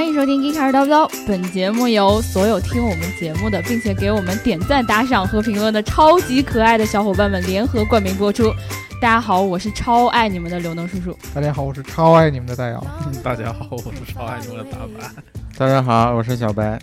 [0.00, 1.06] 欢迎收听《一开始叨不叨》。
[1.28, 8.50] 本节目由所有听我们节目的，并且给我们点赞、打赏和评论的超级可爱的小伙伴们联合冠名播出。
[8.98, 11.14] 大家好，我是超爱你们的刘能叔叔。
[11.34, 12.82] 大家好，我是超爱你们的大姚。
[13.22, 15.22] 大家好，我是超爱你们的大白。
[15.58, 16.80] 大家好，我是小白。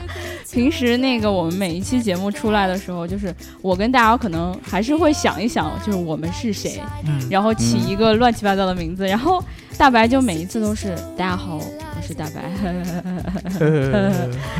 [0.52, 9.42] 平时那个我们每一期节目出来的时候，就是我跟大姚可能还是会想一想，就是我们是谁，嗯，然后起一个乱七八糟的名字，然后
[9.78, 11.60] 大白就每一次都是大家好，
[11.98, 12.48] 我是大白。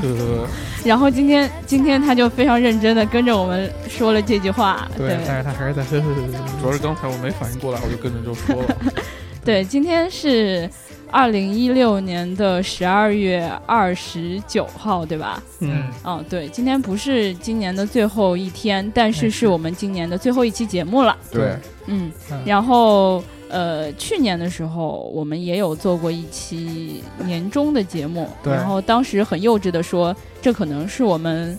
[0.84, 6.60] 然后今天今天他就非常认真的跟着我们说了这句话，对，但是他还是在呵呵呵呵。
[6.60, 8.76] 主要是刚才我没反应过来，我就跟着就说了。
[9.44, 10.68] 对，今天是
[11.10, 15.40] 二零一六年的十二月二十九号，对吧？
[15.60, 21.16] 嗯，哦，对，今天不是今年的最后一天，但是是我们今年的最后一期节目了。
[21.30, 31.58] 对，嗯嗯，然后呃，去年的时候我们也有做过一期年终的节目，然后当时很幼稚的说，这可能是我们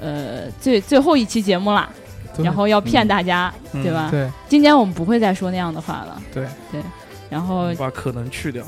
[0.00, 1.88] 呃最最后一期节目啦，
[2.38, 4.08] 然后要骗大家，嗯对吧？
[4.10, 6.82] 对今年我们不会再说那样的话了，对对，
[7.28, 8.64] 然后把可能去掉。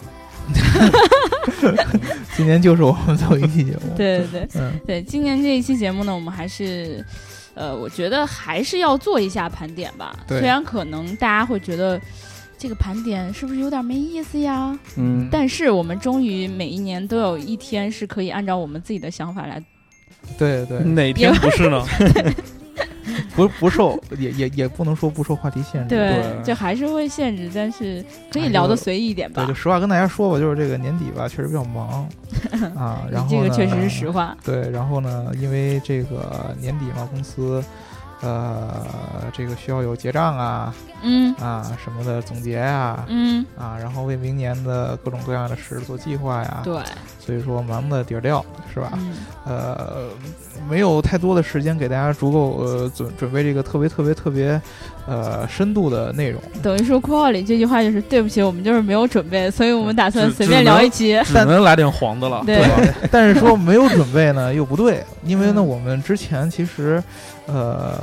[2.36, 3.80] 今年就是我们最后一期节目。
[3.96, 4.48] 对对对。
[4.56, 7.04] 嗯，对，今年这一期节目呢，我们还是，
[7.54, 10.16] 呃，我觉得还是要做一下盘点吧。
[10.26, 12.00] 虽然可能大家会觉得
[12.60, 14.78] 这个盘点是不是有点没意思呀？
[14.98, 19.62] 嗯，但是我们终于每一年都有一天是可以按照我们自己的想法来。
[20.36, 21.82] 对对，哪天不是呢？
[23.34, 25.88] 不不受也也也不能说不受话题限制。
[25.88, 29.54] 对，对就还是会限制，但是可以聊的随意一点吧对，就。
[29.54, 32.06] 实话跟大家说吧，就是这个年底吧，确实比较忙
[32.76, 33.08] 啊。
[33.10, 34.36] 然后这个确实是实话。
[34.44, 37.64] 对，然后呢，因为这个年底嘛，公司
[38.20, 38.86] 呃
[39.32, 41.34] 这个需要有结账啊嗯。
[41.36, 46.60] 啊什么的总结啊嗯，啊，然后为明年的各种各样的事做计划呀。
[46.64, 46.82] 对，
[47.30, 48.90] 所以说忙的底儿掉，是吧？
[48.94, 49.12] 嗯
[49.46, 50.08] 呃，
[50.68, 54.60] 没有太多的时间给大家足够呃准准备这个特别特别特别
[55.06, 56.40] 呃深度的内容。
[56.62, 61.18] 等于说括号里这句话就是对不起，我们就是没有准备，所以我们打算随便聊一期。
[61.24, 62.42] 只能来点黄的了。
[62.44, 62.94] 对吧？
[63.10, 67.02] 但是说没有准备呢又不对， 因为呢嗯我们之前其实
[67.46, 67.98] 呃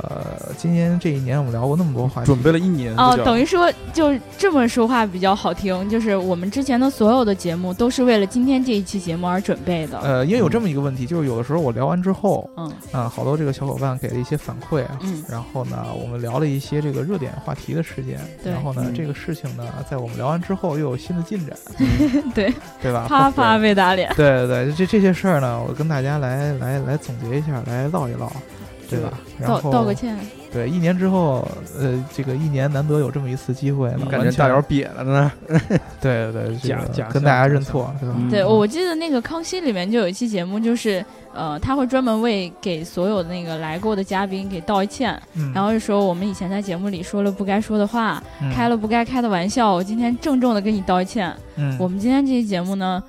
[0.56, 9.98] 今年这一年我们聊过那么多话题，准备了一年哦，等于说就这么说话比较好听，就是我们之前的所有的节目都是为了今天这一期节目而准备的。
[10.00, 14.98] 呃，因为有这么一个问题，就是有的时候我聊完之后嗯啊，好多这个小伙伴给了一些反馈啊。
[15.02, 21.56] 嗯，然后呢，我们聊了一些这个热点话题的事件，对然后呢，嗯这个事情呢，在我们聊完之后又有新的进展，
[22.34, 23.06] 对，对吧？
[23.08, 24.12] 啪啪被打脸。
[24.16, 28.30] 对对对，这这些事儿呢，我跟大家来来来总结一下，来唠一唠，
[28.88, 29.12] 对吧？
[29.38, 30.16] 然道后道个歉，
[30.52, 31.46] 对，一年之后，
[31.78, 35.32] 呃，这个一年难得有这么一次机会呢，嗯感觉完全大姚瘪了呢。
[36.00, 38.14] 对对对， 这个假假跟大家认错，是吧？
[38.16, 41.04] 嗯对我记得那个康熙里面就有一期节目，就是
[41.34, 51.32] 呃，他会专门为给所有的那个来过的嘉宾给道一歉，嗯，然后就说我们以前在节目里说了不该说的话，嗯开了不该开的玩笑，我今天郑重的跟你道歉。
[51.56, 53.02] 嗯，我们今天这期节目呢，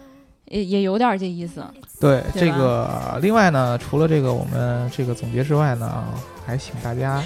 [0.50, 1.64] 也也有点这意思。
[2.00, 6.06] 对这个，另外呢，除了这个我们这个总结之外呢，
[6.46, 7.24] 还请大家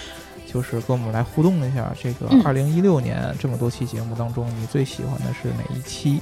[0.51, 6.19] 就是跟我们来互动一下，这个嗯二零一六年这么多期节目当中，你最喜欢的是哪一期？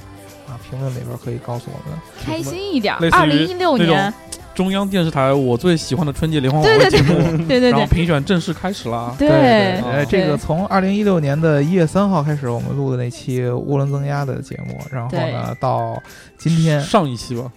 [0.48, 1.98] 啊，评论里边可以告诉我们。
[2.24, 4.12] 开心一点二零一六年，
[4.54, 9.14] 中央电视台我最喜欢的春节联欢晚对对会节目，对对然后对评选正式开始啦。
[9.18, 16.00] 对对，哦呃，这个从二零一六年的一月三号开始，我们录的那期涡轮增压的节目，然后呢，到
[16.38, 17.50] 今天，上一期吧，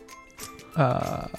[0.75, 1.29] 呃，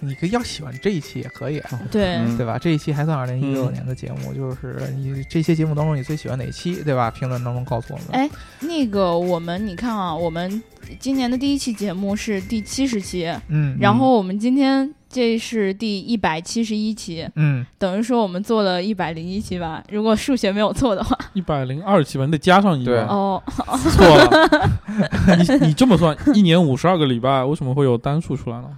[0.00, 1.80] 你可以要喜欢这一期也可以啊。
[1.90, 2.58] 对嗯对吧？
[2.58, 7.10] 这一期还算二零一六嗯年的节目，就是你这些节目当中你最喜欢哪期，对吧？
[7.10, 8.06] 评论当中告诉我们。
[8.12, 8.28] 哎
[8.60, 10.62] 那个我们你看啊，我们
[10.98, 21.16] 今年的第一期节目是第七十期，嗯，然后我们今天这是第一百七十一期，嗯，等于说我们做了一百零一期吧，如果数学没有错的话。
[21.32, 23.06] 一百零二期吧，你得加上一个。
[23.06, 24.70] 哦，错了，
[25.40, 28.68] 你你这么算，一年五十二个礼拜，为什么会有单数出来呢？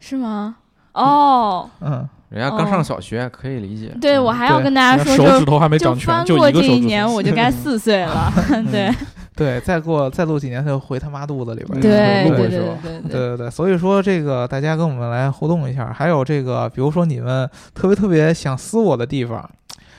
[0.00, 0.56] 是吗？
[0.94, 3.94] 哦，嗯，人家刚上小学，可以理解。
[4.00, 6.74] 对，我还要跟大家说，手指就头还没长全，翻过这就一个手指头。
[6.74, 8.32] 一年，我就该 四岁了。
[8.70, 8.90] 对
[9.34, 11.80] 对，再过再录几年，他就回他妈肚子里边儿。
[11.80, 19.48] 对对对对所以说这个大家跟我们来互动一下，还有这个，比如说你们特别特别想撕我的地方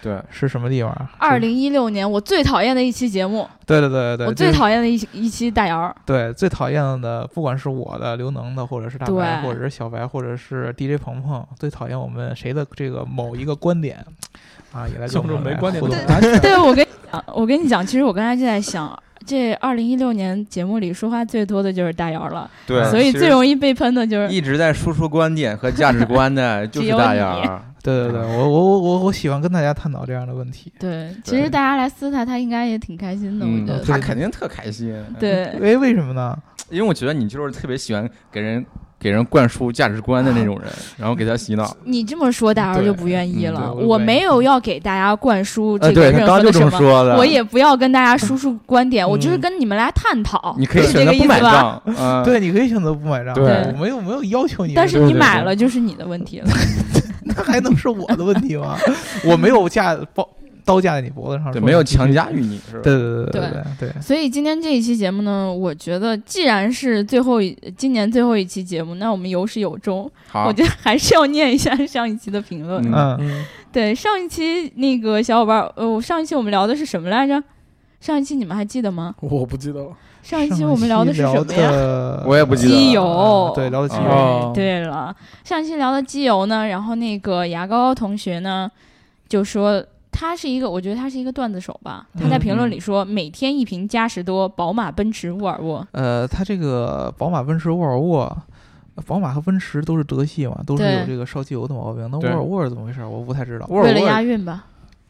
[0.03, 1.09] 对，是什么地方啊？
[1.17, 5.95] 二零一六年我最讨厌的一期节目，对对对对，我最讨厌的一一期大姚。
[6.05, 14.05] 对最讨厌的，不管是我的、刘能的，或者是大白，或者是小白，或者是 DJ 鹏鹏，最讨厌我们谁的这个某一个观点
[14.73, 16.39] 啊，也来跟我们来像这种没观点互动的。
[16.41, 18.87] 对，我跟你讲，我跟你讲，其实我刚才就在想，
[19.25, 27.63] 这二零一六年节目里说话最多的就是大姚了，对，所以最容易被喷的就是一直在输出观点和价值观的就是大姚。
[27.83, 30.71] 对对对，我我我我我喜欢跟大家探讨这样的问题。
[30.79, 34.95] 对，其实大家来撕他，他应该也挺开心的，我觉得他肯定特开心。
[35.19, 36.35] 对，为为什么呢？
[36.69, 38.65] 因为我觉得你就是特别喜欢给人。
[38.99, 41.75] 给人灌输价值观的那种人，然后给他洗脑。
[41.83, 43.73] 你这么说，大家就不愿意了。
[43.73, 50.55] 我没有要给大家灌输这个任何的什么，我也不要跟大家输出观点，我就是跟你们来探讨。
[50.57, 51.83] 你可以选择不买账，
[52.23, 53.33] 对，你可以选择不买账。
[53.35, 56.47] 对，我没有没有要求你，但是你买了就是你的问题了。
[57.25, 58.77] 那还能是我的问题吗？
[59.25, 60.27] 我没有架包。
[60.65, 62.81] 刀架在你脖子上，对，没有强加于你，是吧？
[62.83, 64.01] 对对对对对对。
[64.01, 70.09] 所以今天这一期节目呢，我觉得既然是最后一今年最后一期节目，那我们有始有终。
[70.29, 72.81] 好，我觉得还是要念一下上一期的评论。
[72.93, 73.43] 嗯，
[73.73, 77.43] 对，上一期那个小伙伴，呃，上一期我们聊的是什么来着？
[78.03, 79.15] 上一期你们还记得吗？
[79.21, 79.91] 我不记得了。
[80.21, 82.21] 上一期我们聊的是什么呀？
[82.25, 82.69] 我也不记得。
[82.69, 84.51] 机油，对，聊的机油。
[84.53, 85.15] 对了，
[85.45, 88.69] 上一期聊的机油呢，然后那个牙膏同学呢，
[89.29, 89.81] 就说。
[90.15, 92.05] 他是一个，我觉得他是一个段子手吧。
[92.13, 95.85] 他在评论里说，每天一瓶嘉实多，宝马、奔驰、沃尔沃。
[95.91, 98.37] 呃，他这个宝马、奔驰、沃尔沃，
[99.07, 102.07] 宝马和奔驰都是德系嘛，都是有这个烧机油的毛病。
[102.11, 103.03] 那沃尔沃是怎么回事？
[103.03, 103.65] 我不太知道。
[103.69, 104.65] 为了押韵吧。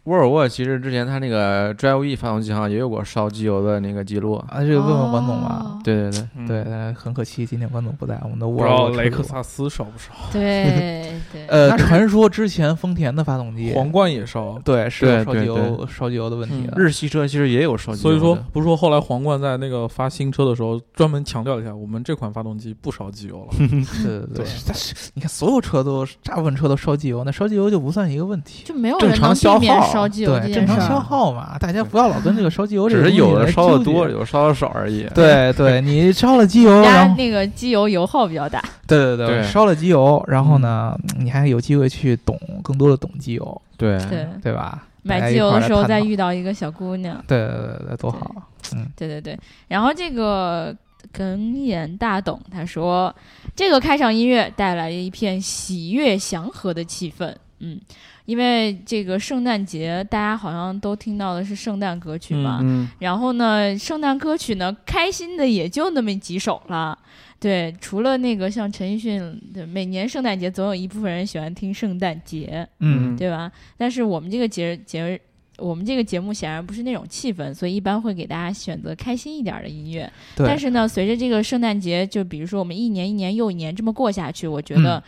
[0.05, 5.79] 沃尔沃其实之前它那个 Drive E 发动机好像也有过烧机油的那个记录啊，这个问问关总吧。
[5.81, 10.11] 对对对对，很可惜今天关总不在，我们的沃尔沃雷克萨斯烧不烧？
[10.31, 11.45] 对 对。
[11.47, 16.69] 呃，传说之前丰田的发动机皇冠也烧，对，是烧机油烧机油的问题。
[16.75, 18.09] 日系车其实也有烧机油。
[18.09, 23.55] 所以说，不是说后来皇冠在那个发新车的时候专门强调一下，我们这款发动机不烧机油了。
[24.03, 24.45] 对对对。
[24.67, 30.81] 但是你看，所有车都大部分车都烧机油，那烧机油就不算一个问题，就没有人能避免烧机油对，正常。
[30.81, 35.07] 消耗嘛，大家不要老跟这个烧机油这，只是有的烧的多，有的烧的少而已。
[35.13, 38.61] 对对， 你烧了机油，然后那个机油油耗比较大。
[38.87, 43.61] 对对对，烧了机油，然后呢，你还有机会去懂更多的懂机油。
[43.77, 44.87] 对对对吧？
[45.03, 48.35] 买机油的时候再遇到一个小姑娘，对对对对，多好。
[48.75, 49.37] 嗯，对对对。
[49.67, 50.73] 然后这个
[51.11, 53.13] 耿眼大董他说，
[53.55, 57.33] 这个开场音乐带来了一片喜悦祥和的气氛。
[57.59, 57.79] 嗯。
[58.25, 62.59] 因为这个圣诞节，大家好像都听到的是圣诞歌曲嘛。
[62.61, 62.87] 嗯。
[62.99, 66.97] 然后呢，圣诞歌曲呢，开心的也就那么几首了。
[67.37, 73.51] 对，除了那个像陈奕迅，每年圣诞节总有一部分人喜欢听圣诞节，嗯，对吧？
[73.77, 75.19] 但是我们这个节节日，
[75.57, 80.09] 我们这个节目显然不是那种气氛，所以一般会给大家选择开心一点的音乐。
[80.37, 80.47] 对。
[80.47, 85.03] 但是呢，随着这个圣诞节，就比如说我们一年一年又一年这么过下去，我觉得。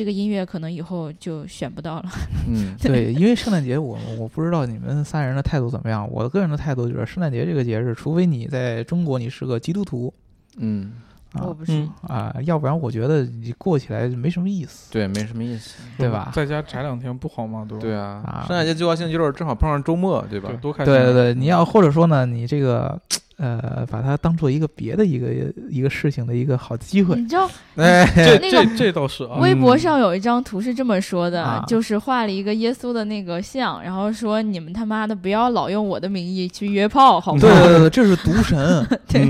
[0.00, 2.08] 这个音乐可能以后就选不到了。
[2.48, 6.10] 嗯， 对，因为圣诞节，我我不知道你们三人的态度怎么样。
[6.10, 10.10] 我个人的态度就是，圣诞节这个节日，除非你在中国你是个基督徒，
[10.56, 10.92] 嗯，
[11.34, 14.90] 我不是啊，要不然我觉得你过起来没什么意思。
[14.90, 16.30] 对，没什么意思，对吧？
[16.32, 17.66] 在家宅两天不好吗？
[17.68, 17.82] 对吧？
[17.82, 20.50] 对啊，圣诞节最高兴就是正好碰上周末，对吧？
[20.62, 20.94] 多开心！
[20.94, 22.98] 对对对，你要或者说呢，你这个。
[23.40, 25.28] 呃，把它当做一个别的一个
[25.70, 27.16] 一个事情的一个好机会。
[27.16, 29.38] 你知道， 哎，这这这倒是啊。
[29.40, 37.40] 微博上有一张图是这么说的，就是画了一个耶稣的那个像，然后说你们他妈的不要老用我的名义去约炮，好吗？
[37.40, 39.26] 对对对，这是毒神， 对，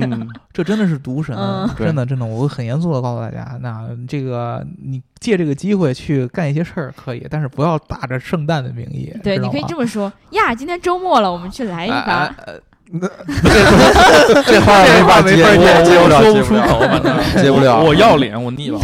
[0.53, 1.37] 这真的是毒神，
[1.79, 9.15] 真的真的，我很严肃的告诉大家，那这个你借这个机会去干一些事儿可以，但是不要打着圣诞的名义。
[9.23, 12.35] 对，你可以这么说呀，今天周末了，我们去来一发。
[12.93, 13.07] 那
[14.43, 15.37] 这话没法接，
[15.85, 16.81] 接不了，说不出口，
[17.41, 17.81] 接不了。
[17.81, 18.81] 我要脸，我腻了。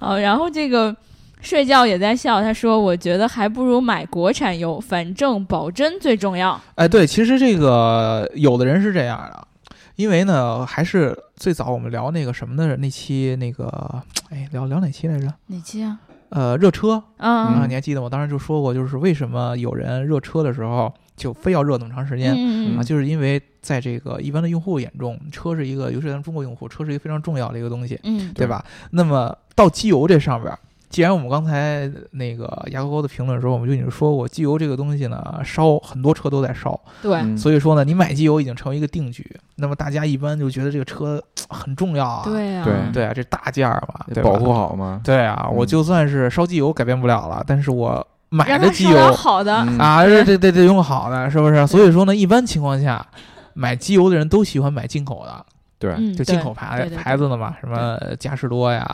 [0.00, 0.94] 好， 然后这个
[1.40, 9.46] 睡觉也在笑，他说：“我觉得还不如买国产油，反正保真最重要。”哎，对，其实这个有的人是这样的，
[9.94, 15.32] 因为呢，还是最早我们聊那个什么的那期，那个哎，聊聊哪期来着？
[15.46, 15.96] 哪期啊？
[16.30, 20.92] 呃，热车啊，你还记得我当时就说过，就是为什么有人热车的时候。
[21.16, 22.32] 就非要热那么长时间
[22.76, 28.46] 啊，就是因为在这个一般的用户眼中，车是一个，尤其是咱中国用户，车是一个非常重要的一个东西，嗯，对。
[28.46, 28.64] 吧？
[28.90, 30.52] 那么到机油这上边。
[30.90, 39.26] 既然我们刚才那个牙膏膏的评论时候，我们就已经说过，机油这个东西呢，烧很多车都在烧，对，所以说呢，你买机油已经成为一个定局。
[39.54, 42.74] 那么大家一般就觉得这个车很重要啊，对啊，对。
[42.92, 49.12] 对啊，这大件儿嘛，保护好嘛，对啊，我就算是烧机油改变不了了，但是我买的机油。
[49.12, 49.54] 好的。
[49.78, 51.66] 啊，这这得得用好的，是不是？
[51.66, 53.06] 所以说呢，一般情况下，
[53.52, 55.44] 买机油的人都喜欢买进口的。
[55.78, 58.88] 对，就进口牌牌子的嘛，什么嘉实多呀，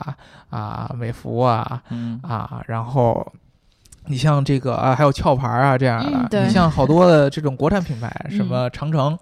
[0.48, 1.82] 啊，美孚啊，
[2.22, 3.30] 啊，然后
[4.06, 9.18] 你像这个啊，还有壳牌啊这样的，你像好多的这种国产品牌，什么长城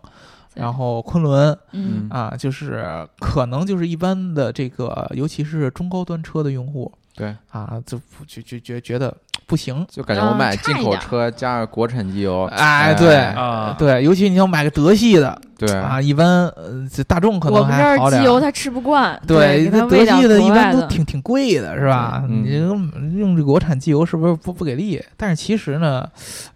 [0.54, 2.06] 然后昆仑嗯。
[2.08, 9.12] 啊，就是可能就是一般的这个，尤其是中高端车的用户对，啊，就不就就觉觉得
[9.46, 9.86] 不行。
[9.90, 18.22] 就感觉我买进口车加上国产机油，哎对啊，对，尤其你要买个德系的对啊，一般呃这大众可能我们这还好点儿。
[18.22, 22.22] 儿机油他吃不惯，对，那德系的一般都挺挺贵的，是吧？
[22.28, 25.02] 嗯你用用这国产机油是不是不不给力？
[25.16, 26.06] 但是其实呢，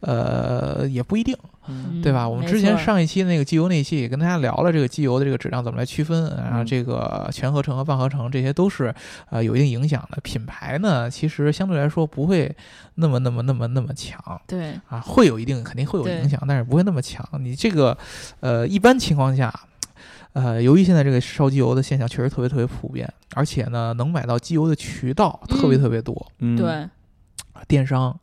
[0.01, 1.37] 呃，也不一定。
[1.71, 2.29] 嗯对吧？
[2.29, 8.95] 我们之前上一期那个机油那期也跟大家聊了这个机油的这个质量怎么来区分，然后嗯这个全合成和半合成这些都是
[9.31, 10.21] 呃有一定影响的。
[10.23, 12.55] 品牌呢，其实相对来说不会
[12.97, 17.27] 那么那么那么那么强对啊，会有一定肯定会有影响，但是不会那么强。
[17.41, 17.97] 你这个
[18.41, 19.53] 呃一般情况下。
[20.33, 26.89] 呃，由于现在这个烧机油的现象确实特别特别普遍，而且呢，能买到机油的渠道特别嗯特别多，嗯，对，
[27.67, 28.17] 电商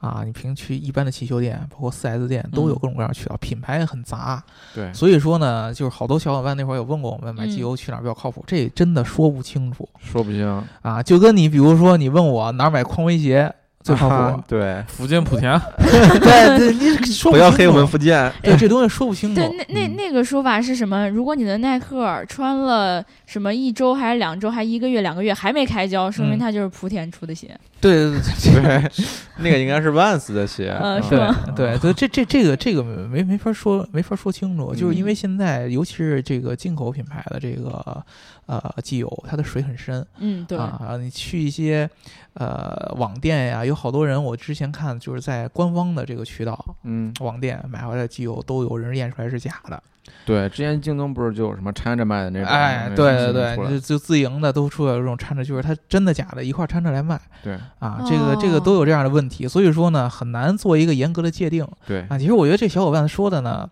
[0.00, 4.42] 啊，你平时去一般的汽修店，包括 4S 店，都有嗯各种各样的渠道，品牌也很杂。
[4.74, 11.02] 对，所以说呢，就是好多小伙伴那会儿有问过我们买嗯机油去哪儿比较靠谱，这真的说不清楚说不清，啊。
[11.02, 13.52] 就跟你比如说你问我哪儿买匡威鞋
[13.86, 19.36] 最靠谱，啊对，福建莆田， 对对，你 说不要黑我们福建，对这东西说不清楚。
[19.36, 19.48] 对，。
[19.56, 19.96] 那那嗯。
[19.96, 21.08] 那个说法是什么？
[21.10, 26.38] 如果你的耐克穿了什么一周还是两周，还一个月两个月还没开胶，说明嗯。
[26.38, 27.58] 它就是莆田出的鞋。
[27.80, 28.18] 对对
[28.52, 28.90] 对对，
[29.38, 31.02] 那个应该是万斯的鞋，呃嗯。
[31.02, 35.14] 是吧对所以，这这这个这个没没法说没法说清楚，就是因为嗯。
[35.14, 38.04] 现在尤其是这个进口品牌的这个
[38.46, 40.06] 呃机油，它的水很深。
[40.18, 41.88] 嗯，对，啊，你去一些
[42.34, 49.82] 呃网店呀，有好多人，我之前看就是在官方的这个渠道嗯，网店买回来的机油，都有人验出来是假的。
[50.24, 62.16] 对，之前京东不是就有什么掺着卖的那种，哎，对对对，就就自营的都出来有这种掺着，就是它真的假的一块儿掺着来卖对啊，这个这个都有这样的问题，所以说呢，很难做一个严格的界定对，啊。
[62.16, 63.68] 其实我觉得这小伙伴说的呢。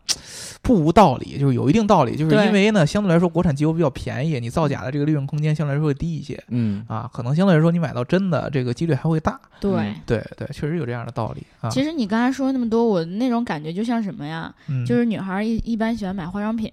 [0.65, 9.39] 不无道理，就是有一定道理，就是因为呢，相对来说国产机油比较便宜，你造假的这个利润空间相对来说会低一些嗯，啊，可能相对来说你买到真的这个几率还会大。
[9.61, 9.71] 对。
[9.71, 11.69] 嗯对对，确实有这样的道理啊。
[11.69, 14.53] 其实你刚才说那么多，我那种感觉就像什么呀？
[14.69, 16.71] 嗯，就是女孩儿一一般喜欢买化妆品，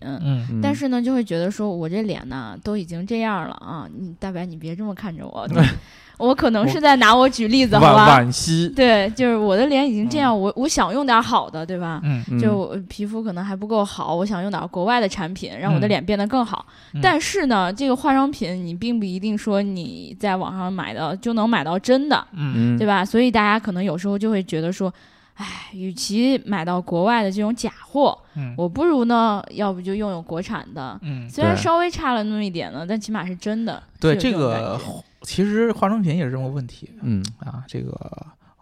[0.62, 5.48] 但是呢，就会觉得说我这脸呢都已经这样了啊，你大白你别这么看着我，
[6.22, 8.20] 我可能是在拿我举例子，好吧？
[8.22, 12.00] 惋惜，对，就是我的脸已经这样，我我想用点好的，对吧？
[12.04, 16.66] 嗯嗯就我皮肤可能还不够好，我想用点国外的产品，让我的嗯脸变得更好。
[16.94, 23.04] 嗯但是呢，这个化妆品你并不一定说你在网上买的就能买到真的，嗯嗯，对吧？
[23.04, 24.94] 所以大家可能有时候就会觉得说，
[25.36, 31.00] 哎，与其买到国外的这种假货，嗯我不如呢，要不就用用国产的。
[31.02, 33.82] 嗯，虽然稍微差了那么一点呢，但起码是真的。
[34.00, 34.80] 对这个
[35.22, 37.64] 其实化妆品也是这么个问题嗯，啊。
[37.68, 37.92] 这个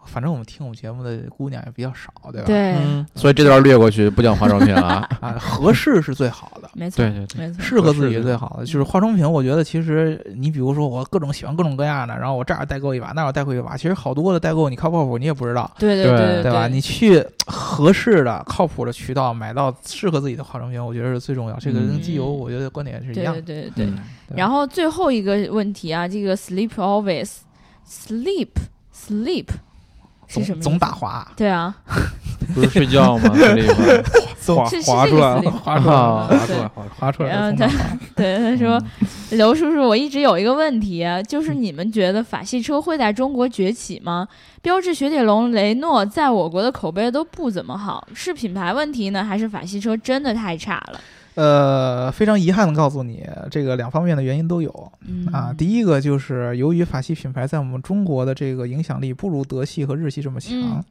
[0.06, 2.46] 反正我们听我们节目的姑娘也比较少，对吧？
[2.46, 5.08] 对，嗯，所以这段略过去，不讲化妆品了啊。
[5.20, 6.70] 啊，合适是最好的。
[6.74, 9.30] 没错，对对对，没错，适合自己是最好的，嗯就是化妆品。
[9.30, 16.66] 我觉得其实你比如说我各种喜欢各种各样的，然后我这儿代购一把，那儿代购一把，其实好多的代购你靠不靠谱你也不知道，对对对对吧？
[16.66, 21.56] 你去合适的、靠谱的渠道买到适合自己的化妆品，我觉得是最重要。
[21.58, 23.42] 这个跟机油，嗯我觉得观点是一样的。
[23.42, 23.86] 对对对对。
[23.86, 27.38] 嗯对然后最后一个问题啊，这个 sleep always
[27.84, 28.48] sleep
[28.94, 29.46] sleep？
[30.30, 31.74] 总总打滑，对啊，
[32.54, 33.30] 不是睡觉吗？
[34.86, 37.98] 滑出来滑出来滑出来了，滑出来了，然后总打滑。
[38.16, 38.82] 对，他说，
[39.30, 44.26] 刘叔叔，我一直有一个问题啊，就是你们觉得法系车会在中国崛起吗？
[44.62, 51.00] 标致、雪铁龙、雷诺在我国的口碑都不怎么好，是品牌问题呢，还是法系车真的太差了？
[51.34, 55.54] 呃，非常遗憾的告诉你，这个两方面的原因都有嗯啊。
[55.56, 60.84] 第一个就是由于法系品牌在我们中国的这个影响力不如德系和日系这么强，嗯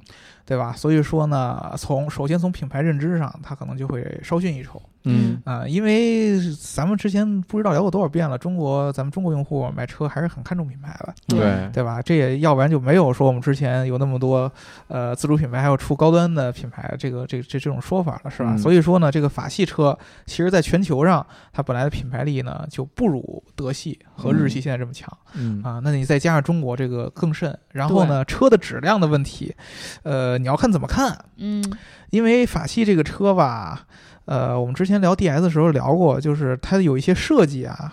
[0.45, 0.73] 对吧？
[0.73, 5.67] 所以说呢，从首先从品牌认知上，它可能就会稍逊一筹嗯啊。
[5.67, 12.01] 因为咱们之前不知道聊过多少遍了，中国咱们中国用户买车还是很看重品牌的，对，对吧？
[12.01, 14.51] 这也要不然就没有说我们之前有那么多
[14.87, 18.53] 呃自主品牌还有出高端的品牌这个这这这种说法了，是吧？
[18.55, 25.79] 嗯所以说呢，这个法系车其实在全球上它本来的品牌力呢就不如德系和日系现在这么强、嗯啊。
[25.83, 29.55] 那你再加上中国这个更甚，然后呢车的质量的问题，
[30.03, 31.63] 呃，你要看怎么看，嗯
[32.09, 33.85] 因为法系这个车吧，
[34.29, 37.91] 呃，我们之前聊 DS 的时候聊过，就是它有一些设计啊，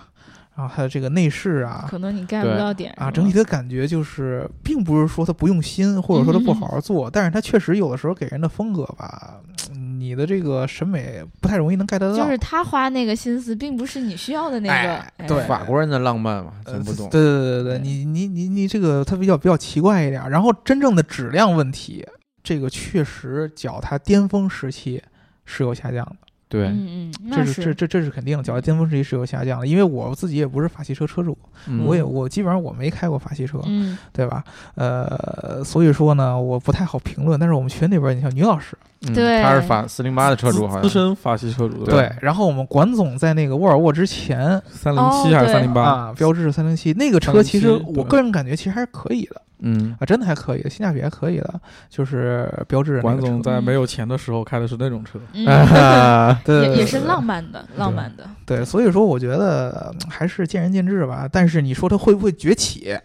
[0.55, 9.40] 然后还有这个内饰啊，可能你 get 不到点啊，整体的感觉就是，并不是说它不用心，或者说它不好好做，但是它确实有的时候给人的风格吧，
[9.73, 12.23] 嗯你的这个审美不太容易能 get 得到。
[12.23, 14.75] 就是他花那个心思，并不是你需要的那个。
[14.75, 17.09] 哎哎对法国人的浪漫嘛，呃咱不懂。
[17.09, 20.28] 对对对对对对，你你你你这个它比较比较奇怪一点。
[20.28, 22.07] 然后真正的质量问题，
[22.45, 25.02] 这个确实脚踏巅峰时期
[25.47, 26.16] 是有下降的。
[26.49, 31.37] 对，嗯嗯，这那是这这这是肯定的，脚下巅峰时期是有下降的，因为我自己也不是法系车车主，
[31.67, 34.45] 嗯我也我基本上我没开过法系车，嗯对吧？
[34.76, 37.38] 呃，所以说呢，我不太好评论。
[37.38, 45.83] 但是我们群里边，你像女老师，嗯对他是法四零八的车主，好像资深法系车主对，然后我们管总在那个沃尔沃之前三零七还是哦三零八？
[45.83, 58.29] 啊，标致三零七那个车，其实我个人感觉其实还是可以的嗯啊，真的还可以，性价比还可以的，就是标致的那管总在没有钱的时候开的是那种车，嗯，啊， 对也也是浪漫的，浪漫的。
[58.45, 61.29] 对，所以说我觉得嗯还是见仁见智吧。
[61.31, 62.97] 但是你说它会不会崛起，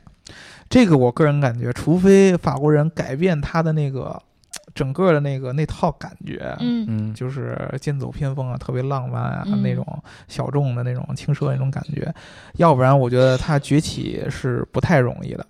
[0.70, 4.22] 这个我个人感觉，除非法国人改变他的那个
[4.76, 9.86] 整个的那个那套感觉，嗯嗯，就是剑走偏锋啊，特别浪漫啊，嗯那种
[10.28, 12.14] 小众的那种轻奢那种感觉，
[12.56, 15.46] 要不然我觉得它崛起是不太容易的。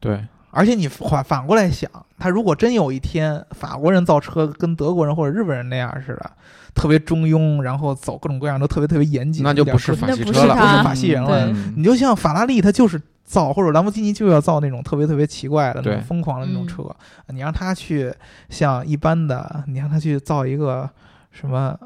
[0.00, 6.30] 对，而且你反反过来想，他如果真有一天法国人造车跟德国人或者日本人那样似的，
[6.74, 11.46] 特别中庸，然后走各种各样都特别特别严谨，那就不不是法那系车了，不是不是法系人了。
[11.46, 16.84] 嗯你就像法拉利，他就是造，或者兰博基尼就要造那种特别特别奇怪的那种疯狂的那种嗯车。
[17.28, 18.12] 你让他去
[18.48, 20.88] 像一般的，你让他去造一个
[21.30, 21.76] 什么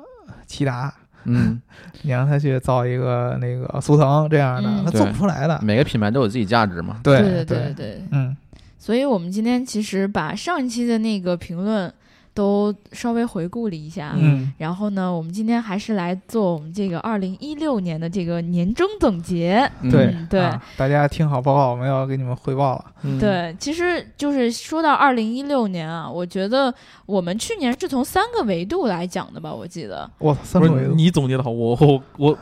[0.46, 0.92] 骐达，
[1.24, 1.60] 嗯，
[2.02, 5.60] 你让他去造一个那个速腾这样的，嗯他做不出来的。
[5.62, 8.02] 每个品牌都有自己价值嘛，对对对对。
[8.10, 8.36] 嗯，
[8.78, 11.92] 所以我们今天其实把上一期的那个评论
[12.34, 14.14] 都稍微回顾了一下。
[14.16, 19.70] 嗯然后呢，我们今天还是来做我们这个二零一六年的这个年终总结。
[19.80, 22.84] 嗯对嗯对啊大家听好报告，我们要给你们汇报了。
[23.02, 26.72] 嗯，对，其实就是说到二零一六年啊，我觉得
[27.06, 30.08] 我们去年是从三个维度来讲的吧，我记得。
[30.18, 32.38] 哇，三个维度，你总结的好，我我我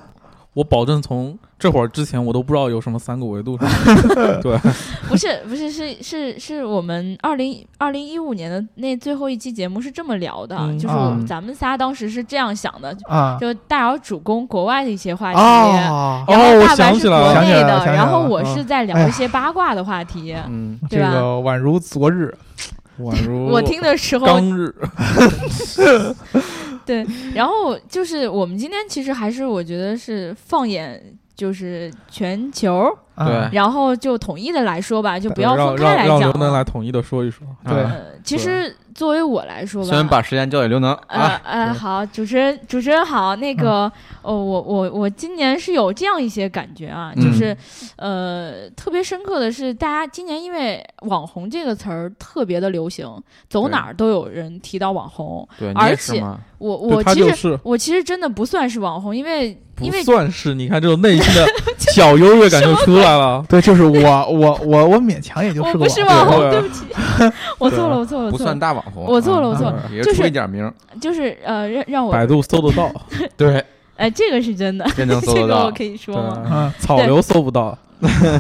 [0.54, 3.56] 我保证从这会儿之前我都不知道有什么三个维度。
[4.42, 4.58] 对，
[5.08, 15.38] 不是不是是是是我们二零二零一五年的那最后一期节目是这么聊的，嗯就是我们咱们仨当时是这样想的，啊就大姚主攻国外的一些话题。
[15.38, 20.34] 哦，然后哦我大白是想起来了国内的，然后我是在聊一些八卦的话题。
[20.48, 22.34] 嗯，这对吧个宛如昨日，
[23.00, 24.74] 宛如 我听的时候，刚日，
[26.86, 31.00] 对，然后就是我们今天其实还是我觉得是放眼
[31.40, 33.48] 就是全球，对。
[33.52, 36.52] 然后就统一的来说吧，就不要分开来讲让让刘能。
[36.52, 37.46] 来统一的说一说。
[37.68, 37.84] 对。
[38.22, 47.24] 其实作为我来说吧，先把时间交给刘能呃啊，呃，好，主持人主持人好，那个，哦，我我我今年是有这样一些感觉啊，嗯。
[47.24, 47.56] 就是，
[47.96, 53.08] 呃，特别深刻的是，大家今年因为网红这个词儿特别的流行，
[53.48, 55.48] 走哪儿都有人提到网红。
[55.58, 56.22] 对，而且？
[56.58, 61.46] 我我其实、我其实真的不算是网红，因为不因为算是，你看这种内心的
[61.78, 63.44] 小优越感就出来了。
[63.48, 66.84] 对，就是我我我我勉强也就是个不是网红，对对不起，
[67.58, 70.70] 我错了，我错了，我不算错了，大网红，我错了啊我错了也就是出一点名，
[71.00, 72.90] 就是呃，让让我，百度搜得到，
[73.36, 73.64] 对，
[73.96, 75.06] 哎，这个是真的， 这。
[75.06, 76.42] 个我可以说吗？
[76.50, 77.76] 嗯，草流搜不到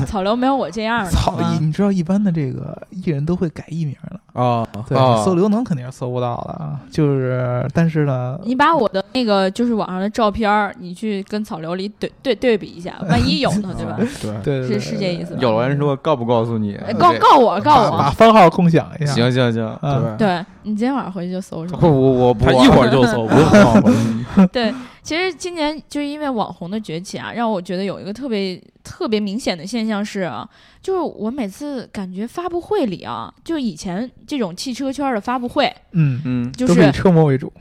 [0.06, 4.66] 草流没有我这样的，操好吧，你知道一般的这个艺人都会改艺名的，啊。
[4.88, 6.80] 对，哦搜刘能肯定是搜不到的啊。
[6.90, 13.96] 就是，但是呢，你把我的那个就是网上的照片儿，你去跟草琉里对对对比一下，万一有呢，对吧？
[14.20, 15.38] 对，对对对是是这意思吧？
[15.40, 16.92] 有人说告不告诉你哎？
[16.94, 19.12] 告告我告把把我，番号共享一下。
[19.12, 21.88] 行行行，嗯，对，对你今天晚上回去就搜是不，吗？
[21.92, 24.46] 我我不他一会儿就搜，不用 告我。
[24.52, 24.72] 对，
[25.02, 30.46] 其实今年就是因为网红的崛起啊，让我觉得有一个特别特别明显的现象是啊，
[30.82, 37.52] 就是我每次感觉发布会里啊，就以前这种汽车圈的发布会，嗯，嗯，就是以车模为主。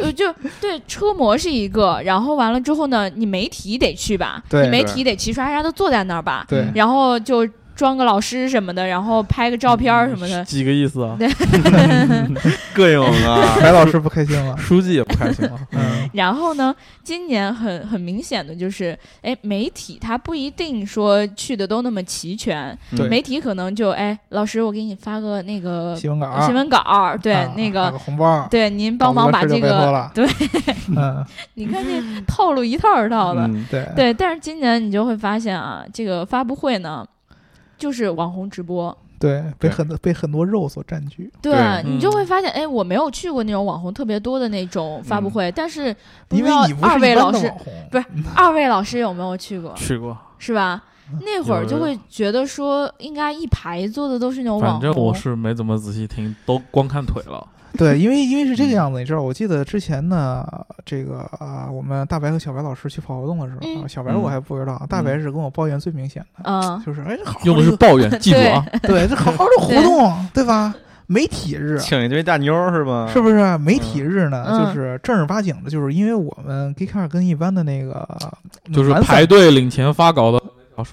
[0.00, 10.44] 呃，就 对车模是一个，然后完了之后呢，你媒体得去吧，对你媒体得齐刷刷的坐在那儿吧，对，然后就装个老师什么的，然后拍个照片什么的。
[10.44, 11.16] 几个意思啊？
[12.74, 13.56] 膈应啊！
[13.60, 14.56] 白老师不开心了。
[14.56, 15.58] 书记也不开心了。
[15.72, 27.90] 嗯， 然后呢，今年很很明显的就是，哎，媒体它不一定说去的都那么齐全，对媒体可能就哎，老师我给你发个那个新闻稿，新闻稿，对、啊那个。
[27.90, 30.26] 个红包，对，您帮忙把这个对，
[30.96, 34.14] 嗯，你看这套路一套一套的，嗯对，对。
[34.14, 37.06] 但是今年你就会发现啊，这个发布会呢，
[37.76, 41.30] 就是网红直播，对，被很多被很多肉所占据。
[41.40, 45.94] 对对你就嗯会发现，哎，我没有去过那种网红特别多的那种发布会，但是
[46.28, 47.52] 不因为二位老师
[47.90, 49.72] 不是 二位老师有没有去过？
[49.74, 50.82] 去过，是吧？
[51.20, 54.80] 那会儿就会觉得说，应该一排坐的都是那种网红。
[54.80, 57.46] 反正我是没怎么仔细听，都光看腿了。
[57.76, 60.46] 对，因为因为是这个样子，你知道，我记得之前呢，
[60.84, 70.74] 这个啊，我们大白和小白老师去跑活动的时候，嗯小白我还不知道，大白是跟我抱怨最明显的，嗯，就是哎，这好好用的是抱怨， 记住啊，对，这好好的活动，对吧？
[71.06, 71.78] 媒体日。
[71.80, 73.10] 请一堆大妞是吧？
[73.12, 74.46] 是不是媒体日呢？
[74.48, 78.08] 嗯就是正儿八经的，就是因为我们 g e e k a r 跟一般的那个
[78.72, 80.42] 就是排队领钱发稿的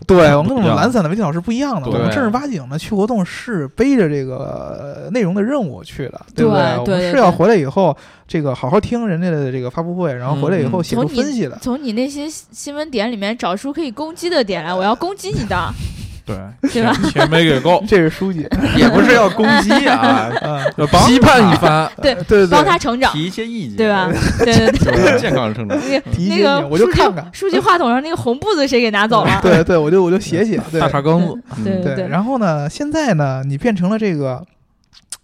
[0.07, 6.77] 对我们跟我们懒散的媒体老师不一样的，我们正儿八经的去活动是背着这个呃内容的任务去的，对不对？
[6.77, 7.95] 我们是要回来以后，
[8.27, 11.57] 这个好好听人家的这个发布会，然后回来以后嗯写出分析的。
[11.61, 15.73] 从你那些新闻点里面找出可以攻击的点来，我要攻击你的，
[16.61, 16.93] 对对吧？
[17.11, 21.89] 钱没给够，这是书记， 也不是要攻击啊， 嗯，要批判一番。
[22.01, 24.09] 对对对帮对，他成长，提一些意见，对吧？？
[24.39, 25.77] 对对对，健康成长。
[26.29, 29.39] 那个我就看看，书记话筒上那个红布子谁给拿走了？
[29.41, 31.81] 对对，我就我就写写，对大茶缸子，对。
[31.81, 34.41] 对对，然后呢，现在呢，你变成了这个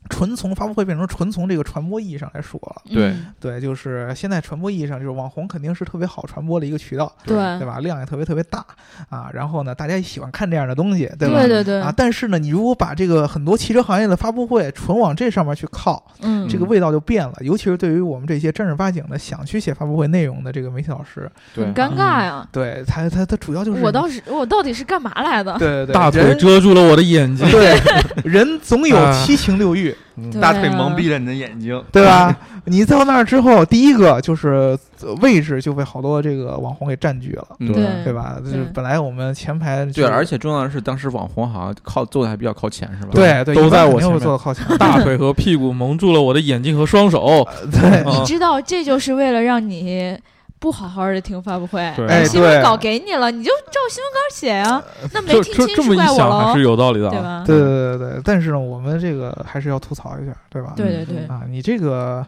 [0.09, 2.81] 纯从发布会变成纯从这个传播意义上来说了。
[2.93, 7.79] 对嗯对，就是现在传播意义上，就是网红肯定是特别好传播的一个渠道，对对吧？
[7.79, 8.65] 量也特别特别大
[9.09, 9.29] 啊。
[9.33, 11.39] 然后呢，大家也喜欢看这样的东西，对吧？
[11.39, 17.33] 对对对啊，但是呢，你如果把这个很多汽车行业的发布会纯往这上面去靠，嗯这个味道就变了。
[17.41, 22.47] 尤其是对于我们这些正儿八经的想去写发布会内容的这个媒体老师，很尴尬呀。
[22.51, 25.57] 对他他他主要就是我倒是我到底是干嘛来的？
[25.57, 27.49] 对对对，大腿遮住了我的眼睛。
[27.51, 27.77] 对
[28.23, 29.95] 人总有啊七情六欲，
[30.41, 32.35] 大腿啊蒙蔽了你的眼睛，对吧？
[32.65, 37.47] 你到那儿之后，第一个就是呃位置就被好多这个网红给占据了。
[37.59, 38.37] 嗯对对吧？
[38.43, 43.11] 就是本来我们前排对，而且重要的是，当时网红好像靠坐的还比较靠前，是吧？
[43.13, 44.65] 对对，都在我前面坐的靠前。
[44.77, 47.47] 大腿和屁股蒙住了我的眼睛和双手。
[47.71, 50.17] 对，啊你知道这就是为了让你
[50.59, 54.83] 不好好的听发布会，哎新闻稿给你了，你就照新闻稿写呀。
[55.13, 57.43] 那没听清这么一是怪我喽想还是，有道理的啊，对吧？
[57.45, 60.73] 对对对对，但是呢，我们这个还是要吐槽一下，对吧？
[60.75, 62.25] 对对对啊，你这个，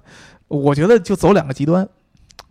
[0.47, 1.87] 我觉得就走两个极端，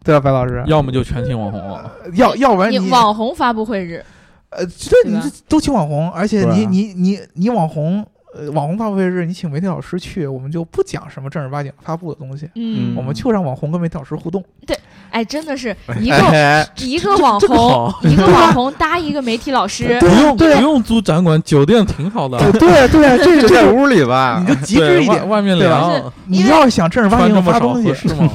[0.02, 0.62] 对吧，白老师？
[0.66, 1.90] 要么就全听网红了。
[2.14, 4.04] 要要不然你你网红发布会日，
[4.50, 8.04] 呃，这你这都请网红，而且你啊你你你网红。
[8.38, 14.44] 呃，网红发布会日，你请媒体老师去，我们就不讲什么正儿八经发布的东西，嗯，我们就让网红跟媒体老师互动。
[14.64, 14.78] 对
[15.10, 22.38] 哎，真的是一个哎，一个网红，一个网红搭一个媒体老师，不用不用租展馆，酒店挺好的。
[22.52, 24.54] 对对啊， 这个就在屋里吧你。
[24.54, 28.30] 就极致一点，外外面凉，你要想正儿八经发东西是，吗？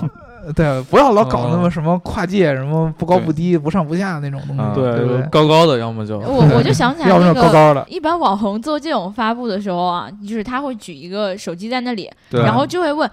[0.56, 5.22] 对，不要老搞那么哦什么跨界、什么不高不低、不上不下那种东啊西，对？
[5.32, 7.42] 高高的，要么就我我 就想起来那个。
[7.42, 13.10] 高高的，一般网红做这种发布的时候啊，就是他会举一个手机在那里，然后就会问，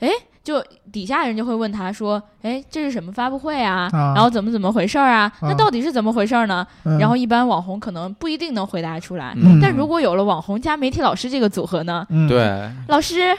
[0.00, 0.08] 哎，
[0.42, 3.88] 就底下人就会问他说，哎，这是什么发布会啊？
[3.92, 5.32] 啊然后怎么怎么回事儿啊？
[5.42, 6.66] 那啊到底是怎么回事儿呢？
[6.84, 13.34] 嗯然后一般网红可能不一定能回答出来，嗯但如果有了网红加媒体老师这个组合呢，嗯，对，老师，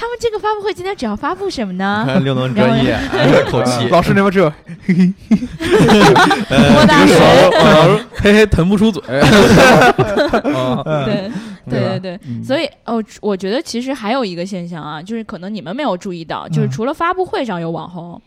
[0.00, 2.04] 他们这个发布会今天主要发布什么呢？
[2.06, 4.50] 看六能专业， 哎口气， 老师那边只有
[6.72, 7.14] 摸大手
[8.14, 9.02] 嘿嘿腾不出嘴。
[9.06, 9.20] 对
[11.68, 12.18] 对对对。
[12.26, 18.22] 嗯所以哦，我觉得其实还有一个现象啊，就是可能你们没有注意到，就是嗯除了发布会上有网红，嗯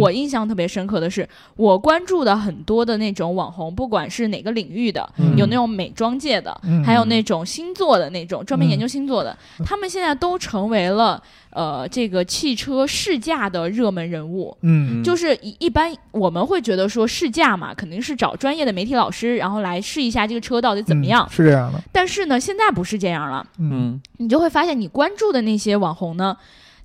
[0.00, 14.56] 我印象特别深刻的是，我关注的很多的那种网红，不管是哪个领域的，嗯有那种美妆界的，嗯还有那种星座的那种专门嗯研究星座的，他们现在都成为了呃这个汽车试驾的热门人物。
[14.62, 21.24] 嗯就是一一般我们会觉得说试驾嘛，肯定是找专业的媒体老师，然后来试一下这个车到底怎么样。
[21.30, 26.36] 嗯是这样的，但是呢，现在不是这样了，嗯嗯，你就会发现你关注的那些网红呢。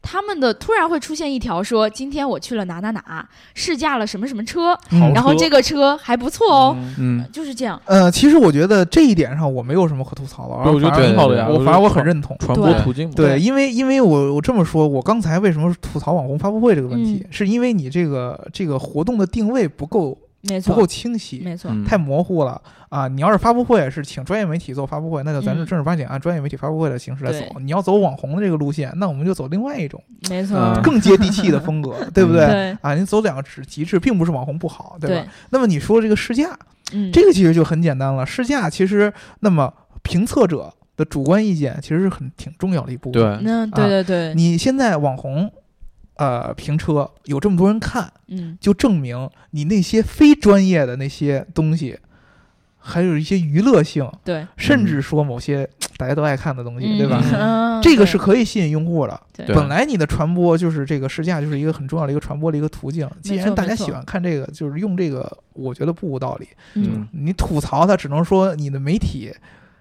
[0.03, 7.81] 他们的突然会出现一条说，今天我去了哪哪哪，试驾了什么什么车，嗯然后这个车还不错哦，嗯，就是这样。
[7.85, 11.47] 呃，其实我觉得这一点上我没有什么可吐槽的，对我觉得反而挺好的呀。
[11.49, 12.37] 我反而我很认同。
[12.37, 13.13] 传播途径嘛。
[13.15, 20.17] 对，因为因为我我这么说，我刚才为什么吐槽网红发布会这个问题，嗯是因为你这个这个活动的定位不够
[20.49, 23.07] 没错，不够清晰，没错，嗯太模糊了啊！
[23.07, 27.45] 你要是发布会是请专业媒体做发布会，那就咱就嗯正儿八经按专业媒体发布会的形式来走。
[27.59, 32.45] 你要走网红的这个路线，那我们就走另外一种没错，嗯更接地气的风格， 对不对？
[32.45, 35.25] 对啊，你走两个极极致，并不是网红不好，对吧？
[35.51, 36.57] 那么你说这个试驾，
[36.91, 38.25] 嗯，这个其实就很简单了。
[38.25, 43.21] 试驾其实，那么评测者的主观意见其实是很挺重要的一部分。
[43.21, 45.49] 对，那对对对，你现在网红，
[46.15, 51.97] 呃，评车有这么多人看，嗯，就证明你那些非专业的那些东西，
[52.77, 57.23] 还有一些娱乐性，对，甚至说某些大家都爱看的东西，嗯对吧？
[57.33, 59.19] 嗯这个是可以吸引用户的。
[59.47, 63.09] 本来你的传播就是这个试驾，就是一个很重要的一个传播的一个途径。
[63.21, 66.47] 既然大家喜欢看这个，就是用这个，我觉得不无道理。
[66.75, 69.33] 嗯，你吐槽它，只能说你的媒体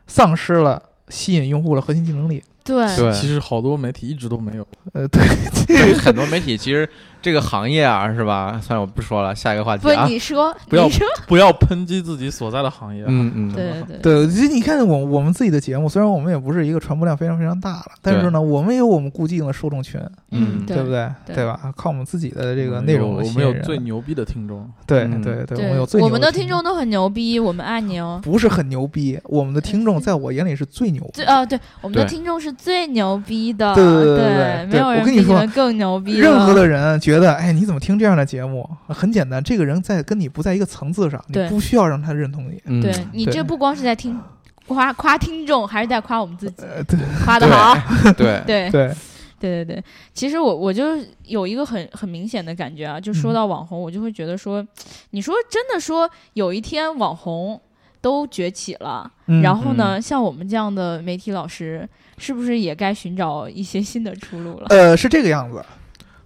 [0.09, 2.43] 丧失了吸引用户的核心竞争力。
[2.65, 2.97] 对。
[2.97, 3.13] 对。
[3.13, 4.67] 其实好多媒体一直都没有。
[4.93, 5.23] 呃，对，
[5.67, 5.91] 对。
[5.91, 6.89] 于很多媒体其实
[7.23, 8.61] 这个行业啊，是吧？
[8.63, 10.07] 算了，我不说了，下一个话题不，啊。
[10.07, 13.05] 你说，不要你说，不要抨击自己所在的行业。
[13.07, 20.01] 嗯 嗯，对对对，其实你看我我们自己的节目，虽然我们也不是一个传播量非常非常大了，但是呢，我们有我们固定的受众群，
[20.33, 21.09] 嗯对不对？
[21.27, 21.73] 对对吧？
[21.77, 28.21] 靠我们自己的这个内容有我们有最牛逼的听众，对嗯对对，对我们有最牛我们的听众都很牛逼，我们爱你哦。
[28.23, 38.69] 不是很牛逼，我们的听众在我眼里是最牛逼最哦，对，我们的听众是最牛逼的，对对对对对没有人我跟你说比你们更牛逼任何的人觉得，哎，你怎么听这样的节目？
[38.89, 42.61] 很简单，这个人在跟你不在一个层次上，你不需要让他认同你。
[42.67, 44.19] 嗯对你这不光是在听
[44.69, 47.75] 夸夸听众，还是在夸我们自己，呃，对夸的好。
[48.13, 48.95] 对对 对，
[49.41, 50.85] 对对对，其实我我就
[51.25, 54.65] 有一个很很明显的感觉啊，就说嗯到网红，我就会觉得说，
[55.11, 57.61] 你说真的说有一天网红
[58.01, 64.67] 都崛起了，嗯然后呢，像我们这样的媒体老师，是不是也该寻找一些新的出路了？
[64.71, 65.63] 呃，是这个样子。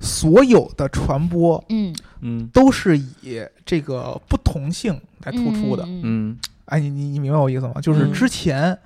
[0.01, 5.85] 所有的传播嗯，嗯，都是以这个不同性来突出的。
[5.87, 7.75] 嗯哎，你你你明白我意思吗？
[7.81, 8.13] 就是嗯。
[8.13, 8.77] 之前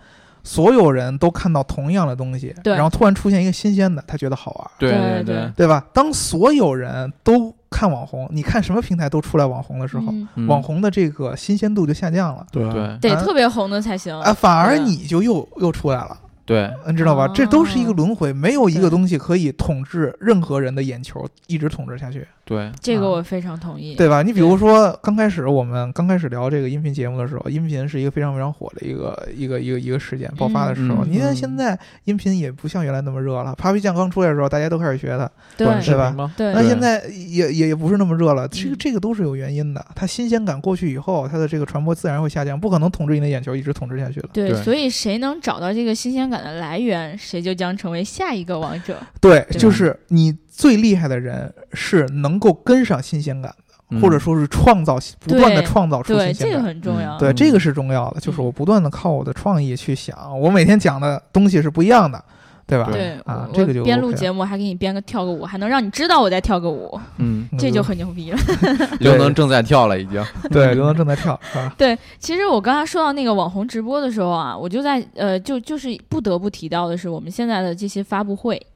[0.44, 2.75] 所有人都看到同样的东西，对。
[2.75, 5.66] 然后突然出现一个新鲜的，他觉得好玩，对对对，对。
[5.66, 5.87] 吧？
[5.92, 10.12] 当所有人都看网红，你看什么平台都出来网红的时候，
[10.46, 12.46] 网红的这个新鲜度就下降了。
[12.53, 12.62] 对。
[13.01, 13.23] 对得啊。
[13.23, 14.14] 特别红的才行。
[14.20, 16.18] 啊，反而你就又又出来了。
[16.51, 17.27] 对，你知道吧？
[17.29, 23.95] 哦这都是一个轮回，没有一个东西可以统治任何人的眼球，一直统治下去，对，啊这个我非常同意。
[23.95, 24.23] 对吧？
[24.23, 31.05] 你比如说，刚开始我们刚开始聊这个音频节目的时候，音频是一个非常非常火的一个一个一个一个事件爆发的时候。
[31.05, 36.33] 嗯你看嗯现在音频也不像原来那么热了，Papi 酱刚出来的时候，大家都开始学它，对对吧？
[36.37, 38.49] 对那现在也也也不是那么热了。
[38.49, 44.29] 这个嗯这个都是有原因的，它新鲜感过去以后，它的这个传播自然会下降，不可能统治你的眼球一直统治下去了。
[44.33, 48.99] 对，对所以谁能找到这个新鲜感的来源，谁就将成为下一个王者。
[49.21, 53.57] 对，对就是你最厉害的人是能够跟上新鲜感的。
[53.92, 56.62] 嗯或者说是创造不断的创造出对，这个新鲜感。
[56.64, 57.18] 很重要。
[57.18, 62.25] 对，嗯这个是重要的，就是嗯我不断的靠我的创意去想，我每天讲的东西是不一样的，
[62.68, 62.88] 对吧？
[62.92, 68.38] 对，啊这个就我边录节目还给你编个跳个舞，还能让你知道我在跳个舞，嗯，嗯 这就很牛逼了。
[69.01, 70.25] 刘能正在跳了，已经。
[70.53, 71.38] 对，刘能正在跳？
[71.77, 78.70] 对，其实我刚才说到那个网红直播的时候啊，我就在呃，就就是不得不提到的是，我们现在的这些发布会，嗯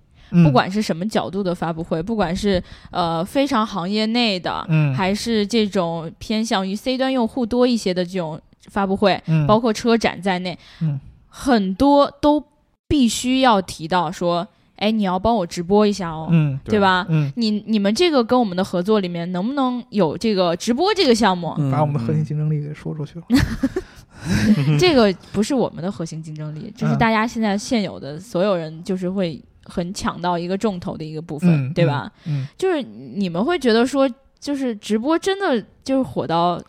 [0.45, 9.47] 不管是什么角度的发布会，不管是呃非常行业内的，嗯，还是这种偏向于 C 端用户多一些的这种发布会，嗯。
[9.47, 10.99] 包括车展在内，嗯。
[11.29, 12.43] 很多都
[12.87, 17.05] 必须要提到说，哎，你要帮我直播一下哦，嗯对吧？
[17.09, 21.53] 嗯，你你们这个跟我们的合作里面能不能有这个直播这个项目？
[21.59, 23.25] 嗯把我们的核心竞争力给说出去了。
[24.79, 26.99] 这个不是我们的核心竞争力，这是嗯。
[26.99, 32.11] 大家现在现有的所有人就是会很抢到一个重头的一个部分，嗯，对吧？
[32.27, 32.47] 嗯？
[32.57, 36.61] 就是你们会觉得说，就是直播真的就是火到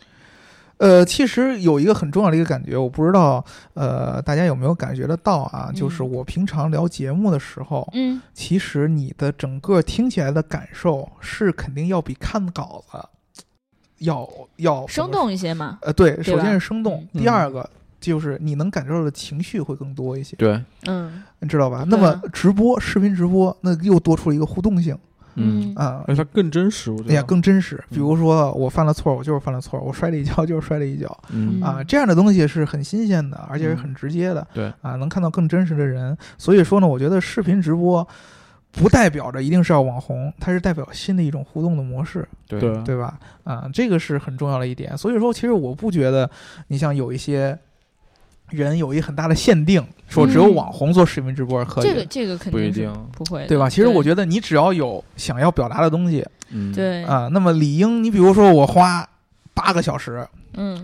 [0.78, 3.42] 嗯，呃，其实有一个很重要的一个感觉，我不知道，
[3.74, 5.70] 呃，大家有没有感觉得到啊？
[5.74, 12.98] 就是嗯我平常聊节目的时候，嗯其实你的整个听起来的感受是肯定要比看稿子
[14.00, 15.10] 要要生。
[15.10, 15.78] 动一些嘛？
[15.80, 17.68] 呃，对，首先是生动，嗯第二个
[18.00, 21.84] 就是你能感受到的情绪会更多一些，对，嗯你知道吧？
[21.88, 24.96] 那么直播、视频直播，那又多出了一个互动性
[25.34, 26.04] 嗯啊。
[26.06, 27.26] 而且它更真实，我觉得呀，得。
[27.26, 27.76] 更真实。
[27.90, 31.82] 比嗯如说，我犯了错，我就是犯了错；我摔了一跤，就是摔了一跤嗯啊。
[31.82, 34.46] 这样的东西是很新鲜的，而且是嗯很直接的。
[34.54, 36.16] 对啊，能看到更真实的人。
[36.38, 38.06] 所以说呢，我觉得视频直播
[38.72, 43.18] 不代表着一定是要网红，它是代表新的一种互动的模式，对对对吧？
[43.44, 44.96] 啊，这个是很重要的一点。
[44.96, 46.30] 所以说，其实我不觉得
[46.68, 47.58] 你像有一些。
[48.50, 52.92] 人有一很大的限定，说只有嗯网红做视频直播是可以的，这个这个肯定不一定。
[53.12, 53.68] 不会，对吧？
[53.68, 59.08] 其实我觉得你只要有想要表达的东西嗯，对，啊，那么理应你比如说我花
[59.54, 60.82] 八个小时，嗯。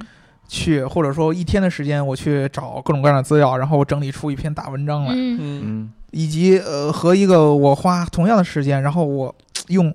[0.48, 5.90] 去，或者说一天的时间，我去找各种各样的资料，然后我整理出一篇大文章来，嗯。
[6.10, 9.34] 以及呃和一个我花同样的时间，然后我
[9.68, 9.94] 用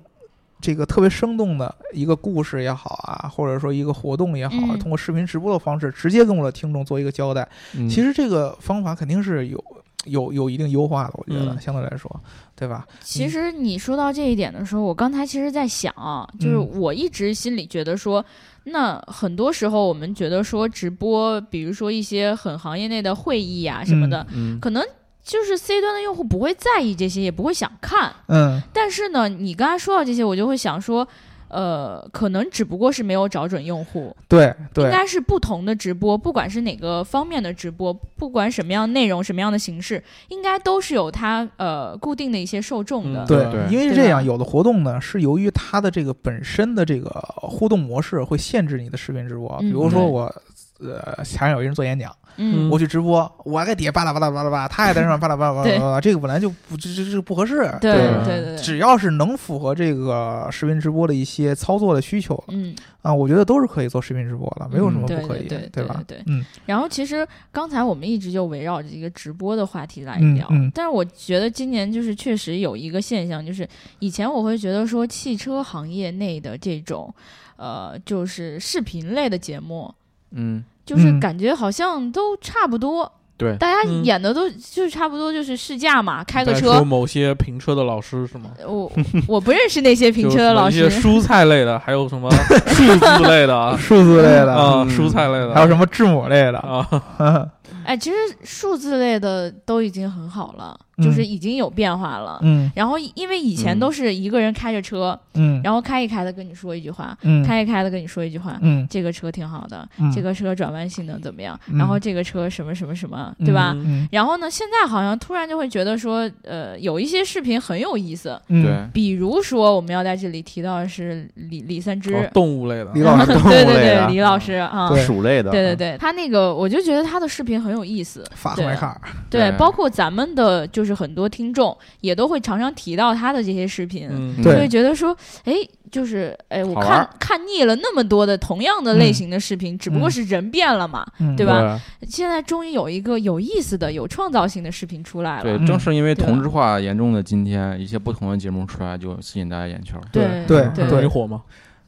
[0.60, 7.48] 这个特别生动的一个故事也好啊，或者说一个活动也好通过视频直播的方式，直接跟我的听众做一个交代。
[7.76, 9.64] 嗯，其实这个方法肯定是有
[10.04, 11.60] 有有一定优化的，我觉得、嗯。
[11.60, 12.20] 相对来说，
[12.56, 12.86] 对吧？
[13.02, 16.80] 其实你说到这一点的时候，我刚才其实在想啊，就是嗯。
[16.80, 18.24] 我一直心里觉得说，
[18.64, 24.58] 那很多时候我们觉得说直播，比如说一些很行业内的会议啊什么的，嗯。
[24.60, 24.82] 可能
[25.28, 28.10] 就是 C 端的用户不会在意这些，也不会想看。
[28.28, 31.06] 嗯但是呢，你刚才说到这些，我就会想说，
[31.48, 43.24] 呃，可能只不过是没有找准用户，对应该是不同的直播，不管是哪个方面的直播，不管什么样内容、什么样的形式，应该都是有它呃固定的一些受众的。
[43.24, 50.34] 嗯对对因为是这样，有的活动呢是由于它的这个本身的这个互动模式会限制你的视频直播，比嗯如说我。
[50.78, 52.70] 呃，台上有一人做演讲，嗯。
[52.70, 55.78] 我去直播，我还在底下巴拉巴拉巴拉巴拉，他也在上面巴拉巴拉巴拉对。
[55.78, 57.56] 巴拉，这个本来就不这这这不合适。
[57.80, 57.92] 对
[58.24, 58.44] 对。
[58.44, 66.02] 对只要是能符合这个视频直播的一些操作的需求嗯，啊，我觉得都是可以做视频直播的，没有什么不可以，对对吧？
[66.06, 66.44] 对对嗯。
[66.66, 73.66] 然后其实刚才我们一直就围绕着一个直播的话题来聊，但是我觉得今年就是确实有一个现象，就是
[74.00, 77.12] 以前我会觉得说汽车行业内的这种，
[77.56, 79.92] 呃，就是视频类的节目，
[80.32, 81.20] 嗯，就是嗯。
[81.20, 84.04] 感觉好像都差不多，对，大家嗯。
[84.04, 86.82] 演的都就是差不多，就是试驾嘛，开个车。
[86.84, 88.50] 某些评车的老师是吗？
[88.66, 88.90] 我
[89.26, 90.86] 我不认识那些评车的老师。
[90.86, 92.30] 一，些蔬菜类的，还有什么
[92.68, 93.76] 数字类的啊？
[93.76, 94.90] 数字类的，啊，嗯。
[94.90, 96.86] 蔬菜类的，还有什么字母类的，啊？
[97.84, 102.38] 哎，其实数字类的都已经很好了，就是已经有变化了。
[102.42, 111.58] 嗯然后因为以前嗯都是一个人开着车，嗯然后开一开的跟你说一句话，嗯开一开的跟你说一句话，嗯这个车挺好的，嗯这个车转弯性能怎么样？
[111.68, 113.72] 嗯然后这个车什么什么什么，对吧？
[113.76, 124.88] 嗯然后呢，现在好像突然就会觉得说，呃，有一些视频很有意思，嗯对，比如说我们要在这里提到的是李李三芝，哦动物类的李老师 对对对，李老师啊。
[124.88, 134.08] 对鼠类的，对对对，他那个我就觉得他的视频很有意思，法赫迈卡尔，对，对包括咱们的就是很多听众也都会常常提到他的这些视频，
[134.42, 135.54] 就会觉得说，哎，
[135.90, 141.06] 就是哎，我看看腻了那么多的同样的类型的视频，只不过是人变了嘛。
[141.20, 141.80] 嗯对吧吧？
[142.08, 145.42] 现在终于有一个有意思的、有创造性的视频出来了。
[145.42, 149.96] 对，嗯正是因为同质化严重的今天，一些不同的节目出来，就吸引大家眼球。
[150.10, 151.42] 对对对容易火嘛？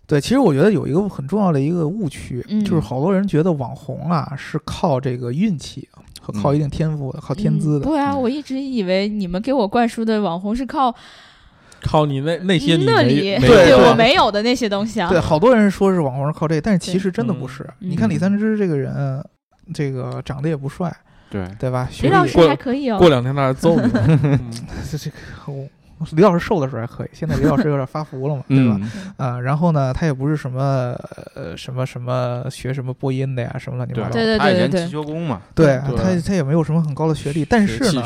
[0.07, 6.03] 对，其实我觉得有一个很重要的一个误区，嗯就是好多人觉得网红啊是靠这个运气和
[6.33, 7.87] 靠一定天赋的，靠天资的。
[7.87, 10.95] 嗯对啊，嗯我一直以为你们给我灌输的网红是靠
[11.83, 15.09] 靠你那那些你那里没 对我没有的那些东西啊。
[15.09, 17.63] 对，好多人说是网红是靠这个，但是其实真的不是。
[17.81, 19.25] 嗯你看李三枝这个人，
[19.73, 20.95] 这个长得也不帅，
[21.31, 21.89] 对，对吧？
[21.91, 22.99] 学历也李老师过还可以哦。
[22.99, 23.91] 过两天他来揍你。
[23.95, 24.51] 嗯
[24.91, 25.67] 这这个我
[26.13, 28.79] 李老师瘦的时候还可以，现在李老师有点发福了嘛，对吧？
[28.81, 30.95] 嗯，啊，然后呢，他也不是什么
[31.35, 34.11] 呃什么什么学什么播音的呀，什么乱七八糟。
[34.13, 38.03] 对对他以前对对汽修工嘛，对对他他也没有什么很高的学历，但是呢，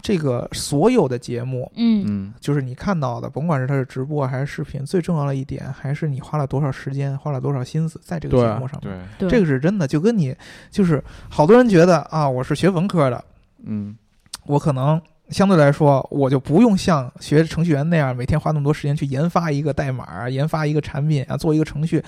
[0.00, 9.08] 这个所有的节目，嗯嗯，就是你看到的，甭管是他是直播还是视频，最重要的一点还是你花了多少时间，花了多少心思在这个节目上面。
[9.18, 10.34] 对，对，这个是真的，就跟你
[10.70, 13.22] 就是好多人觉得啊，我是学文科的，
[13.64, 13.94] 嗯，
[14.46, 22.02] 我可能相对来说，我就不用像学程序员那样每天花那么多时间去研发一个代码、研发一个产品啊，做一个程序。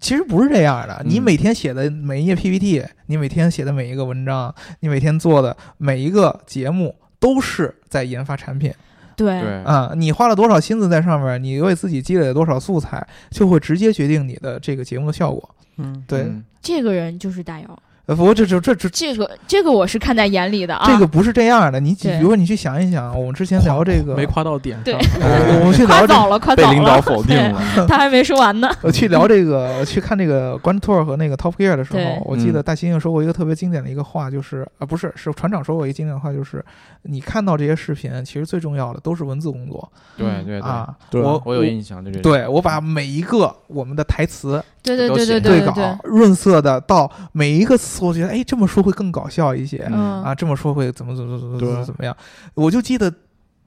[0.00, 1.22] 其实不是这样的，你嗯。
[1.22, 8.72] 每天写的每一页 PPT，你每天写的每一个文章，你每天做的每一个节目，都是在研发产品
[9.14, 9.40] 对。
[9.40, 15.54] 对，啊、你花了多少心思在上面，你为自己积累了多少素材，就会直接决定你的这个节目的效果。
[15.76, 20.84] 嗯，对，嗯这个人就是大姚，呃，不过这这这这这个这个我是看在眼里的啊。
[20.86, 25.12] 这个不是这样的，你比如说你去想一想，我们之前聊这个，没夸到点对上。
[25.22, 28.70] 我我们去聊这夸早了，夸被早了，领导否定了，他还没说完呢。
[28.82, 36.62] 我去聊这个，去看这个 Grand Tour 和那个 Top Gear 的时候，我记得嗯大猩猩说过一个特别经典的一个话，就是啊，不是，是船长说过一个经典的话，就是
[37.04, 40.94] 你看到这些视频，其实最重要的都是文字工作对对对，啊。
[41.12, 52.14] 我我有印象，对这，对我把每一个我们的台词对对对对对对稿润色的到每一个词，我觉得哎这么说会更搞笑一些嗯啊，这么说会怎么怎么怎么怎么怎么样。
[52.52, 53.12] 我就记得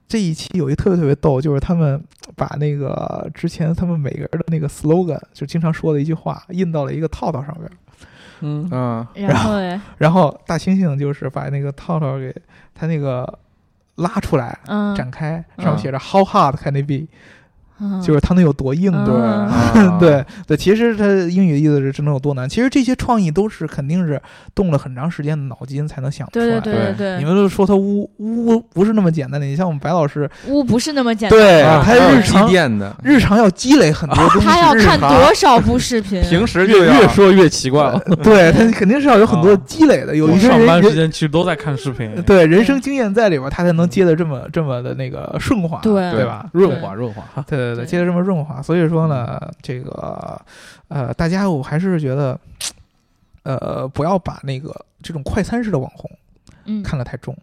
[0.06, 2.02] 这一期有一特别特别逗，就是他们
[2.36, 7.70] 把那个之前他们每个人的那个 slogan 就经常说的一句话印到了一个套套上面。
[8.40, 12.32] 嗯，嗯，然后嘞，然后大猩猩就是把那个套套给
[12.72, 13.38] 他那个
[13.96, 17.08] 拉出来、嗯，展开，嗯上面写着 “How hard can it be”，、嗯
[18.04, 19.16] 就是它能有多硬，嗯对。
[19.16, 22.48] 啊 对对，其实它英语的意思是这能有多难。
[22.48, 24.20] 其实这些创意都是肯定是
[24.54, 26.60] 动了很长时间的脑筋才能想出对来。
[26.60, 31.38] 对对对对你们都说他污污不是那么简单的，你像我们白老师，污不是那么简单。
[31.38, 36.22] 对啊他日常淀的，日常要积累很多东西，他要看多少部视频？
[36.22, 38.00] 平时就越越说越奇怪了。
[38.22, 46.46] 对他肯定是要有很多啊积累的，有我一些上班时人人间其实都在看视频，对人生经验在里边，他才能接的这么这么的那个顺滑，对对吧？
[46.52, 47.22] 润滑润滑。
[47.46, 50.40] 对对对，接的这么润滑，所以说呢，这个
[50.88, 52.38] 呃，大家我还是觉得，
[53.42, 56.10] 呃，不要把那个这种快餐式的网红
[56.66, 57.36] 嗯，看得太重。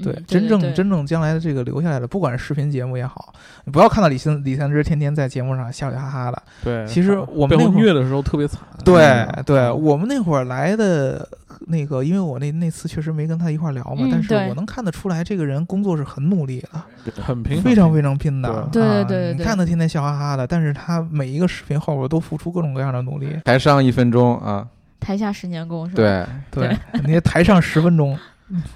[0.00, 6.40] 对，嗯真正对真正将来的这个留下来的，不管是视频节目也好，你不要看到李三李三枝天天在节目上笑笑哈哈的。
[6.62, 8.60] 对，其实我们背后那会儿虐的时候特别惨。
[8.84, 11.28] 对嗯对，我们那会儿来的
[11.66, 18.68] 那个，因为我那那次确实没跟他一块儿聊嘛，但是我能看得出来，这个人工作是很努力的， 很拼，非常非常拼的。
[18.72, 23.36] 对对啊对对对你看他天天笑哈哈的，但是他每一个视频后边都付出各种各样的努力。
[23.44, 24.66] 台上一分钟啊，
[25.00, 26.28] 台下十年功是吧？
[26.50, 28.18] 对，对，你台上十分钟，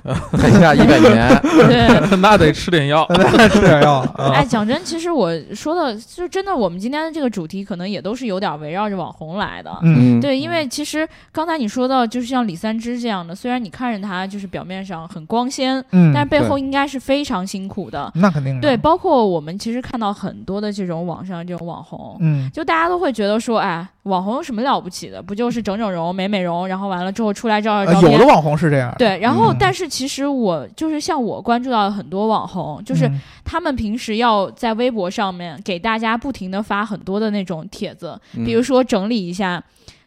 [0.37, 2.17] 台下一百年，对。
[2.21, 3.07] 那得吃点药。
[3.51, 4.33] 吃点药啊。
[4.35, 9.71] 哎，讲真，其实我说的，就真的，我们今天的这个主题可能也都是有点围绕着网红来的。
[9.83, 18.11] 嗯，嗯，对，因为其实刚才你说到，就是像李三枝这样的，虽然你看着他就是表面上很光鲜，嗯，但是背后应该是非常辛苦的。
[18.15, 18.61] 那肯定的。
[18.61, 25.23] 对，包括我们其实看到很多的这种网上这种网红，嗯，就大家都会觉得说，哎，网红有什么了不起的？
[25.23, 28.27] 不就是整整容、美美容，然后完了之后出来照照照片呃有的。
[28.27, 28.95] 网红是这样。
[28.99, 33.21] 对，然后嗯但是其实我就是像我关注到的很多网红，就是嗯。
[33.45, 39.63] 他们平时要在微博上面给大家不停的发很多的那种帖子，嗯比如说整理一下，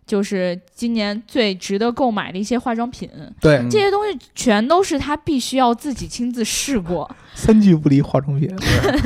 [0.07, 3.07] 就是今年最值得购买的一些化妆品，
[3.39, 3.57] 对。
[3.57, 3.69] 嗯。
[3.69, 7.07] 这些东西全都是他必须要自己亲自试过。
[7.35, 8.49] 三句不离化妆品。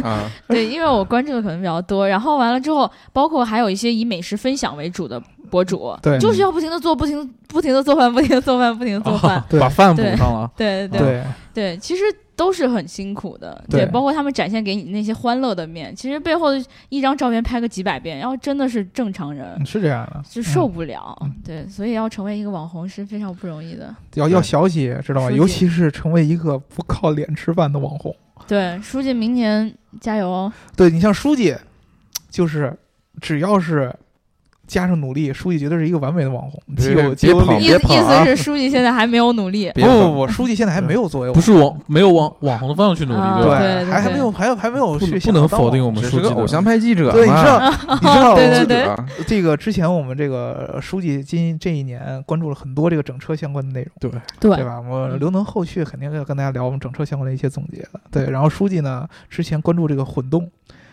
[0.04, 9.44] 啊， 对，因为我关注的可能比较多，然后完了之后，包括还有一些以美食分享为主的博主，对就是要不停的做，不停不停的做饭，不停的做饭，不停的做饭。
[9.50, 10.50] 对把饭补上了。
[10.56, 11.24] 对对对，
[11.54, 12.04] 对，其实
[12.36, 16.50] 都是很辛苦的，对包括他们展现给你那些欢乐的面，其实背后
[16.90, 21.18] 一张照片拍个几百遍，然后真的是正常人嗯是这样的，就受嗯不了。
[21.22, 23.94] 嗯对，所以要成为一个网红是非常不容易的。
[24.14, 25.32] 要要小气，知道吗？
[25.32, 28.16] 尤其是成为一个不靠脸吃饭的网红。
[28.48, 30.54] 对，书记明年加油哦！
[30.76, 31.56] 对你像书记，
[32.30, 32.74] 就是
[33.20, 33.94] 只要是
[34.70, 39.72] 加上努力，书记绝对是一个完美的网红，既有别别跑既有理意思意思是书记现在还没有努力。
[39.74, 43.86] 别不不不，书记现在还没有作为网不是网没有网网红的方向去努力，啊对？
[43.86, 53.92] 还还没有还有还没有不去不能否定我们只书记是个偶像派记者嘛，对，你知道 你知道对对对记者这个之前我们这个书记今这一年关注了很多这个整车相关的内容。
[54.00, 54.80] 对，对对吧？
[54.80, 58.00] 我嗯刘能后续肯定要跟大家聊我们整车相关的一些总结的。
[58.12, 60.48] 对，然后书记呢之前关注这个混动，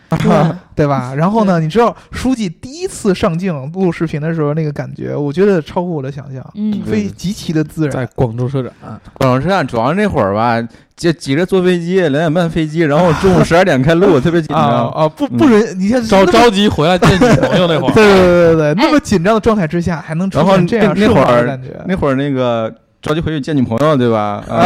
[0.09, 1.13] 对 对吧？
[1.15, 8.05] 然后呢，你知道书记第一次上镜录视频的时候那个感觉，我觉得超乎我的想象，嗯，非极其的自然在。
[8.15, 8.71] 广州车展，
[9.15, 10.61] 广州车展主要那会儿吧，
[10.95, 14.89] 就挤着坐飞机，两点半飞机，然后中午十二点开录，特别紧啊张。
[14.89, 15.09] 啊！
[15.09, 21.59] 不不允，你看着着急回来见女朋友那会儿，对对对对对，哎那么紧张的状态之下，还能出然后现这样那那会儿。
[21.87, 22.73] 那会儿那个
[23.07, 24.43] 着急回去见女朋友，对吧？
[24.49, 24.59] 啊啊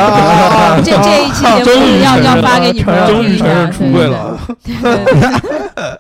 [0.76, 4.40] 啊 这这一期节目要要发给女朋友终于听一下，承认出了。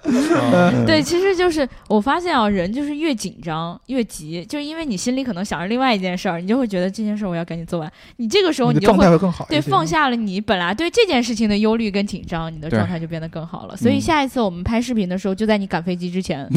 [0.05, 7.91] 对 对其实就是我发现啊，人就是越紧张越急，就是因为你心里可能想着另外一件事儿，你就会觉得这件事儿我要赶紧做完。
[8.17, 9.45] 你这个时候你就你的状态会会更好。
[9.49, 13.77] 对放下了你本来对这件事情的忧虑跟紧张，你的状态就变得更好了。
[13.77, 16.47] 所以嗯下一次我们拍视频的时候，就在你赶飞机之前，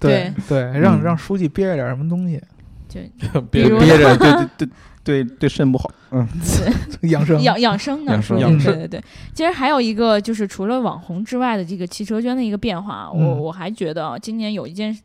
[0.00, 2.40] 对对，让嗯让书记憋着点什么东西
[2.88, 4.68] 就别 比如憋着，对对对
[5.06, 5.88] 对对肾不好。
[6.10, 6.26] 嗯，
[7.08, 7.40] 养生。
[7.42, 8.38] 养养生呢，养生。
[8.38, 8.72] 养生。
[8.74, 9.04] 对对对。
[9.32, 13.38] 其实还有一个就是除了网红之外的这个汽车圈的一个变化，我嗯。
[13.38, 14.96] 我还觉得啊今年有一件，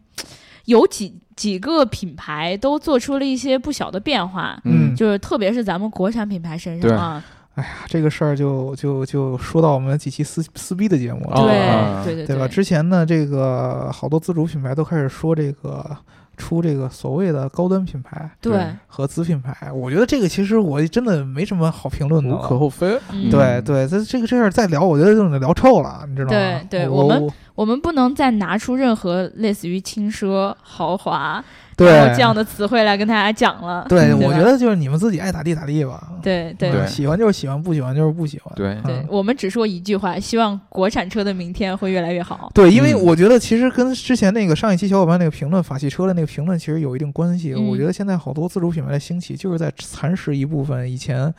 [0.66, 4.96] 有几几个品牌都做出了一些不小的变化，嗯。
[4.96, 7.24] 就是特别是咱们国产品牌身上啊，
[7.56, 12.02] 哎呀，这个事儿就就就说到我们几期撕撕逼的节目对啊。
[12.04, 12.48] 对对对吧？
[12.48, 15.96] 之前呢，这个好多自主品牌都开始说这个
[16.42, 22.42] 出这个所谓的高端品牌对，和子品牌，我觉得这个其实我真的没什么好评论的无。
[22.42, 23.00] 可厚非。
[23.12, 26.38] 嗯对对，这这个这事儿再聊，我觉得就得聊臭了，你知道吗？
[26.38, 27.30] 对对我我们
[27.62, 31.44] 我们不能再拿出任何类似于轻奢、豪华
[31.78, 31.88] 对。
[31.88, 33.86] 然后这样的词汇来跟大家讲了。
[33.88, 36.10] 对，对我觉得就是你们自己爱咋地咋地吧。
[36.24, 36.72] 对对。
[36.72, 36.88] 对。
[36.88, 38.52] 喜欢就是喜欢，不喜欢就是不喜欢。
[38.56, 38.70] 对。
[38.70, 38.82] 嗯。
[38.84, 42.50] 对，我们只说一句话，希望国产车的明天会越来越好。
[42.52, 43.04] 对，因为嗯。
[43.04, 47.54] 我觉得其实跟之前那个上一期小伙伴那个评论法系车的那个评论其实有一定关系。
[47.54, 47.68] 嗯。
[47.68, 51.32] 我觉得现在好多自主品牌的兴起，就是在蚕食一部分以前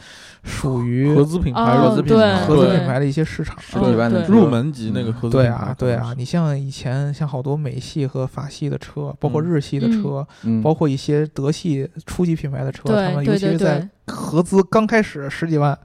[0.44, 2.46] 属于合资品牌、哦合资品牌、对。
[2.46, 3.56] 合资品牌的一些市场。
[3.58, 4.28] 十几万的对。
[4.28, 15.76] 入门级那个合资对品牌啊，对啊，你像以前像好多美系和法系的车，包括嗯日系的车，嗯，包括一些德系初级品牌的车，他们尤其是在，合资刚开始十几万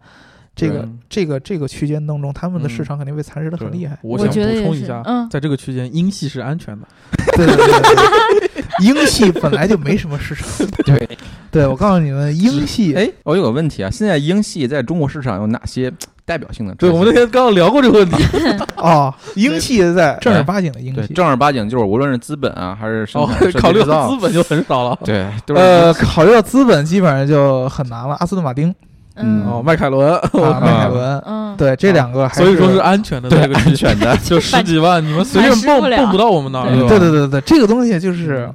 [0.55, 3.97] 这个这个这个区间当中，他们的市嗯场肯定被蚕食的很厉害。
[4.01, 6.87] 我想补充一下，嗯在这个区间，英系是安全的。
[7.37, 10.47] 对对对对对，英系本来就没什么市场。
[10.83, 11.17] 对，
[11.51, 15.91] 对我告诉你们，英系哎，我有个问题啊，现在英系在中国市场有哪些
[16.27, 18.21] 代表性的对，我们那天刚刚聊过这个问题。
[18.75, 21.13] 啊，英系在 正儿八经的英对系。
[21.13, 23.29] 正儿八经就是无论是资本啊，还是生哦
[23.61, 24.99] 考虑到资本就很少了。
[25.05, 28.15] 对，都是呃，考虑到资本，基本上就很难了。
[28.19, 28.75] 阿斯顿马丁，
[29.15, 38.51] 嗯哦，迈凯伦， 啊，迈凯伦，嗯，对，这两个还所以说是安全的，对这个安全的，就十几万，你们随便反噬不了蹦蹦不到我们那儿，对对对对，这个东西就是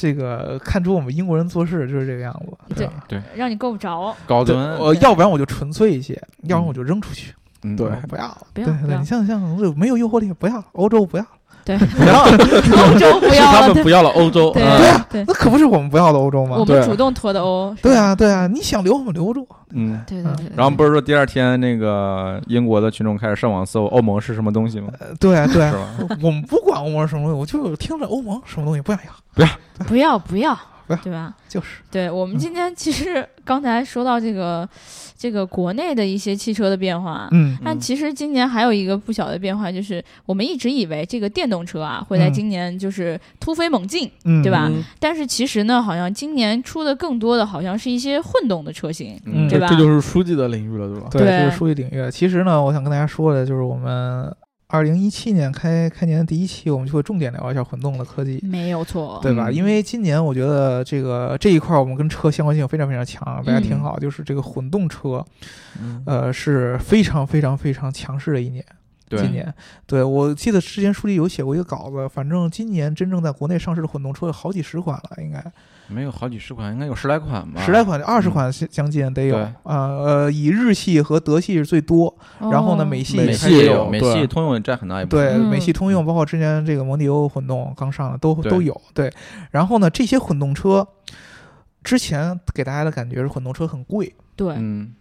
[0.00, 2.32] 这个看出我们英国人做事就是这个样
[2.68, 3.20] 子，对对？
[3.34, 7.34] 让你够不着，对，高端，呃要不然我就纯粹一些，要不然我就扔出去，
[7.64, 9.40] 嗯对不要，不要不要对对，你像像
[9.76, 11.26] 没有诱惑力，不要，欧洲不要，
[11.68, 14.62] 对， 不要，欧洲 不要了，他们不要了欧洲，对。
[14.62, 15.04] 嗯。
[15.10, 15.20] 对。
[15.20, 16.56] 啊，那可不是我们不要的欧洲吗？
[16.58, 20.00] 我们主动脱的欧，对，啊，对啊，你想留我们留住，嗯。
[20.06, 24.88] 对对对，然后不是说第二天那个英国的群众开始上网搜欧盟是什么东西吗？
[24.98, 26.16] 呃对啊，对啊，是吧？
[26.22, 29.42] 我们不管欧盟是什么东西，我就听着欧盟什么东西不想要，不
[29.96, 30.56] 要不要
[30.86, 31.34] 不要，对吧？
[31.48, 34.66] 就是，对我们今天其实刚才说到这个
[35.18, 37.28] 这个国内的一些汽车的变化。
[37.32, 51.08] 嗯但其实今年还有一个不小的变化，就是我们一直以为这个电动车啊会在嗯今年就是突飞猛进，嗯，对吧嗯但是其实呢，好像今年出的更多的好像是一些混动的车型，嗯对吧这这就是书记的领域了，对吧？
[51.10, 52.10] 对，对这是书记领域。
[52.10, 54.32] 其实呢，我想跟大家说的就是，我们
[54.70, 58.38] 二零一七年开开年的第一期，我们就会重点聊一下混动的科技。
[58.42, 59.48] 没有错，对吧？
[59.48, 65.24] 嗯因为今年我觉得这个这一块儿我们跟车相关性非常非常强，大家听嗯好，就是这个混动车，
[65.80, 68.62] 嗯呃，是非常非常非常强势的一年。
[69.08, 69.20] 对。
[69.20, 69.52] 今年，
[69.86, 75.44] 对我记得之前书里有写过一个稿子，反正今年真正在国内上市的混动车有好几十款了，应该。
[75.90, 78.30] 没有好几十款，应该有十来款吧，十来款、二十嗯。
[78.30, 79.42] 款将近得有对。
[79.62, 79.88] 啊。
[79.88, 85.26] 呃，以日系和德系是最多，然后呢，哦美系美系也有美系通用也占很大一部分。
[85.26, 88.78] 对，嗯美系通用，包括之前这个蒙迪欧混动刚上的都都有。
[88.92, 89.10] 对，
[89.50, 90.86] 然后呢，这些混动车
[91.82, 94.92] 之前给大家的感觉是混动车很贵，对，嗯，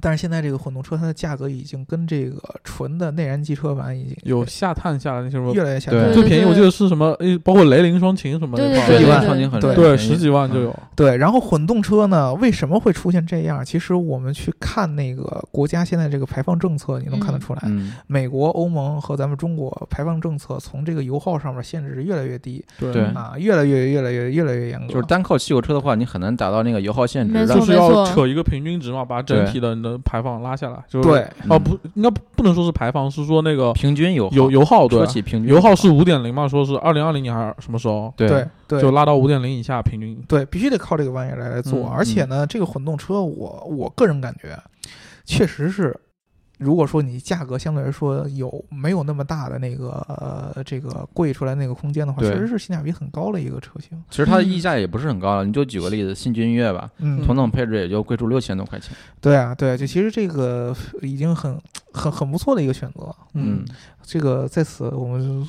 [0.00, 6.12] 但是现在这个混动车它的价格已经跟这个纯的内燃机车版已经有下探下来那些什么越来越下对降。
[6.14, 10.76] 最便宜，我记得是什么，诶，包括雷凌双擎什么的，十几万双擎很对对，十几万就有。
[10.96, 13.64] 对，然后混动车呢，为什么会出现这样？
[13.64, 24.92] 其实我们去看那个国家现在这个排放政策，你能看得出来，嗯，美国、欧盟和咱们中国排放政策从这个油耗上面限制是越来越低对对啊，越来越越来越越来越严格。
[24.92, 27.46] 就是单靠汽油车的话，你很难达到那个油耗限制。
[27.46, 30.82] 就是要扯一个平均值嘛，把整体的你的排放拉下来。
[30.88, 35.74] 就是对，哦，嗯不，应该不不能说是排放，是说那个平均油油油耗对说，起平均油耗。
[35.74, 38.28] 是五点零嘛，说是二零二零年还是什么时候，对。
[38.28, 38.80] 对对。
[38.82, 40.22] 就拉到五点零以下平均。
[40.28, 41.80] 对，必须得靠这个玩意儿来来做。
[41.80, 41.88] 嗯。
[41.88, 44.56] 而且呢，这个混动车我，我个人感觉，
[45.24, 45.98] 确实是，
[46.60, 54.00] 如果说你价格相对来说有没有那么大的那个呃这个贵出来那个空间的话，对确实是性价比很高的一个车型。
[54.10, 55.44] 其实它的嗯溢价也不是很高了。
[55.44, 58.94] 你就举个例子，新君越吧，嗯，同等配置也就贵出六千多块钱。
[59.22, 61.58] 对啊，对，就其实这个已经很
[61.92, 63.10] 很很不错的一个选择。
[63.32, 63.64] 嗯，
[64.10, 65.48] 这个在此我们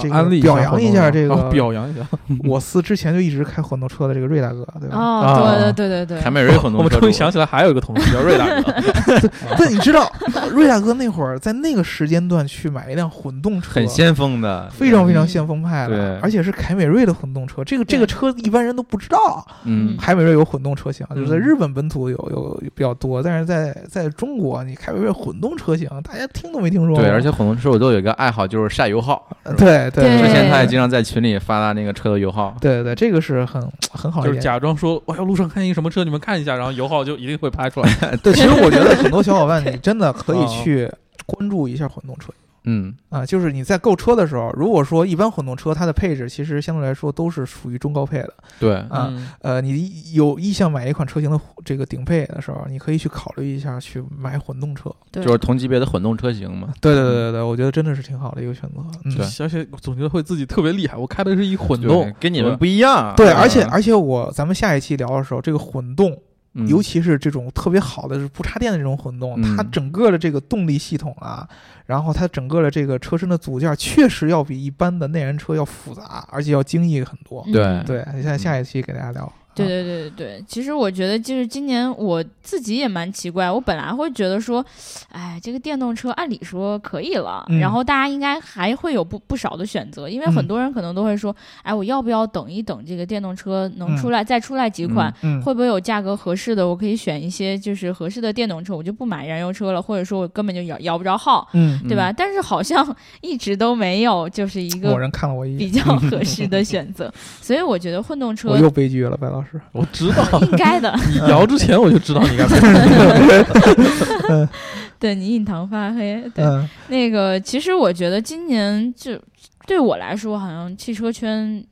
[0.00, 2.00] 这个安利表扬一下这个哦表扬一下。
[2.44, 4.96] 我司之前就一直开混动车的这个瑞大哥，对吧？
[4.96, 8.74] 哦，啊对对对对对，凯美瑞混动车我们终于想起来还有一个同事叫瑞大哥，
[9.56, 10.10] 但你知道，
[10.50, 17.62] 瑞大哥那会儿在那个时间段去买一辆混动车，很先锋的，非常非常先锋派的，对而且是凯美瑞的混动车。
[17.62, 27.04] 这个这个车一般人都不知道，嗯，凯美瑞有混动车型，就是在嗯日本本土有有比较多，但是在在中国，你凯美瑞混动车型，大家听都没听说过。
[27.04, 29.26] 对，而且混动车我都有一个爱好，就是晒油耗。
[29.44, 32.54] 呃对对对之前他也经常在群里发他那个车的油耗。
[32.60, 33.60] 对对，这个是很
[33.92, 34.38] 很好就是。
[34.40, 37.88] 假装说我要路上看一个什么车，你们看一下，然后油耗就一定会拍出来。
[38.22, 40.90] 对， 其实我觉得很多小伙伴，你真的可以哦去
[41.26, 42.32] 关注一下混动车。
[42.64, 54.90] 嗯，啊，就是你在购车的时候，如果说一般混动车它的配置其实相对来说都是属于中高配的，对，啊嗯呃，你有意向买一款车型的这个顶配的时候，你可以去考虑一下去买混动车。
[55.10, 56.68] 对就是同级别的混动车型嘛。
[56.80, 58.76] 对对对对对，我觉得真的是挺好的一个选择。
[59.04, 60.96] 嗯，对而且总觉得会自己特别厉害。
[60.96, 63.12] 我开的是一混动，，跟你们不一样。
[63.16, 66.16] 对，嗯而且而且我咱们下一期聊的时候，这个混动，
[66.54, 71.48] 嗯尤其是这种特别好的是不插电的这种混动，它嗯整个的这个动力系统啊，
[71.86, 77.42] 然后它整个的这个车身的组件，确实要比一般的内燃车要复杂，而且要精益很多。
[77.46, 79.32] 嗯对对，现在下一期给大家聊。
[79.54, 84.64] 对啊对对对对，其实我觉得就是今年我自己也蛮奇怪，我本来会觉得说，
[85.10, 96.66] 哎，这个电动车按理说可以了，嗯然后大家应该还会有不不少的选择，因为嗯很多人可能都会说，哎，我要不要等一等这个电动车能嗯出来，再出来几款，嗯，会不会有价格合适的？
[96.66, 102.10] 我可以选一些就是合适的电动车，我就不买燃油车了，或者说我根本就摇摇不着号，嗯，对吧？
[102.12, 109.41] 但是好像 一直都没有就是一个某人看了我一比，较 合适的选择，所以我觉得混动车我又悲剧了，白老师。
[109.72, 110.40] 我知道。
[110.40, 110.94] 应该的。
[111.10, 114.48] 你摇之前我就知道你该拍。
[114.98, 116.22] 对你印堂发黑。
[116.34, 119.20] 对，嗯那个其实我觉得今年就
[119.66, 121.62] 对我来说，好像汽车圈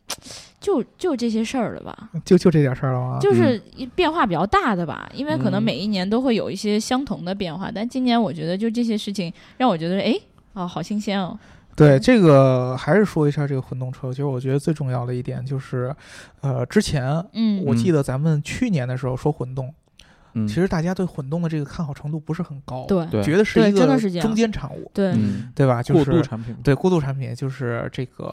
[0.60, 1.96] 就就这些事儿了吧。
[2.24, 3.18] 就就这点事儿了吗？
[3.20, 3.60] 就是
[3.94, 10.12] 变化比较大的吧，因为可能嗯每一年都会有一些相同的变化，但今年我觉得就这些事情让我觉得，哎，
[10.54, 11.38] 哦，好新鲜哦。
[11.76, 14.10] 对这个还是说一下这个混动车。
[14.10, 15.94] 其实我觉得最重要的一点就是，
[16.40, 19.74] 呃，之前嗯，我记得咱们去年的时候说混动，
[20.34, 23.06] 嗯，其实大家对混动的这个看好程度不是很高，对。
[23.06, 23.22] 对。
[23.22, 25.52] 觉得是对一个中间产物，对，嗯。
[25.54, 25.82] 对吧？
[25.82, 28.32] 就过渡是产品，对过渡产品，就是这个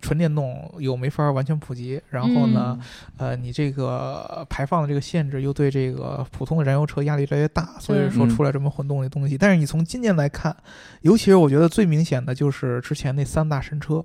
[0.00, 2.78] 纯电动又没法完全普及，然后呢，
[3.18, 9.36] 嗯呃，你这个排放的这个限制又对这个普通的燃油车压力越来越大，所以说嗯出来这么混动的东西。
[9.36, 10.56] 但是你从今年来看，
[11.02, 14.04] 尤其是我觉得最明显的就是之前那三大神车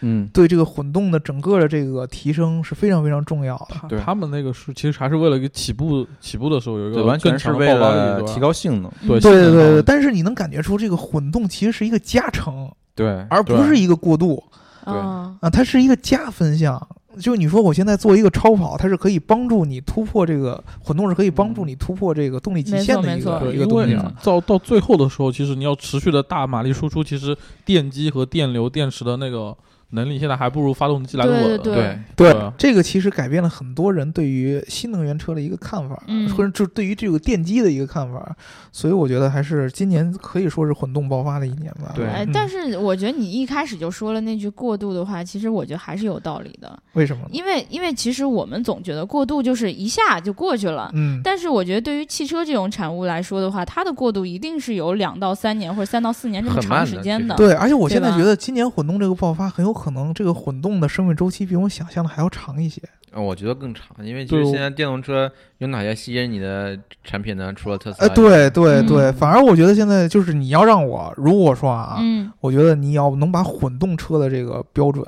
[0.00, 3.88] 嗯，对这个混动的整个的这个提升是非常非常重要的。
[3.88, 3.98] 对。
[4.00, 9.20] 他他们那个是其实还是为了一个起步起步的时候有一对，个完全是为了提高性能，对嗯。
[9.20, 14.42] 对对对但是你能感觉出这个混动其实是一个加成，对，而不是一个过渡
[14.84, 16.88] 对啊，啊，它是一个加分项。
[17.20, 29.56] 就你说我现在做一个超跑，它是可以帮助你突破这个混动，是可以帮助你突破这个动力极限的一个一个东西到到最后的时候，其实你要持续的大马力输出，其实电机和电流、电池的那个
[29.90, 31.42] 能力，现在还不如发动机来的稳。
[31.42, 38.36] 对对对对对，这个其实改变了很多人对于新能源车的一个看法，嗯或者就对于这个电机的一个看法。
[38.70, 41.92] 所以我觉得还是今年可以说是混动爆发的一年吧。
[41.96, 47.22] 对但是我觉得你一开始就说了那句过渡的话，其实我觉得还是有道理的，为什么？
[47.32, 50.90] 因为因为其实我们总觉得过渡就是一下就过去了。
[50.94, 57.34] 嗯，但是我觉得，对于汽车这种产物来说的话，它的过渡一定是有两到三年或者三到四年这么长时间的。
[57.36, 62.82] 对，而且我现在觉得今年混动这个爆发很有可能这个混动的生命周期比我想象的还要长一些。
[63.10, 67.50] 啊我觉得更长，因为其实现在电动车有哪些吸引你的产品呢？
[67.54, 75.02] 除了特斯拉呃，对对对，嗯反而我觉得现在就是你要让我，如果说啊，嗯，我觉得你要能把混动车的这个标准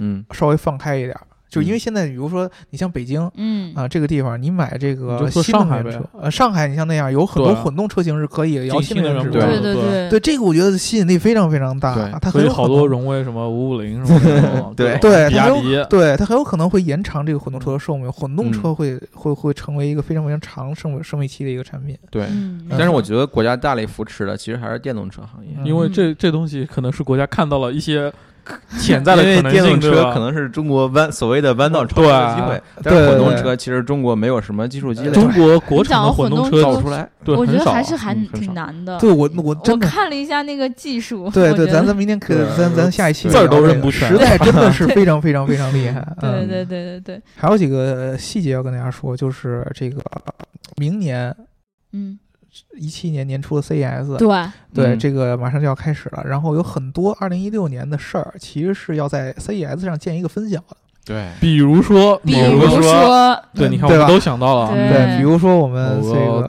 [0.00, 3.30] 嗯，稍微放开一点儿，就因为嗯现在比如说你像北京。
[3.36, 21.96] 嗯啊，这个地方你买这个上海呗能源车，呃，上海你像那样有很多混动车型是可以摇进新新能源车对对对对这个我觉得吸引力非常非常大对，它很有好多能荣威什么五五零什么 的，对对它很比亚迪，对它很有可能会延长这个混动车的寿命，混动嗯车会会会成为一个非常非常长生命生命期的一个产品。
[22.10, 22.24] 对。
[22.30, 28.12] 嗯，但是我觉得国家大力扶持的其实还是电动车行业，嗯因为这这东西可能是国家看到了一些
[28.78, 37.08] 潜在的因为可能性，电动车可能是中国弯所谓的弯道超车的机会，但是混动车其实中国没有什么技术积累，中国国产的混动车造不出来。
[37.24, 38.98] 对我觉得还是还挺难的。
[38.98, 44.08] 对我我真的看了一下那个技术，对对，咱咱明天可咱咱下一期字儿都认不全。
[44.08, 46.00] 实在真的是 非常非常非常厉害。
[46.20, 46.48] 对嗯。
[46.48, 50.02] 对对对对，还有几个细节要跟大家说，就是这个
[50.76, 51.34] 明年
[51.92, 52.18] 嗯，
[52.78, 54.28] 一七年年初的 CES，对，
[54.74, 54.98] 对，嗯。
[54.98, 56.22] 这个马上就要开始了。
[56.26, 60.76] 然后有很多二零一六年的事儿，其实是要在 CES 上建一个分享的。
[61.04, 64.88] 对，比如说，比如说，对，你看我们都想到了啊，对。
[64.88, 66.00] 对，比如说我们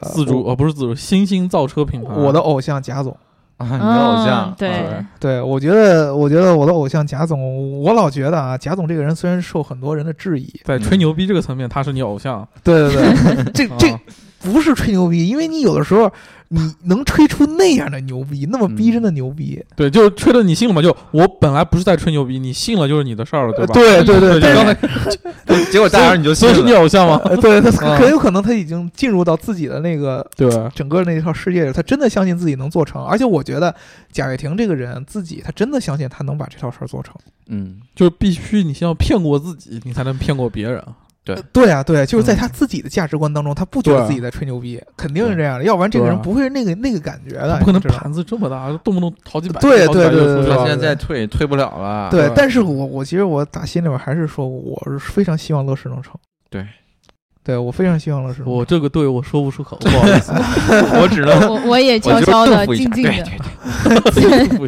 [0.02, 3.16] 自主哦，不是自主，新兴造车品牌，我的偶像贾总。
[3.56, 4.68] 啊，你的偶像嗯，对。
[4.70, 14.00] 啊，对，我觉得，我觉得我的偶像贾总，我老觉得啊，贾总这个人虽然受很多人的质疑，在吹牛逼这个层面，他是你偶像，对对对， 这这啊
[14.44, 16.10] 不是吹牛逼，因为你有的时候
[16.48, 20.80] 你能吹出那样的牛逼，那么逼真的牛逼，对，就是吹的你信了吗？
[20.80, 23.74] 就我本来不是在吹牛逼，你信了就是你的事儿了，对吧？
[23.74, 24.74] 对对对，对，刚是
[25.64, 27.20] 才结果大家你就所以是你信了，偶像吗？
[27.24, 33.74] 呃 对他啊很有可能他已经进入到自己的那个对，整个那一套世界里，他真的相信自己能做成，而且我觉得
[34.12, 37.14] 贾跃亭这个人自己，他真的相信他能把这套事儿做成。
[37.48, 40.82] 嗯，就是必须你先要骗过自己，你才能骗过别人。
[41.24, 41.34] 对。
[41.34, 42.36] 呃对啊，对，就是在嗯。
[42.36, 56.12] 他自己的价值观当中，他不觉得自己在吹牛逼，肯定是这样的，要不然这个人不会是那个那个感觉的，不可能盘子这么大，动不动好几百，对对对他现在再退退不了了，对对，但是我我其实我打心里边还是说，我是非常希望乐视能成。
[56.50, 56.66] 对，
[57.42, 58.54] 对我非常希望乐视能成。
[58.54, 60.32] 我这个对我说不出口，不好意思，
[61.00, 63.24] 我只能我我也悄悄的、静静的，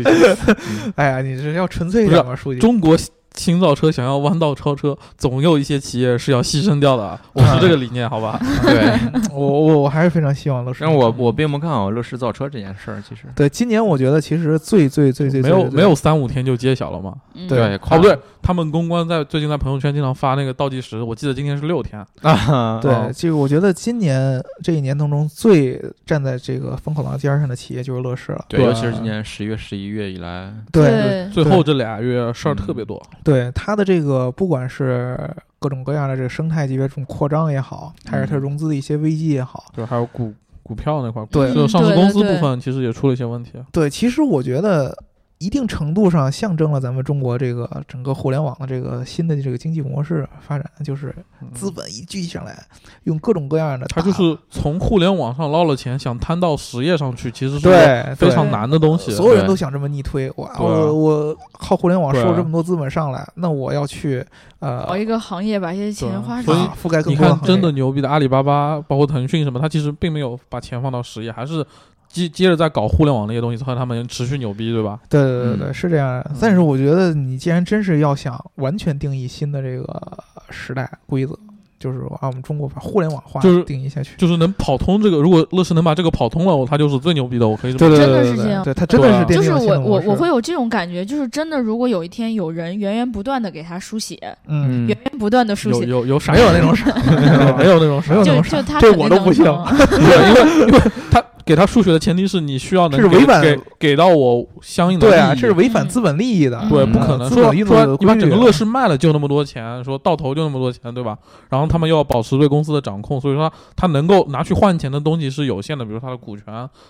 [0.97, 2.61] 哎呀，你这要纯粹一点吗，书记？
[2.61, 2.97] 中国
[3.37, 7.19] 新造车想要弯道超车，总有一些企业是要牺牲掉的。
[7.33, 8.41] 我是这个理念，好吧？
[8.65, 8.99] 对，
[9.33, 10.85] 我我我还是非常希望乐视。
[10.85, 17.15] 但我我并不看好乐视造车这件事儿，其实对今年我觉得其实最最最最没有没有三五天就揭晓了嘛？
[17.35, 22.05] 嗯对哦，不对，他们公关在最近在朋友圈经常发那个倒计时，我记得今天是六天。
[22.23, 28.45] 啊，对哦，这个我觉得今年这一年当中最站在这个风口浪尖上的企业就是乐视了。
[28.49, 35.19] 对，对尤其是今年十月、十一月以来，对最后这俩月事儿特别多，对，它的这个不管是
[35.59, 43.53] 各种各样的这个生态级别这种扩张也好，还是它嗯融资的一些危机也好，对，还有股股票那块儿，对就上市公司部分其实也出了一些问题。
[43.73, 44.97] 对，其实我觉得
[45.39, 51.15] 一定程度上象征了咱们中国这个整个互联网的这个新的这个经济模式发展，就是
[51.53, 52.57] 资本一聚上来，
[53.05, 57.69] 用各种各样的，他就是从互联网上捞了钱，想摊到实业上去，其实是
[58.17, 59.11] 非常难的东西。
[59.11, 64.25] 所有人都想这么逆推，我我我靠互联网收这么多资本上来，那我要去
[64.61, 71.63] 呃搞一个行业把一些钱花出去啊，覆盖更你看，多行业真的牛逼的阿里巴巴，包括腾讯什么，它其实并没有把钱放到实业，还是
[72.09, 74.99] 接接着在搞互联网那些东西，所以他们持续牛逼，对吧？
[75.09, 75.75] 对对对对，嗯。
[75.75, 76.25] 是这样。
[76.41, 80.03] 但是我觉得你既然真是要想完全定义新的这个
[80.51, 81.39] 时代规则，
[81.79, 84.17] 就是说啊，我们中国把互联网化就是定义下去。
[84.17, 87.47] 就是能跑通这个，如果乐视能把这个跑通了，它就是最牛逼的。
[87.47, 88.07] 我可以这对么说。
[88.07, 100.81] 对对对对，真的是这样对它真的是就是我我我会有这种感觉，就是真的，如果有一天有人源源不断的给他书写，嗯，源源不断的书有写，有有啥 没有那种事儿，没有那种啥没有那种就就他这肯定能我都不信成对，因为因为
[101.11, 106.59] 他给他数学的前提是你需要能给这是违反给给到我相应的对啊，这是违反资本利益的。
[106.69, 107.63] 对，嗯不可能说说你
[108.05, 111.17] 把整个乐视卖了就那么多钱，说到头就那么多钱，对吧？
[111.49, 116.45] 然后他们又要保持对公司的掌控，所以说他能够拿去换钱的东西是有限的，比如他的股权、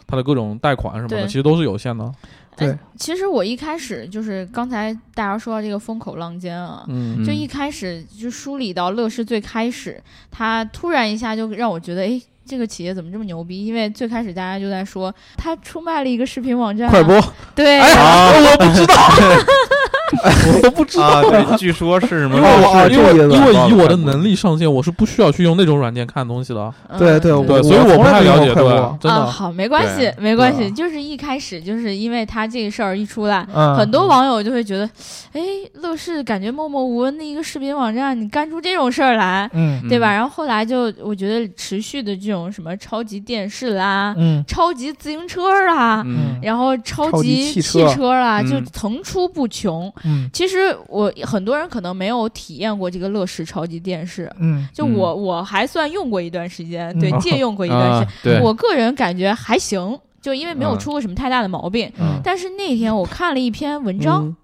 [0.06, 2.10] 他的各种贷款什么的，其实都是有限的。
[2.56, 2.68] 对。
[2.68, 7.22] 哎其实我一开始就是刚才大家说到这个风口浪尖啊，嗯。
[7.22, 13.66] 就一开始就梳理到乐视最开始，他突然一下就让我觉得，哎，这个企业怎么这么牛逼？
[13.66, 17.20] 因为最开始大家就在说，他出卖了一个视频网站、啊，快播，
[17.54, 18.94] 对，哎啊，我不知道，
[20.56, 21.04] 我都不知道。
[21.06, 26.72] 啊，对，据说是什么 因为我啊因为因为以我的能力上限，我是不需要去用那种软件看东西的。
[26.88, 26.98] 嗯。
[26.98, 29.10] 对对对，我所以我不太了解，对。
[29.10, 34.88] 啊，好，没关系，没关系，就是一开始就是因为他这个事儿一出来，嗯，很多网友就会觉得，
[35.32, 35.40] 哎，
[35.74, 39.86] 乐视感觉默默无闻的一个视频网站，你干出这种事儿来，嗯。
[39.88, 40.12] 对吧？
[40.12, 44.44] 然后后来就我觉得持续的这种什么超级电视啦、嗯。
[44.46, 46.38] 超级自行车啦，嗯。
[46.42, 47.86] 然后超超级汽车。
[47.88, 48.66] 车啦，就嗯。
[48.72, 49.92] 层出不穷。
[50.04, 50.28] 嗯。
[50.32, 54.68] 其实我很多人可能没有体验过这个乐视超级电视，嗯。
[54.72, 57.20] 就我、我还算用过一段时间，对，嗯。
[57.20, 58.42] 借用过一段时间。
[58.42, 61.90] 我个人感觉还行，就因为没有嗯出过什么太大的毛病。
[61.98, 62.20] 嗯。
[62.22, 64.36] 但是那天我看了一篇文章，嗯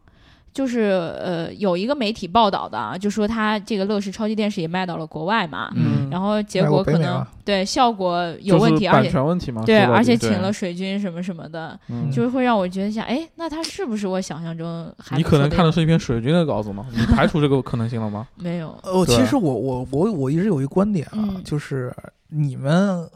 [0.53, 0.81] 就是
[1.23, 9.63] 呃有一个媒体报道的啊，就说他这个乐视超级电视也卖到了国外嘛，嗯然后结果可能对效果有问题，而且权问题嘛。
[9.65, 16.87] 对，而且请了水军什么什么的，嗯就会让我觉得想，哎，那他是不是我想象中还你可能看的是一篇水军的稿子吗？
[16.93, 18.29] 你 排除这个可能性了吗？
[18.37, 18.79] 没有？
[18.83, 21.91] 呃，其实我我我我一直有一观点啊，嗯就是
[22.29, 23.09] 你们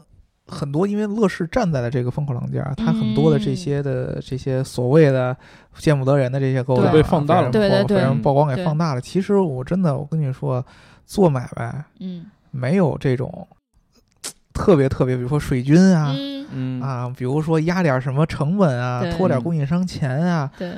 [0.47, 5.35] 很多因为乐视站在了这个风口浪尖儿，它很多的这嗯些的这些所谓的
[5.77, 9.01] 见不得人的这些勾当被放大了被人对对对曝光给放大了。
[9.01, 10.65] 其实我真的，我跟你说，
[11.05, 13.47] 做买卖嗯没有这种
[14.53, 16.13] 特别特别，比如说水军啊。
[16.17, 20.71] 嗯，嗯啊，比如说压点什么成本啊，拖点供应商钱啊，对。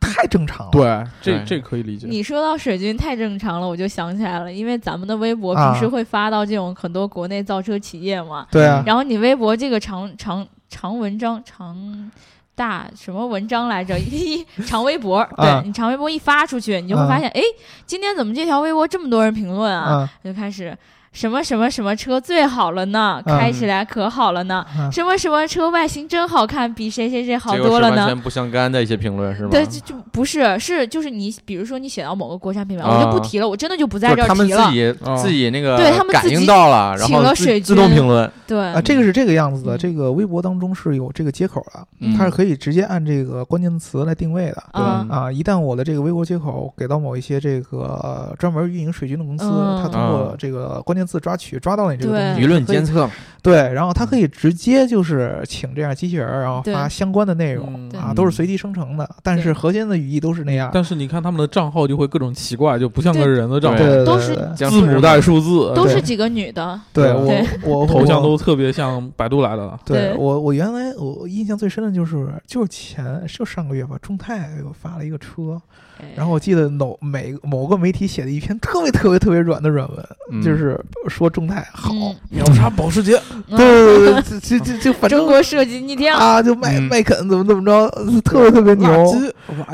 [0.00, 0.72] 太正常了。
[0.72, 2.06] 对，这这可以理解。
[2.08, 12.10] 你说到水军太正常了，我就想起来了，因为咱们的微博啊平时会发到这种很多国内造车企业嘛，对啊，然后你微博这个长长长文章长。
[12.58, 13.96] 大什么文章来着？
[14.02, 17.40] 一长微博，对、啊你长微博一发出去，你就会发现，哎、
[17.86, 19.98] 今天怎么这条微博这么多人评论啊？
[20.00, 20.76] 啊就开始
[21.12, 23.22] 什么什么什么车最好了呢？
[23.26, 24.64] 嗯开起来可好了呢？
[24.76, 27.96] 啊什么什么车外形真好看，比谁谁谁好多了呢？
[27.96, 29.50] 完全不相干的一些评论是吗？
[29.50, 34.92] 对，就就不是，是就是你，比如说你写到某个国产品牌，我啊就不提了，我真的就不在就是他们这儿提了。
[34.94, 39.76] 自己啊自己那个对他们自己感应到了，然请后自了水自动评论，对啊，这个是这个样子的。
[39.76, 44.62] 嗯这个微博当中是有这个接口的，嗯它是可以直接按这个关键词来定位的。
[44.72, 53.08] 啊对啊，一旦我的这个微博接口给到某一些这个呃专门运营水军的公司，嗯它通过啊这个关键字抓取，抓到了你这个东西，舆论监测，
[53.42, 60.70] 对，然后他可以直接就是请这样机器人，然后发相关的内容啊，都是随机生成的，但是对核心的语义都是那样。
[60.74, 69.78] 但是你看他们的账号就会各种奇怪，就不像个人的账号对，都是字母带数字，都是几个女的，对对我 我头像都特别像百度来的了。
[69.84, 75.60] 对对我，我原来我印象最深的就是就是前就上个月吧，中泰给我发了一个车，
[76.00, 87.88] 哎然后我记得某每某个媒体写的一篇特别特别特别软的软文，嗯就是说众泰好，嗯秒杀保时捷，嗯对对对对，就就就反正中国设计逆天，啊，就麦嗯麦肯怎么怎么着，
[88.22, 88.88] 特别特别牛。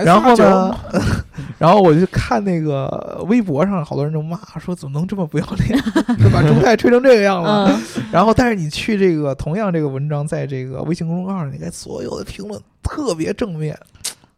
[0.04, 0.76] 然后呢，
[1.58, 5.78] 然后我就看那个微博上好多人就骂说怎么能这么不要脸，
[6.22, 7.50] 就把众泰吹成这个样子。
[7.50, 13.76] 嗯，然后，但是你去这个同样这个文章，在这个微信公众号上，你看所有的评论特别正面，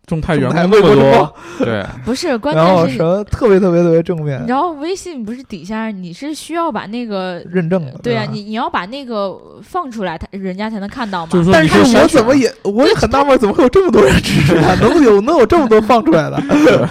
[0.06, 11.32] 众泰员工那么多， 对， 不是，关然后键是什么特别特别特别正面，然后微信不是底下你是需要把那个认证的，对啊，你你要把那个放出来，他人家才能看到嘛。
[11.52, 14.74] 但是我怎么也我也很纳闷，怎么会有这么多人支持他？
[14.76, 16.40] 能有能有这么多放出来的？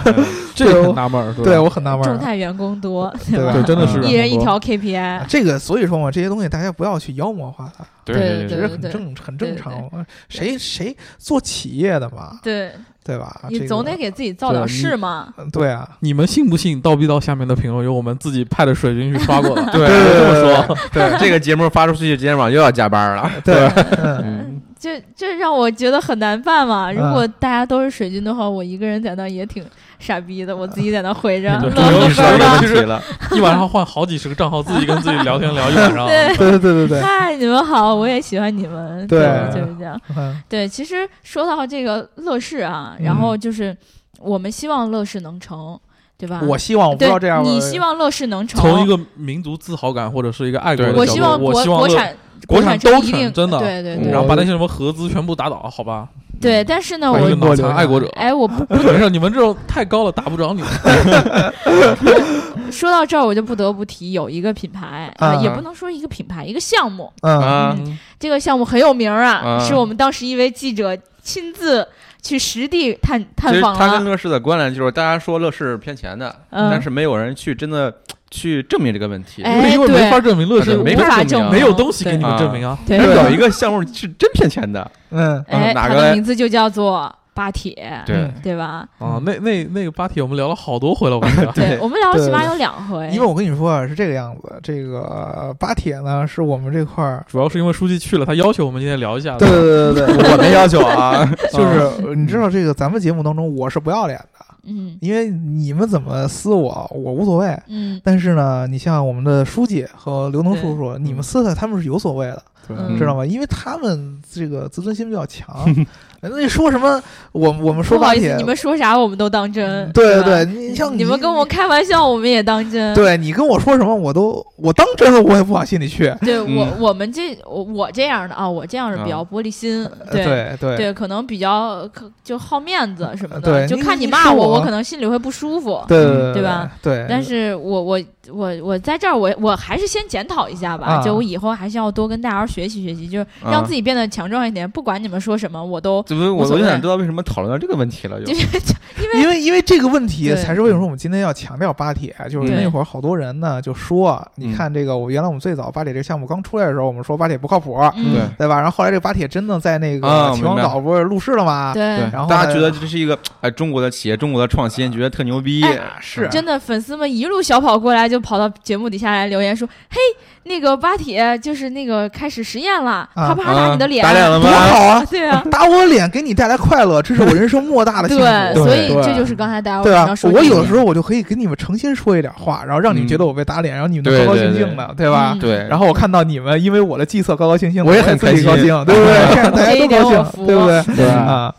[0.54, 2.04] 这个很纳闷对我很纳闷。
[2.04, 5.22] 众泰员工多，对真的是嗯一人一条 KPI。
[5.28, 9.90] 这个所以说嘛，这些东西大家不要去妖魔化它，对对这是很正很正常。
[10.28, 12.72] 谁谁做企业的嘛，对
[13.06, 13.42] 对吧？
[13.48, 15.32] 你总得给自己造点势嘛。
[15.38, 16.80] 嗯对啊，你们信不信？
[16.80, 19.64] 倒逼到下面的评论有我们自己派的水军去刷过的。
[19.70, 23.30] 对对这么说，对这个节目发出去，今天晚上又要加班了。
[23.44, 23.54] 对，
[24.02, 26.92] 嗯嗯，这这让我觉得很难办嘛。
[26.92, 29.64] 如嗯果大家都是水军的话，我一个人在那也挺
[29.98, 32.60] 傻逼的，我自己在那回着对乐呵主要是呵的。
[32.60, 33.02] 问题了。
[33.32, 36.06] 一晚上换好几十个账号，自己跟自己聊天聊一晚上。
[36.08, 39.06] 对，对对对对对，嗨，你们好，我也喜欢你们。
[39.06, 39.18] 对
[39.52, 39.98] 就是这样。
[40.16, 43.76] 嗯对，其实说到这个乐视啊，然后就是
[44.18, 45.78] 我们希望乐视能成，
[46.18, 46.40] 对吧？
[46.46, 52.14] 我希望我不知对道这样，你希望乐视能成，从一个民族自豪感或者是一个爱国的角度，我希望国国产
[52.46, 56.08] 国产产都一定成真的对对对然后把那些什么合资全部打倒，好吧？
[56.40, 56.62] 对。
[56.64, 58.08] 但是呢，我我一个脑残爱国者。
[58.14, 60.70] 哎，我不没事，你们这种太高了，打不着你们。
[62.70, 67.12] 说到这儿，我就不得不提有一个品牌啊啊，也不能说一个品牌，一个项目。
[67.22, 67.76] 嗯啊，
[68.18, 71.86] 这个项目很有名啊，啊是我们当时一位记者亲自
[72.22, 73.78] 去实地探探访了。
[73.78, 74.04] 他跟。
[74.04, 77.92] 乐视的关联就是，大家说乐视骗钱的，嗯但是没有人去真的
[78.36, 79.42] 去证明这个问题。
[79.42, 82.78] 哎因为没法证明乐视没法法证明没，有东西给你们证明啊。
[82.86, 82.98] 对。
[82.98, 88.86] 因为对有一个项目是真骗钱的，嗯哎，它哪个嘞的名字就叫做巴铁，对嗯对吧？
[88.98, 91.44] 啊，那那那个巴铁我们聊了好多回了，我感觉。
[91.52, 93.08] 对，我们聊了起码有两回。
[93.12, 99.36] 因为我跟你说啊，是这个样子，这个巴铁呢是我们这块儿，主要是因为书记去了，他要求我们今天聊一下。
[99.36, 101.24] 对对对对对，我没要求啊。
[101.52, 104.98] 就是呃你知道这个咱们节目当中我是不要脸的，嗯。
[105.00, 108.00] 因为你们怎么撕我我无所谓，嗯。
[108.04, 112.55] 但是呢，你像我们的书记和刘能叔叔，你们撕他他们是有所谓的，嗯
[112.98, 113.24] 知道吗？
[113.24, 115.46] 因为他们这个自尊心比较强，
[116.22, 117.00] 那你说什么
[117.32, 119.90] 我我们说不好意思，你们说啥我们都当真。
[119.92, 122.94] 对对对，你像你们跟我开玩笑，我们也当真。
[122.94, 126.12] 对你跟我说什么，我都我当真了，我也不往心里去。
[126.22, 135.82] 对我嗯我们这我我这样的啊，我这样是比较玻璃心，呃对对对对，可能比较可就好面子什么的，就看你骂我，我我可能心里会不舒服。
[135.86, 136.70] 对嗯对吧？
[136.82, 138.00] 对，但是我我
[138.32, 144.68] 我我在这儿，我我还是先检讨一下吧，啊就我以后还是要多跟大家学习学习，就让自己变得强壮一点。
[144.70, 148.20] 不管你们说什么，我都怎么我就想知道为什么讨论到这个问题了？
[148.20, 148.74] 就就是
[149.20, 158.56] 因为因为这个问题才是为什么我们今天要强调巴铁，就是那会儿好多人呢就说，你嗯看这个我原来我们最早巴铁这个项目刚出来的时候，我们说巴铁不靠谱，嗯对对吧？
[158.56, 161.72] 然后后来这个巴铁真的在那个啊秦皇岛不是入市了吗？
[161.74, 165.62] 对然后大家觉得这是一个哎中国的企业，中国的创新，觉得特牛逼。
[165.62, 169.98] 哎是真的粉丝们一路小跑过来，就跑到节目底下来留言说：“嘿，
[170.44, 174.48] 那个巴铁就是那个开始实验了，啊啪啪打你的脸，打脸了吗？
[174.48, 175.04] 多好啊！
[175.10, 178.64] 对啊，打我脸给你带来快乐，这是我人生莫大的幸对，福。
[178.64, 185.32] 所以这就是刚才大家对啊我有的时候我就可以给你们诚心说一点话，然后让你们觉得我被打脸，然后你们能高高兴兴的，对吧？
[185.34, 189.34] 嗯对，然后我看到你们因为我的计策高高兴兴的，我也也很开心高兴，对不对？
[189.34, 190.82] 这 样 大家都高兴，对不对？
[190.96, 191.52] 对啊，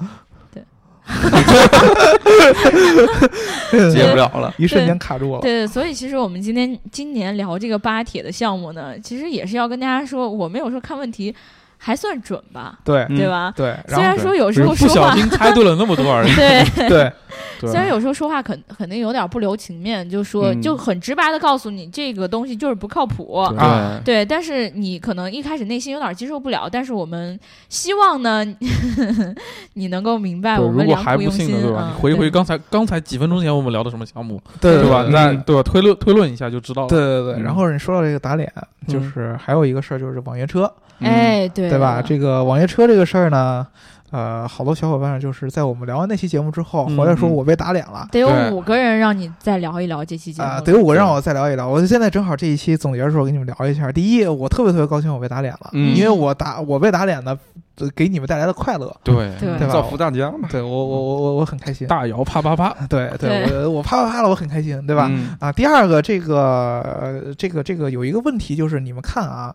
[3.93, 4.53] 接不了了。
[4.57, 5.41] 一瞬间卡住了。
[5.41, 11.33] 对，所以其实我们今天今年聊这个巴铁的项目呢，其实也是要跟大家说，我没有说看问题
[11.77, 13.53] 还算准吧，对嗯对吧？
[13.55, 16.33] 对，虽然说有时候说话，小心猜对了那么多而已。
[16.35, 17.11] 对， 对
[17.59, 23.45] 对虽然有时候说话肯肯定有点不留情面，就说、嗯就很直白的告诉你这个东西就是不靠谱。
[23.51, 28.43] 对啊对，但是你可能一开始内心有点接受不了，但是我们希望呢，
[29.73, 31.81] 你能够明白我们如果还良苦用心不信的，对吧？
[31.83, 35.03] 啊你回一回刚才刚才几分钟前我们聊的什么项目，对对吧？
[35.11, 35.63] 那对吧？
[35.63, 36.87] 推论推论一下就知道了。
[36.87, 37.33] 对对对。
[37.35, 38.51] 嗯然后你说到这个打脸，
[38.87, 42.01] 就是还有一个事儿，就是网约车，嗯，哎，对对吧？
[42.01, 43.65] 这个网约车这个事儿呢，
[44.11, 48.07] 呃，好多小伙伴就是在我们聊完那期节目之后，嗯回来说嗯我被打脸了。
[48.11, 51.67] 得有五个人让你再聊一聊这期节目啊、了，得有我让我再聊一聊。
[51.67, 53.91] 我现在正好这一期总结的时候给你们聊一下。
[53.91, 57.37] 第一，我特别特别高兴我被打脸了，嗯因为我打我被打脸呢，
[57.77, 58.95] 呃给你们带来的快乐。
[59.03, 61.87] 对对对吧造福大家嘛，对我我我我我很开心。
[61.87, 65.07] 大摇啪啪啪，对 对，对我我啪啪啪了，我很开心，对吧？
[65.11, 69.53] 嗯啊，第二个这个呃这个这个有一个问题就是你们看啊。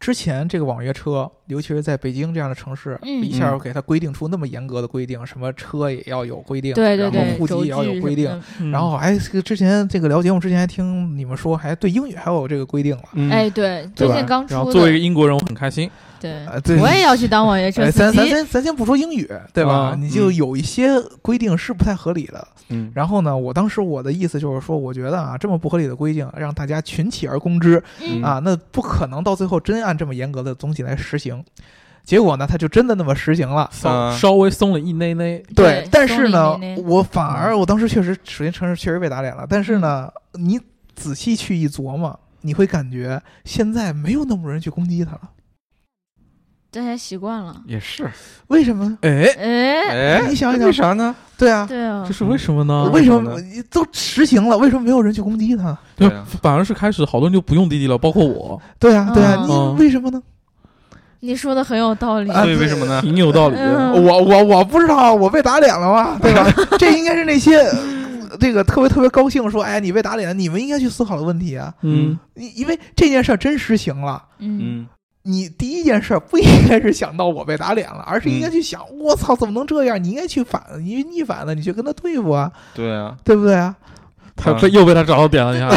[0.00, 3.22] 之前这个网约车尤其是在北京这样的城市，嗯。
[3.22, 8.42] 一下给它规定出那么严格的规定，什么车也要有规定，对对然后户籍也要有规定。
[8.72, 13.02] 然后还这个之前这个聊节目之前还听你们说，还对英语还有这个规定了。
[13.12, 13.30] 嗯。
[13.30, 13.92] 哎，对，吧？
[13.94, 15.90] 最近刚出然后作为一，个英国人，我很开心。
[16.20, 18.30] 对我也要去当网约车哎，司咱咱机。
[18.30, 19.72] 先咱先不说英语，对吧？
[19.72, 22.46] 啊你就嗯有一些规定是不太合理的。
[22.68, 31.44] 嗯，然后呢，我当时我的意思就是说，我觉得啊，这么不合理的规定，让大家群起而攻之嗯啊，那不可能到最后真按这么严格的东西来实行。
[32.02, 33.68] 结果呢，他就真的那么实行了。
[33.72, 39.46] 稍啊稍微松了一内内，对但是呢我反而我当时确实，首先承认确实被打脸了。
[39.48, 40.58] 但是呢，你
[40.94, 45.20] 仔细去一琢磨，你会感觉现在没有那么多人去攻击他了。
[46.72, 47.60] 大家习惯了。
[47.66, 48.08] 也是，
[48.48, 48.98] 为什么呢？
[49.02, 51.14] 哎，哎，哎，你想一想为啥呢？
[51.36, 52.88] 对啊，对啊这，是为什么呢？
[52.92, 53.34] 为什么
[53.70, 55.76] 都实行了，为什么没有人去攻击他？
[55.96, 56.08] 对
[56.42, 60.22] 反而是开始好多人就不用滴滴了，包括我，对啊，对啊，嗯你为什么呢？
[61.22, 62.30] 你说的很有道理。
[62.30, 63.00] 啊所以为什么呢？
[63.02, 63.62] 挺有道理的。
[63.62, 66.46] 嗯我我我不知道，我被打脸了吧， 对吧？
[66.78, 71.74] 这应该是那些呃这个特别特别高兴说，哎，你被打脸了，你们应该去思考的问题啊。
[71.82, 74.22] 嗯，因因为这件事儿真实行了。
[74.38, 74.86] 嗯，嗯，
[75.22, 80.02] 你第一件事儿不应该是想到我被打脸了，而是应该去想，我操，怎么能这样？
[80.02, 83.76] 你应该去反，你逆反的，你去跟他对付啊，对啊，对不对啊？
[84.36, 85.76] 他被又被他找到点了，你看，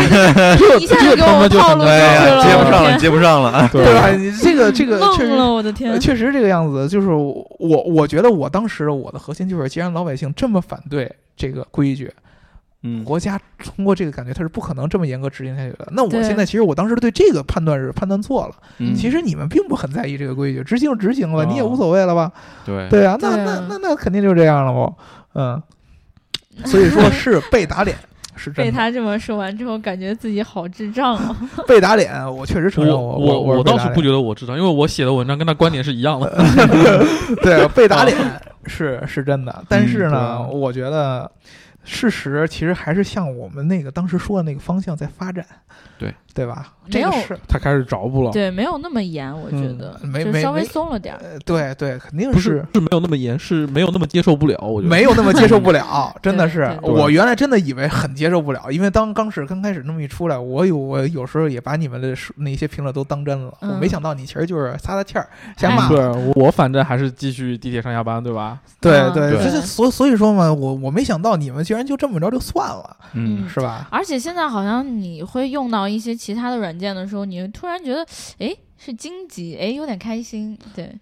[0.79, 3.69] 一下就给我套路进哎去了，呀，接不上了，接不上了。
[3.73, 4.09] 对吧？
[4.15, 5.99] 你这个这个 确实我的天呃！
[5.99, 12.09] 确实这个样子，就是我我觉得我当时我的核心就是，既然老百姓这么反对这个规矩，
[12.83, 15.87] 嗯，国家通过这个感觉它是不可能这么严格执行下去的。
[15.91, 18.55] 那我现在其实我当时对这个判断是判断错了。
[18.79, 22.31] 嗯其实你们并不很在意这个规矩，执行执行了，哦你也无所谓了吧？
[22.65, 24.93] 对对啊，那啊那那那肯定就这样了不？
[25.39, 25.61] 嗯，
[26.65, 27.95] 所以说是被打脸。
[28.35, 31.37] 是真的被他这么说完之后，感觉自己好智障啊！
[31.67, 36.35] 被打脸，我确实承认我我我倒是不觉得我智障，因为我写的文章跟他观点是一样的。
[37.43, 38.17] 对，被打脸
[38.65, 41.29] 是是真的，但是呢，嗯我觉得
[41.83, 45.45] 事实其实还是向我们那个当时说的那个方向在发展，
[45.99, 46.73] 对对吧？
[46.93, 51.21] 没有这个是他开始着步了，对，没有那么严，我觉得嗯没就稍微没没松了点儿。
[51.23, 54.57] 呃，对对，肯定不是是没有那么严，是没有那么接受不了。
[54.59, 65.27] 我觉得没有那么接受不了， 真的是我原来真的以为很接受不了，因为当刚是刚开始那么一出来，我有我有时候也把你们的那些评论都当真了，我嗯没想到你其实就是撒撒气儿，
[65.57, 68.59] 想哎骂对我反正还是继续地铁上下班，对吧？
[68.63, 73.87] 嗯对对，对所所以说嘛，我我没想到你们居然就这么着就算了，嗯，是吧？
[73.89, 78.05] 而且现在好像你会用到一些其他的软件的时候，你突然觉得，
[78.37, 80.55] 哎，是荆棘，哎，有点开心。
[80.75, 80.95] 对，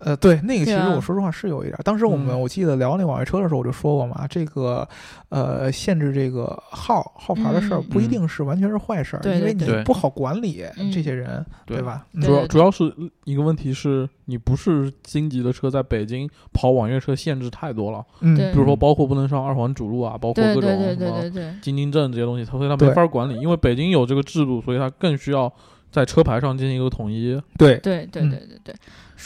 [0.00, 1.82] 呃，对，那个其实我说实话是有一点儿。
[1.82, 2.40] 当时我们、嗯。
[2.40, 4.86] 我记得聊那网约车的时候，我就说过嘛，这个
[5.28, 10.90] 呃限制这个号号牌的事儿嗯不一定是完全是坏事儿，对因为你不好管理嗯。
[10.90, 12.04] 这些人，对吧？
[12.14, 12.92] 对主要主要是
[13.24, 25.52] 一个问题是你不是京级的车，在北京跑网约车限制太多了，嗯，比如说包括不能上二环主路啊，包括各种什么京津镇这些东西，它所以它没法管理，因为北京有这个制度，所以它更需要
[25.92, 27.40] 在车牌上进行一个统一。
[27.56, 28.74] 对，对对对对。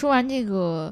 [0.01, 0.90] 说完这个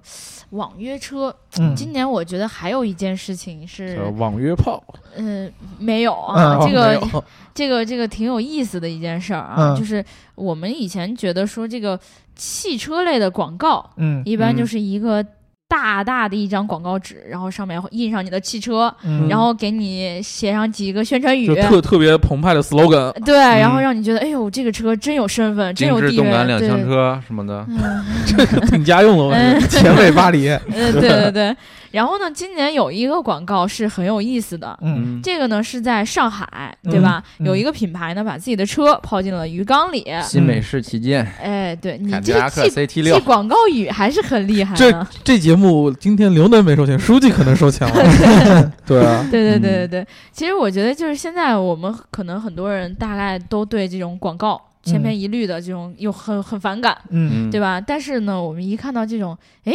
[0.51, 4.85] 网约车，嗯，今年我觉得还有一件事情是，网约炮，
[5.17, 9.77] 嗯，没有啊，嗯这个这个这个挺有意思的一件事儿啊，嗯。
[9.79, 10.05] 就是
[10.35, 11.99] 我们以前觉得说这个
[12.37, 15.25] 汽车类的广告，嗯嗯一般就是一个
[15.69, 26.85] 大大的一张广告纸，然后上面印上你的汽车，嗯，然后给你写上几个宣传语就，特特别澎湃的 slogan， 对，然后嗯让你觉得，哎呦，这个车真有身份，真有地位，动感两厢对。
[26.85, 28.03] 车什么的，嗯，
[28.71, 29.25] 挺家用的。
[29.25, 31.57] 我觉得嗯前卫巴黎， 嗯，对对对。
[31.91, 35.21] 然后呢，今年有一个广告是很有意思的，嗯。
[35.23, 37.23] 这个呢是在上海，对吧？
[37.39, 37.47] 嗯。
[37.47, 40.05] 有一个品牌呢把自己的车抛进了鱼缸里。
[40.23, 45.07] 新美式旗舰，哎，对你这个记记，广告语还是很厉害这的。
[45.25, 48.73] 这节目今天刘能没收钱，书记可能收钱了。
[48.87, 49.05] 对。
[49.05, 49.89] 啊，对对对嗯对。
[49.89, 57.49] 对，其实我觉得就是现在我们可能很多人大概都对这种广告千篇一律的这种又很很反感，嗯。
[57.49, 57.81] 嗯，对吧？
[57.81, 59.73] 但是呢，我们一看到这种，哎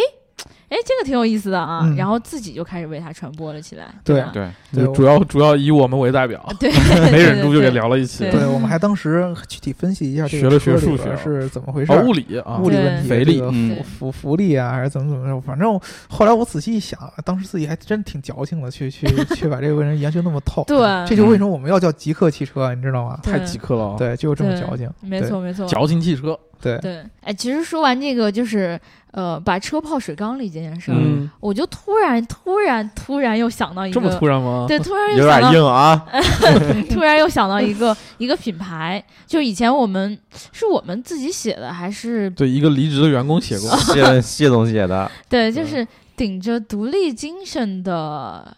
[0.74, 4.32] 哎，这个挺有意思的啊，嗯然后自己就开始为它传播了起来，对吧？
[4.34, 6.72] 对，对主要主要以我们为代表，对，
[7.12, 8.48] 没忍住就给聊了一起对。
[8.48, 15.40] 我们还当时具体分析一下这学了学数学是怎么回事哦，物理啊，物理问题，肥力这个嗯福福福利啊，还是怎么怎么着？
[15.42, 19.06] 反正后来我仔细一想，当时自己还真挺矫情的，去去
[19.36, 20.64] 去把这个人研究那么透。
[20.66, 23.20] 对这就为什么我们要叫极客汽车，你知道吗？
[23.22, 24.90] 太极客了啊，对，就这么矫情。
[25.02, 26.38] 没错没错，矫情汽车。
[26.64, 28.80] 对，对，哎，其实说完这个，就是
[29.12, 34.66] 呃，把车泡水缸里这件事儿，嗯，我就突然突然突然又想到一个这么个，突然吗？
[34.68, 36.06] 对，突然有又想到，点硬啊。
[36.90, 40.18] 突然又想到一个一个品牌，就以前我们
[40.52, 45.12] 是我们自己写的还是对，一个离职的员工写过，谢谢总写的。
[45.28, 45.86] 对，就是
[46.16, 48.56] 顶着独立精神的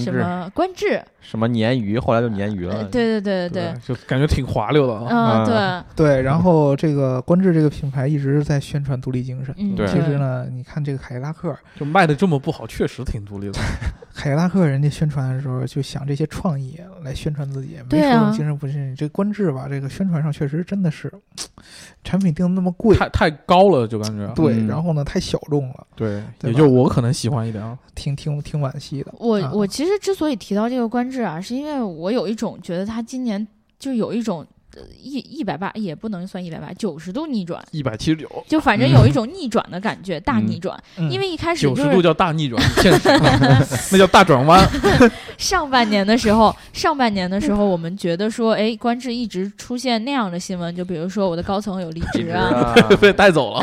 [0.00, 2.84] 什么官制，什么鲶鱼，后来就鲶鱼呃了。
[2.84, 5.84] 对对对对就感觉挺滑溜的啊。
[5.94, 9.54] 对，对，然后这个观致这个品牌一直在宣传独立精神。
[9.58, 13.58] 嗯对其实呢，你看这个凯迪拉克，就卖的这么不好，确实挺独立的。
[14.14, 21.10] 凯迪拉克人家宣传的时候就想这些创意来宣传自己，没说精神不是这观致吧，这个宣传上确实真的是，
[22.04, 27.78] 产品定的那么贵，太太高了，就感觉对，嗯然后呢太小众了，对，对也就我可能喜欢一点啊。
[27.94, 29.12] 挺挺挺惋惜的。
[29.18, 33.44] 我啊我其实其实之所以提到这个官制啊，是因为我有一种觉得他今年
[33.80, 34.46] 就有一种
[35.02, 40.78] 一一百八也不能算一百八，九十度逆转，一百七十九，就反正有一种逆转的感觉，大逆转。
[40.96, 43.08] 嗯因为一开始九十度叫大逆转，现实
[43.92, 44.66] 那叫大转弯。
[45.36, 53.62] 上半年的时候，上半年的时候，我们觉得说，哎，官制一直出现那样的新闻，就比如说我的高层有离职啊，被带走了。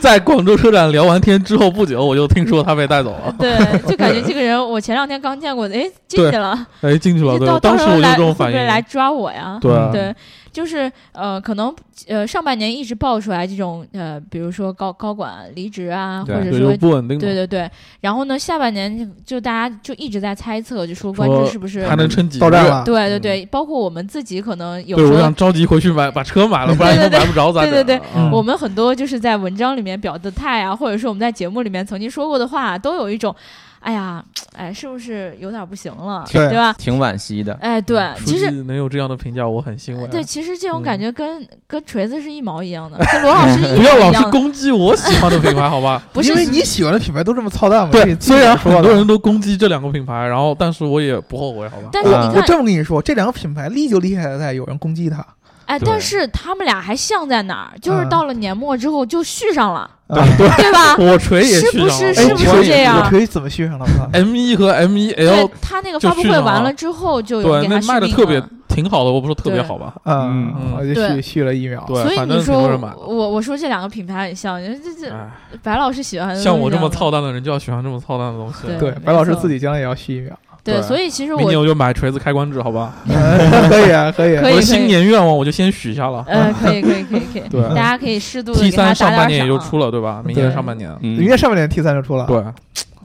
[0.00, 3.34] 在广州车展聊完天之后不久，我就听说他被带走了。
[3.38, 3.56] 对，
[3.88, 8.82] 就感觉这个人我前两天刚见过，哎，进去了，哎，进去了，到，当时我就到时候来这种反会不会来。
[8.86, 9.45] 抓我呀？
[9.60, 10.14] 对啊对，
[10.52, 11.74] 就是呃，可能
[12.08, 17.18] 呃上半年一直爆出来这种呃，比如说高高管离职啊，或对对，者说不稳定。
[17.18, 17.70] 对对对，
[18.00, 22.50] 然后呢，下半年就大家就一直在猜测，就说官说制是不是还能撑几个月？
[22.50, 27.72] 到站了，对对对，包括我们自己可能有对，时候我想着急回去买把车买了，不然以后对对买不着咋整啊？
[27.72, 33.34] 对对对嗯我们很多就是在文章里面表的态啊，或者说我们在节目里面曾经说过的话，都有一种，
[33.86, 34.20] 哎呀，
[34.56, 36.72] 哎，是不是有点不行了，对对吧？
[36.76, 37.54] 挺惋惜的。
[37.60, 38.50] 哎，对，其实。
[38.66, 40.08] 能有这样的评价，我很欣慰啊。
[40.10, 44.24] 对，其实这种嗯感觉跟、跟锤子是一毛一样的， 跟罗老师一样不要老是。
[44.32, 46.02] 攻击我喜欢的品牌，好吧？
[46.12, 47.92] 不是因为你喜欢的品牌都这么操蛋嘛。
[47.92, 51.88] 对，虽然很多人都攻击这两个品牌，然后但是我也不后悔，好吧？
[51.92, 55.24] 但是你看，这么跟你说，这两个品牌厉就厉害在有人攻击它，
[55.66, 57.78] 哎，但是他们俩还像在哪儿？
[57.80, 60.96] 就是嗯到了年末之后就续上了，啊 对吧？
[60.98, 63.86] 我锤也是不续上了，是是不是是不是这样我锤怎么续上了？
[64.14, 69.94] M 一和 M 一对 L 他那个发布会完了之后就有对那给他续卖的特别挺好的，我不说特别好吧？
[70.04, 71.84] 嗯嗯，续续了一秒。
[71.86, 75.28] 对反正挺所以你说我我说这两个品牌很像，这这哎，
[75.62, 78.66] 白老师喜欢像我这么操蛋的人就要喜欢这么操蛋的东西。
[78.66, 80.38] 对对，白老师自己将来也要续一秒。
[80.66, 82.92] 对，对所以其实我明年我就买锤子开关制，好吧？
[83.70, 84.42] 可以啊，可以啊。
[84.44, 86.24] 我的新年愿望我就先许下了。
[86.28, 90.22] 嗯可以可以可以可以，对大家可以适度的 T 三上半年也就出了，对吧？
[90.26, 92.26] 明年上半年，嗯明年上半年 T 三就出了。
[92.26, 92.42] 对，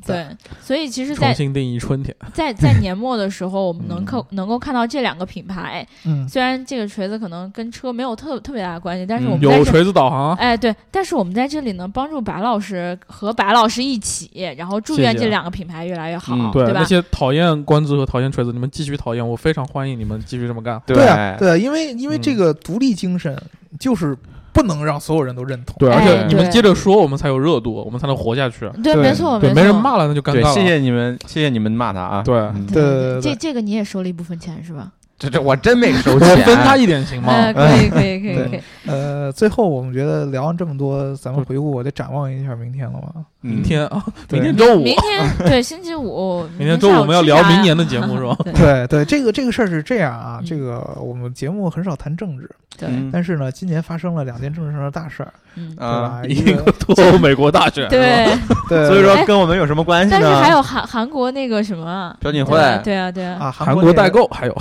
[0.06, 0.28] 对，
[0.62, 2.16] 所以其实重在，新定义春天。
[2.34, 9.72] 在在年末的时候， 我们能嗯够能够看到这两个品牌，嗯，虽然这个锤子可能跟车没有特特别大的关系，但是我们在这。
[9.72, 16.84] 锤子导航，哎，对，但是我们在这里能，帮助白老师和白老师一起，然后祝愿这两个品牌越来越好，嗯对吧那？
[16.84, 20.82] 些讨厌官制和讨厌锤子，你们继续讨厌，我非常欢迎你们继续这么干。
[20.86, 23.41] 对啊，对啊，因为因为嗯这个独立精神
[23.80, 24.18] 就是
[24.54, 25.76] 不能让所有人都认同。
[25.80, 28.70] 对，而哎且你们接着说，我们才有热度，我们才能活下去。
[28.84, 30.54] 对，对没错，对，没人骂了那就尴，尬了。
[30.54, 32.22] 谢谢你们，谢谢你们骂他啊。
[32.24, 34.91] 对嗯对对对这这个你也收了一部分钱是吧？
[35.18, 37.32] 这这我真没收我钱，分他一点行吗？
[37.32, 38.60] 呃，可以，可以，可以，可以。
[38.88, 43.26] 呃，最后我们觉得聊完这么多，咱们回顾，我得展望一下明天了嘛。
[43.44, 48.38] 嗯明天啊，明天周五，明天 对星期五， 明天周五我们要聊明年的节目 是吧？
[48.46, 48.54] 对。
[48.54, 50.46] 对对，这个这个事儿是这样啊，嗯。
[50.46, 53.10] 这个我们节目很少谈政治，对，嗯。
[53.12, 58.28] 但是呢，今年发生了两件政治上的大事儿，嗯，啊？，一一个个脱欧美国大选，对。
[58.70, 60.22] 对，所以说跟我们有什么关系但？
[60.22, 62.16] 是还有韩韩国那个什么啊？
[62.22, 62.52] 朴槿惠。
[62.84, 64.56] 对啊对啊，啊，啊，韩国代购，还有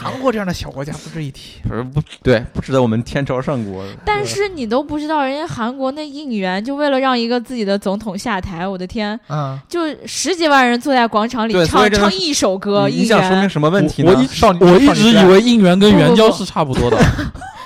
[0.00, 1.60] 韩国这样的小国家不值一提。
[1.68, 3.84] 不是不对，不值得我们天朝上国。
[4.04, 13.48] 但是你都不知道，人家韩国那应援就为了让一个自己的总统下台，我的天，嗯，就十几万人坐在广场里唱唱一首歌，应你你想说明。
[13.48, 14.12] 什么问题呢？
[14.14, 16.98] 我一少我一直以为应援跟援交是差不多的，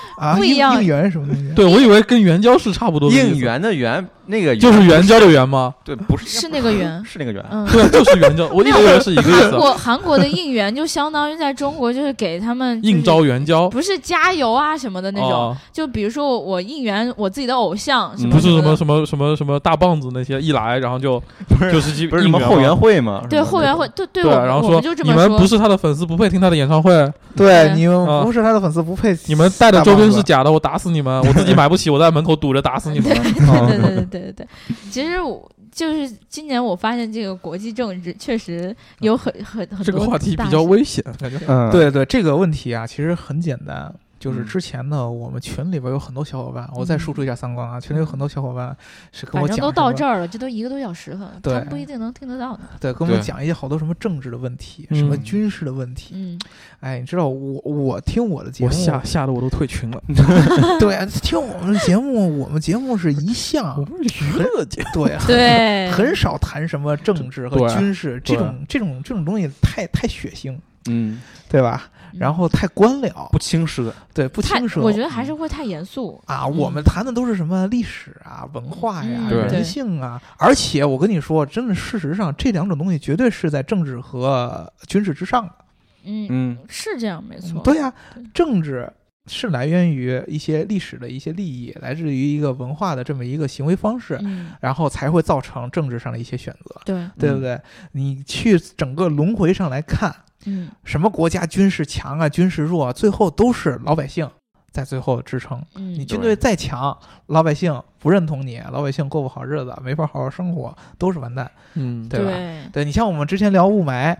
[0.43, 1.43] 一样应援什么东西？
[1.55, 5.73] 对我以为跟援交是差不多应援的援那个就是援交的援吗？
[5.83, 7.43] 对，不是是那个援是那个援。
[7.51, 9.57] 嗯，对，就是援交，我一直以为是一个意韩思。
[9.57, 23.23] 国韩国的应援就相当于在中国就是给他们就是应招援交不是加油啊什么的那种，哦就比如说我应援我自己的偶像什嗯么什的不是什么什么什么什么大棒子那些一来，然后就不是就是去不是什么后援会吗？
[23.29, 26.93] 对后援会，对对，然后说你们，不是他的粉丝，不配听他的演唱会，
[27.35, 29.13] 对对你们啊不是他的粉丝，不配。
[29.25, 31.19] 你们带的周边是假的，我打死你们！
[31.21, 33.11] 我自己买不起，我在门口堵着打死你们。
[33.47, 34.47] 哦对对对对对对，
[34.91, 41.39] 其实我就是今年我发现这个国际政治确实有很很很多这个话题比较危险，感觉。
[41.47, 43.93] 嗯，对对，这个问题啊，其实很简单，
[44.23, 48.73] 就是嗯之前呢，我们群里边有很多小伙伴，我再输出一下三观啊，群里有很多小伙伴
[49.11, 52.61] 是跟我讲反正都到这儿了，这都一个多小时了，对他们不一定能听得到呢。
[52.79, 56.13] 对，跟我们讲一些好多什么政治的问题，嗯什么军事的问题。
[56.15, 56.39] 嗯，
[56.79, 60.01] 哎，你知道我我听我的节我目，吓吓得我都退群了。
[60.79, 70.57] 对，听我们的节目，我们节目是一向我们是娱乐节目， 对对，很少谈什么政治和军事这种这种这种东西太太血腥，
[70.89, 71.89] 嗯，对吧？
[72.13, 74.79] 然后太官僚，不轻奢，对不轻奢。
[74.81, 76.21] 我觉得还是会太严肃。
[76.27, 85.55] 啊，我们谈的都是什么历史啊、文化呀、人性啊，而且我跟你说，真的，事实上这两种东西绝对是在政治和军事之上的。
[86.03, 87.59] 嗯，嗯是这样，没错。
[87.63, 87.91] 对呀、
[88.31, 88.87] 政治
[89.25, 97.59] 是来源于一些历史的一些利益，来自于一个文化的这么一个行为方式，嗯，然后才会造成政治上的一些选择，对，对不对？
[97.93, 100.13] 你去整个轮回上来看，
[100.45, 104.29] 嗯，什么国家军事强啊、军事弱啊，最后都是老百姓
[104.71, 105.63] 在最后支撑。
[105.75, 106.97] 嗯，你军队再强，
[107.27, 111.49] 老百姓不认同你，老百姓过不好日子，没法好好生活，都是完蛋。
[111.75, 114.17] 嗯，对吧对，对你像我们之前聊雾霾，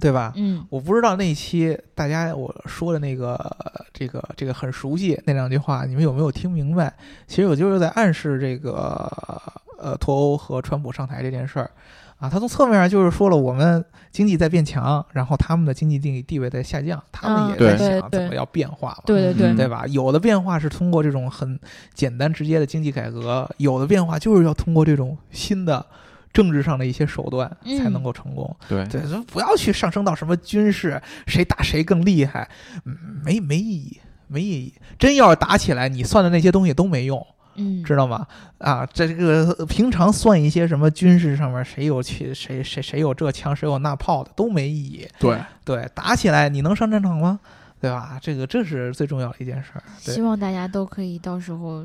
[0.00, 0.32] 对吧？
[0.36, 3.38] 嗯我不知道那一期大家我说的那个
[3.92, 6.92] 这个这个很熟悉那两句话，你们有没有听明白？
[7.26, 9.10] 其实我就是在暗示这个
[9.78, 11.70] 呃脱欧和川普上台这件事儿
[12.22, 12.30] 啊。
[12.30, 19.02] 他从侧面上就是说了，我们经济在变强，然后他们的经济地地位在下降，他们也在想怎么要变化嘛。
[19.04, 19.84] 对对对嗯对吧？
[19.88, 21.58] 有的变化是通过这种很
[21.92, 25.84] 简单直接的经济改革，有的变化就是要通过这种新的
[26.32, 28.56] 政治上的一些手段嗯才能够成功。
[28.68, 32.48] 对对，不要去上升到什么军事，谁打谁更厉害，
[32.84, 34.74] 嗯没没意义，没意义。
[34.98, 37.26] 真要是打起来，你算的那些东西都没用，
[37.56, 38.26] 嗯，知道吗？
[38.58, 45.08] 啊，这个平常算一些什么军事上面谁有去谁谁谁有这枪，谁有那炮的都没意义。
[45.18, 47.38] 对，对，打起来你能上战场吗？
[47.80, 48.18] 对吧？
[48.22, 49.82] 这个这是最重要的一件事儿。
[49.98, 51.84] 希望大家都可以到时候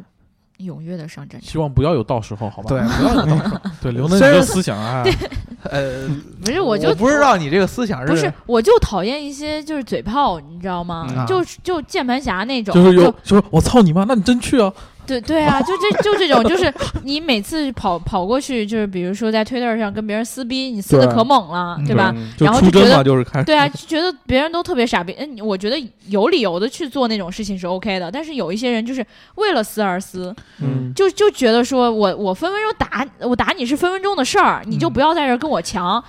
[0.60, 1.50] 踊跃的上战场。
[1.50, 2.70] 希望不要有到时候，好吧？
[2.70, 3.60] 对，不要有到时候。
[3.82, 5.04] 对，刘能你虽然这思想啊，
[5.66, 6.08] 呃，
[6.40, 11.08] 不是，我就不知道你这个思想不是，我就讨厌一些就是嘴炮，你知道吗？
[11.10, 14.72] 嗯就就键盘侠那种，就是有，就是我操你妈，那你真去啊？
[15.08, 16.72] 对对啊，就这就这种，就是
[17.04, 22.14] 你每次跑跑过去，就是比如说在推特上跟别人撕逼，你撕的可猛了，嗯对吧？
[22.40, 23.04] 然后就觉得。
[23.44, 25.16] 对啊，就觉得别人都特别傻逼。
[25.18, 25.78] 嗯，我觉得
[26.08, 29.06] 有理由的去做那种事情是 OK 的，但是有一些人就是
[29.36, 36.04] 为了撕而撕，嗯，就就觉得说我我分分钟打我打你是分分钟的事儿，你就嗯不要在这儿跟我抢，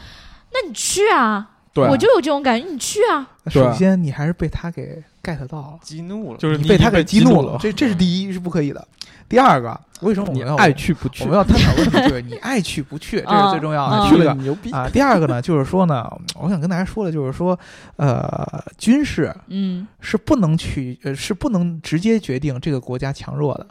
[0.53, 5.03] 那你去啊，对啊，我就有这种感觉，你去啊，首先你还是被他给
[5.37, 8.87] get 到了，激怒了，就是你被他给激怒了，这这是第一，是不可以的。
[9.29, 13.99] 第二个，为什么我你们要爱去不去，我们要探讨问题，就是你爱去不去，这是最重要的。
[13.99, 16.11] 嗯去了你牛逼啊，第二个呢，就是说呢，
[16.41, 17.59] 我想跟大家说的就是说，
[17.97, 23.67] 呃，军事嗯是不能去，呃，是不能直接决定这个国家强弱的。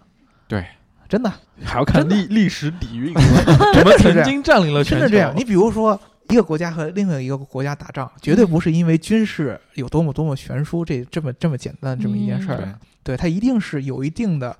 [0.48, 0.64] 对，
[1.10, 5.34] 真的，还要看历历史底蕴， 我们曾经占领了全球，真的这样。
[5.36, 12.60] 你比如说，一个国家和另外一个国家打仗，绝对不是因为军事有多么多么悬殊，这这么这么简单这么一件事儿。
[12.64, 14.54] 嗯对，它一定是有一定的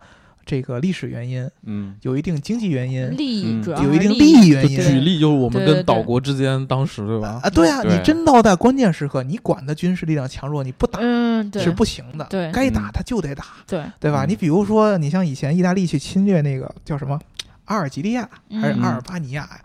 [0.46, 4.78] 这个历史原因，嗯，有一定经济原因，利益嗯主要有一定利利益原因。
[4.80, 7.42] 举例就是我们跟岛国之间当时对吧？
[7.44, 12.26] 啊，对啊，你真到在关键时刻，你管的军事力量强弱，你不打嗯，是不行的。
[12.30, 14.24] 对该打嗯他就得打，对，对吧？
[14.24, 17.20] 嗯你比如说，你像以前意大利去侵略那个叫什么
[17.66, 19.60] 阿尔及利亚还是嗯阿尔巴尼亚呀？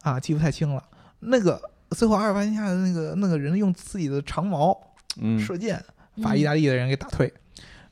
[0.00, 0.82] 啊，记不太清了。
[1.22, 4.78] 那个最后阿尔巴尼亚的那个那个人用自己的长矛
[5.20, 5.82] 嗯，射箭，
[6.22, 7.32] 把嗯意大利的人给打退，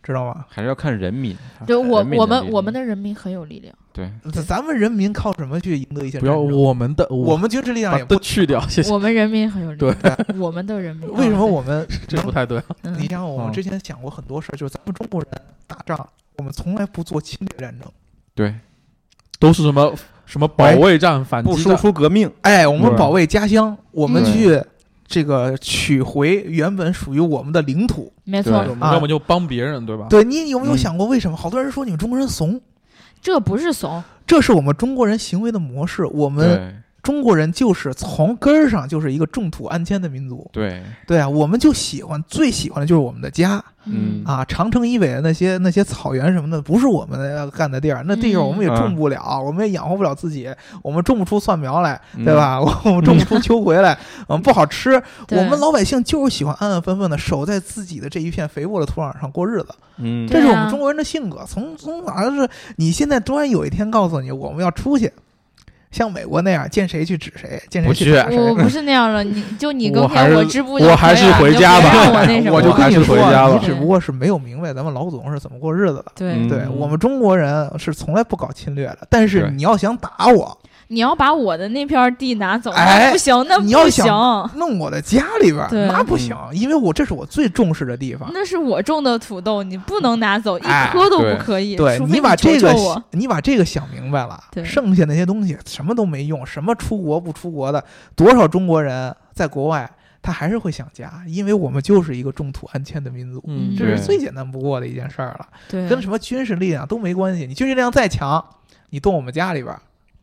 [0.02, 0.44] 知道吗？
[0.48, 1.36] 还是要看人民，
[1.66, 8.90] 对我我们我们的人民很有力量，对，咱咱们人民靠什么去赢得一些不要我们的，我们军事力量把也不去掉，谢谢。
[8.90, 10.38] 我们人民很有力量，对。
[10.38, 12.60] 我们的人民 为什么啊我们这不太对。
[12.98, 15.30] 你像我们嗯之前讲过很多事儿，就是咱们中国人
[15.66, 16.08] 打仗，
[16.38, 17.86] 我们从来不做侵略战争。
[18.34, 18.54] 对，
[19.38, 19.94] 都是什么
[20.30, 24.62] 什么保卫战、反不输，出革命，哎，我们保卫家乡，我们去
[25.04, 28.12] 这个取回原本属于我们的领土。
[28.22, 30.06] 没错对，我们要么就帮别人，对吧？
[30.08, 32.60] 对你有没有嗯想过，为什么好多人说你们中国人怂？
[33.20, 36.06] 这不是怂，这是我们中国人行为的模式。
[36.06, 40.48] 我们对中国人就是从根儿上就是一个种土安迁的民族。
[40.52, 50.48] 对，对啊，我们就喜欢最喜欢的就是我们的家嗯啊，长城以北的那些那些草原什么的，不是我们要干的地儿，那地儿我们也嗯种不了，我们也养活不了自己，
[50.82, 52.34] 我们种不出蒜苗来，嗯对？
[52.34, 52.60] 吧？
[52.84, 53.96] 我们种不出秋葵来，
[54.28, 55.02] 我们不好吃。
[55.30, 61.42] 我们老百姓就是喜欢安安分分的守在自己的这一片肥沃的土壤上过日子，嗯，这是我们中国人的性格。
[61.46, 62.48] 从从哪儿是？
[62.76, 65.10] 你现在突然有一天告诉你我们要出去，
[65.90, 68.38] 像美国那样见谁去指谁，见谁去去打谁。
[68.38, 76.12] 我不是那样的，你就你跟天我还是我还是回家吧我那什么我就还是跟你说回家吧你只不过是没有明白咱们老祖宗是怎么过日子的。
[76.14, 80.56] 对嗯对我们中国人是从来不搞侵略的，但是你要想打我，
[80.92, 88.28] 你要把我的那片地拿走，哎不行，那你要不行，想弄我的家里边儿，那不行，因为我这是我最重视的地方。
[88.34, 91.76] 那是我种的土豆，你不能拿走，一哎颗都不可以。
[91.76, 97.84] 对你把这个，你把这个想明白了，剩下那些东西什么都没用，什么出国不出国的，
[98.16, 99.88] 多少中国人在国外
[100.20, 107.46] 他还是会想家，因为我们就是一个重土安迁的民族，嗯，这是最简单不过的一件事儿了，对，跟什么军事力量都没关系。
[107.46, 108.44] 你军事力量再强，
[108.90, 109.80] 你动我们家里边儿，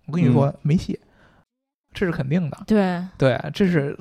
[0.08, 1.00] 我跟你说、没戏，
[1.94, 2.58] 这是肯定的。
[2.66, 3.98] 对对，这是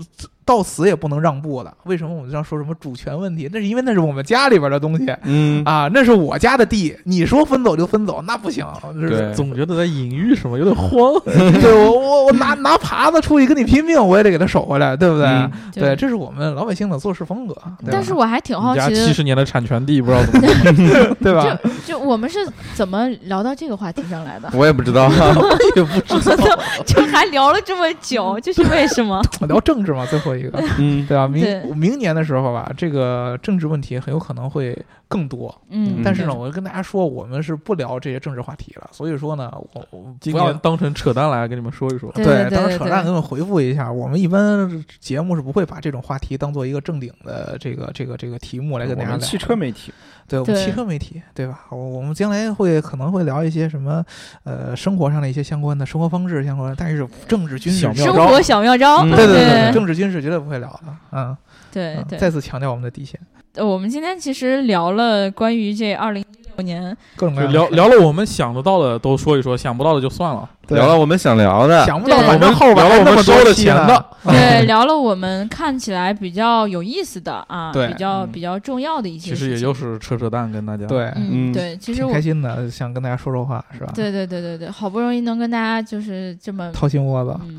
[0.47, 1.75] 到死也不能让步的。
[1.85, 3.51] 为什么我们这样说什么主权问题？
[3.53, 8.65] 那是因为那是我们家里边的东西嗯啊，那是我家的地，你说分走就分走，那不行。
[8.95, 11.13] 是对总觉得在隐喻什么，有点慌。
[11.61, 15.27] 对我我我拿拿耙子出去跟你拼命，我也得给他守回来，对不对？
[15.27, 17.55] 嗯对，这是我们老百姓的做事风格，
[17.91, 21.59] 但是我还挺好奇的，七十年的产权地，不知道怎么弄 对吧？
[21.85, 22.39] 就就我们是
[22.75, 24.49] 怎么聊到这个话题上来的？
[24.55, 26.47] 我也不知道，我也不知道。
[26.85, 29.21] 就还聊了这么久，这是为什么？
[29.49, 31.27] 聊政治嘛，最后一个，嗯对吧？
[31.27, 34.77] 明明年的时候吧，这个政治问题很有可能会
[35.09, 35.55] 更多。
[35.69, 38.89] 嗯，但是呢，对我跟大家说，我们是不聊这些政治话题了。
[38.93, 42.11] 所以说呢，我我今不要当成扯淡来跟你们说一说。
[42.13, 43.91] 对对当对对扯淡给你们回复一下。
[43.91, 49.17] 我们一般节目是不会把这种话题当做一个正经的这个这个这个题目来跟大家聊的。
[49.17, 49.93] 我们汽车媒体，
[50.29, 51.65] 对我们汽车媒体，对吧？
[51.71, 54.05] 我我们将来会可能会聊一些什么
[54.45, 60.87] 呃生活上的一些相关的生活方式相关的，但是政治军事小妙招生活小妙招，嗯对对对，对政治军事绝对不会聊的。
[61.13, 61.37] 嗯，嗯
[61.73, 63.21] 对对再次强调我们的底线，
[63.57, 66.27] 呃我们今天其实聊了关于这二零一
[66.57, 70.49] 六年，各种各就样的聊聊了我们想得到的都说一说，想不到的就算了。
[70.67, 80.85] 对聊了我们想聊的，想不到，对反正后边聊了我们还那么多收了期呢钱的， 对，聊了我们看起来比较有意思的啊，对比较嗯比较重要的一些其事情，实也就是扯扯淡，跟大家。
[80.87, 83.93] 对，嗯，嗯对，其实挺我开心的，想跟大家说说话，是吧？
[83.95, 87.57] 对对对对对，好不容易能跟大家就是这么，掏心窝子，嗯，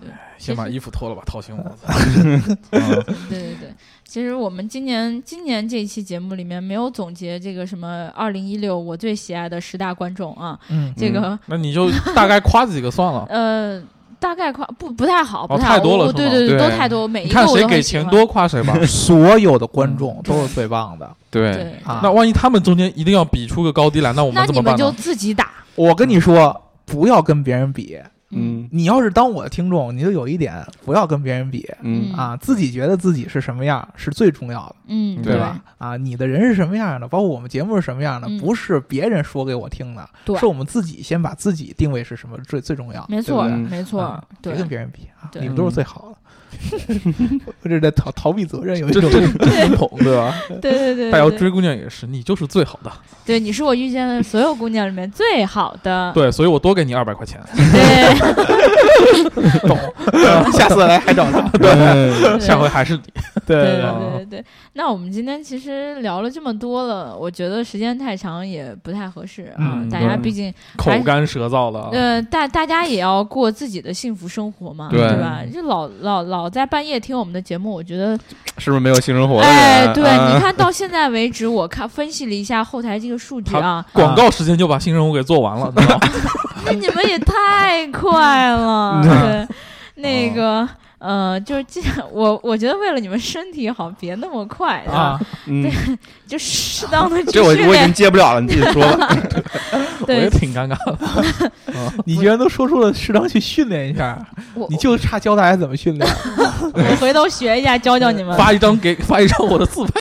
[0.00, 0.08] 对，
[0.38, 1.84] 先把衣服脱了吧，掏心窝子。
[2.72, 3.74] 嗯对对对，
[4.08, 13.26] 其实我们今年今年这一期节目里面没有总结这个什么二零一六我最喜爱的十大观众啊，嗯，这个那你就大概夸几个算了。
[13.30, 13.82] 呃。
[14.18, 18.04] 大概夸不不太好，不哦太好，太多了对对对，都太多，每一个看谁给钱。
[18.08, 18.74] 多夸谁吧。
[18.86, 22.00] 所有的观众都是最棒的对，对，啊！
[22.02, 24.78] 那万一他们中间一定要比出个高低来，那我们怎么办呢？
[24.78, 25.50] 你们就自己打。
[25.74, 27.98] 我跟你说，不要跟别人比。
[28.36, 28.68] 嗯。
[28.70, 32.12] 你要是当我的听众，你就有一点不要跟别人比嗯。
[32.12, 35.38] 啊，自己觉得自己是什么样是最重要的，嗯，对。
[35.38, 35.60] 吧？
[35.78, 38.38] 啊，你的人是什么样的，包括我们节目是什么样的，嗯。
[38.38, 40.38] 不是别人说给我听的，对。
[40.38, 46.16] 是我们自己先把自己定位是什么最最重要，没错，没错啊，别跟别人比啊，你们都是最好的。
[47.46, 50.34] 我这是在逃逃避责任，有一种这这追捧对吧？
[50.60, 52.92] 对 对对，对大姚追姑娘也是，你就是最好的。
[53.24, 56.12] 对，你是我遇见的所有姑娘里面最好的。
[56.14, 57.40] 对，所以我多给你二百块钱。
[57.54, 58.14] 对
[59.68, 59.76] 懂，
[60.52, 61.40] 下次来还找他。
[61.58, 63.02] 对，下回还是你。
[63.46, 64.44] 对对对对对对。
[64.74, 69.78] 那我们今天其实聊了这么多了，我觉得时间太长也不太合适啊。
[69.78, 71.90] 嗯大家毕竟口干舌燥了。
[71.92, 75.42] 呃，大大家也要过自己的幸福生活嘛，对吧？
[75.52, 78.18] 就老老老在半夜听我们的节目，我觉得，
[78.58, 79.56] 是不是没有性生活的人？
[79.56, 85.72] 哎，对，啊你看到现在为止，我看分析了一下后台这个数据啊，广告时间就把新生活给做完了？
[86.64, 89.48] 那 你们也太快了， 对，
[90.02, 90.68] 那个。
[90.98, 95.70] 呃，就是既然，我我觉得为了你们身体好，别那么快啊，对，
[96.26, 97.92] 就适当的 去这我我已经。
[97.96, 99.08] 接不了了，你自己说吧。
[100.06, 101.52] 我也，挺尴尬的。
[102.04, 104.18] 你居然都说出了适当去训练一下，
[104.68, 106.08] 你就差教大家怎么训练。
[106.74, 108.36] 我回头学一下，教教你们。
[108.36, 110.00] 发一张给发一张我的自拍。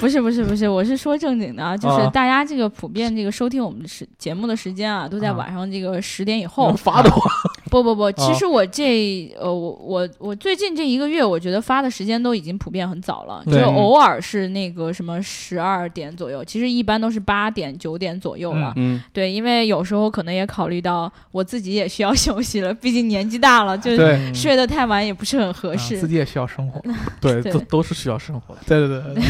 [0.00, 6.72] 不是不是不是，我是说正经的啊，就是啊大家这个普遍这个收听我们的时节目的时间啊，都在啊晚上这个十点以后。
[6.74, 7.30] 发的话，
[7.70, 18.72] 不不不，其实我这呃我我我最近这一个月，我觉得发的时间都已经普遍很早了，就偶尔是那个什么十二点左右，其实一般都是八点九点左右了。
[18.76, 25.98] 嗯，对，因为有时候可能也考虑到我自己也需要 休息了，毕竟年纪大了，就对，睡得太晚也不是很合啊适。
[25.98, 26.80] 自己也需要生活。
[27.20, 28.60] 对，都都是需要生活的。
[28.66, 29.22] 对对对对，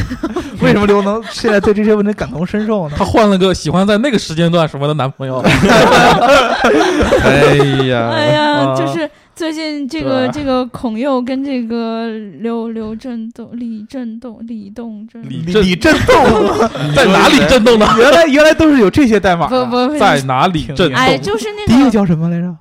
[0.67, 2.95] 为什么刘能现在对这些问题感同身受呢？
[2.97, 5.51] 他换了个喜欢在那个时间段什么的男朋友，哎
[7.87, 12.09] 呀，哎呀，啊就是最近这个这个孔佑跟这个
[12.41, 16.15] 刘刘振东、李振东、李栋振，李震李李震动，
[16.95, 17.87] 在哪里震动呢？
[17.99, 19.65] 原来原来都是有这些代码的。
[19.65, 21.23] 不不不，在哪里震哎，动？
[21.27, 22.55] 就是那第一个个叫什么来着？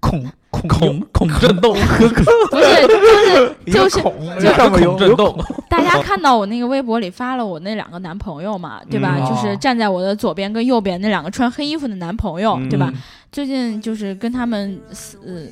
[0.00, 1.74] 孔孔孔孔震动，
[2.50, 5.36] 不是，就是就是，就这上面有孔震动，
[5.68, 9.16] 大家看到我那个微博里发了我那两个男朋友嘛，对吧？
[9.18, 12.92] 嗯就是站在我的左边跟右边那两个穿黑衣服的男朋友，对吧？
[13.30, 14.80] 最近就是跟他们
[15.24, 15.46] 呃。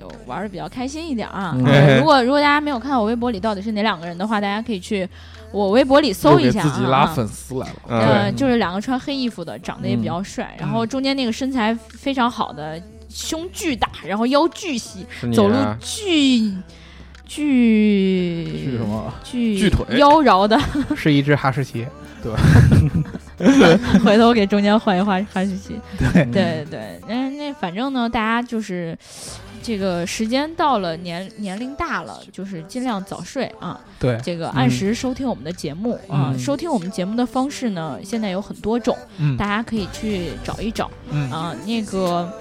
[0.00, 1.54] 就玩的比较开心一点啊！
[1.58, 5.06] 嗯如果如果大家没有看到我微博里到底是哪两个人的话，大家可以去
[5.52, 7.06] 我微博里搜一下又给自己拉啊。
[7.14, 7.74] 粉丝来了。
[7.86, 12.80] 呃，嗯，就是两个穿黑衣服的，长得也比较帅，然后中间那个身材非常好的，
[13.10, 15.04] 胸巨大，然后腰巨细，
[15.34, 16.52] 走路巨
[17.26, 19.12] 巨巨什么？
[19.22, 20.58] 巨巨腿妖娆的，
[20.96, 21.86] 是一只哈士奇。
[22.22, 22.32] 对
[24.04, 25.80] 回头给中间换一换哈士奇。
[25.98, 28.96] 对对对，那那反正呢，大家就是
[29.62, 33.78] 这个时间到了年年龄大了，就是尽量早睡啊。
[33.98, 36.32] 对，这个按时收听我们的节目、啊。
[36.32, 41.54] 嗯收听我们节目的方式呢，现在有很多种，嗯大家可以去找一找嗯啊。
[41.66, 42.32] 那个，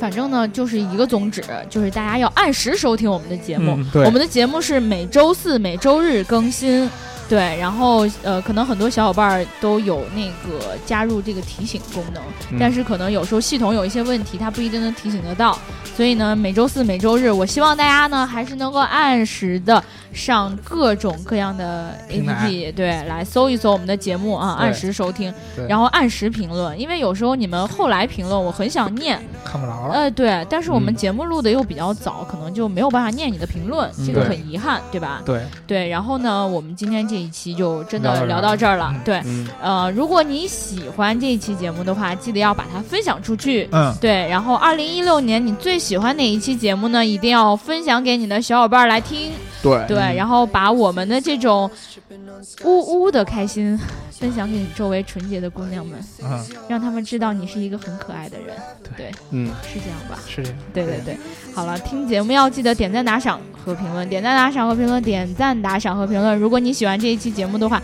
[0.00, 3.72] 反正呢就是一个宗旨，就是大家要按时收听我们的节目。
[3.76, 6.90] 嗯对我们的节目是每周四、每周日更新。
[7.28, 15.58] 对，然后呃，可能很多小伙伴儿都有那个加入这个提醒功能，嗯但是可能有时候系统有一些问题，它不一定能提醒得到。
[15.96, 19.82] 所以呢，每周四、每周日，我希望大家呢还是能够按时的
[20.12, 25.32] 上各种各样的 APP，对，来搜一搜我们的节目啊，按时收听，
[25.68, 29.94] 然后按时评论，因为有时候你们后来评论，我很想念，看不着了。
[29.94, 35.22] 呃，对，但是我们嗯节目录的又比较早，可能就没有办法念你的评论，这个很遗憾，对吧？
[35.24, 38.92] 对，对，然后呢，我们今天这一期就真的聊聊到这儿到这儿了。
[38.92, 43.68] 嗯对，嗯呃，如果你喜欢这一期节目的话，记得要把它分享出去。
[43.70, 47.06] 嗯，对，然后二零一六年你最喜欢哪一期节目呢？
[47.06, 49.30] 一定要分享给你的小伙伴来听。
[49.62, 51.70] 对对，然后把我们的这种
[52.64, 53.78] 呜呜的开心
[54.18, 58.54] 分享给你周围纯洁的姑娘们，嗯，让他们知道你是一个很可爱的人。
[58.96, 60.18] 对，嗯，是这样吧？
[60.26, 60.58] 是这样。
[60.72, 61.18] 对对对，
[61.52, 66.38] 好了，听节目要记得点赞、打赏和评论，点赞、打赏和评论，点赞、打赏和评论。
[66.38, 67.82] 如果你喜欢这一期节目的话，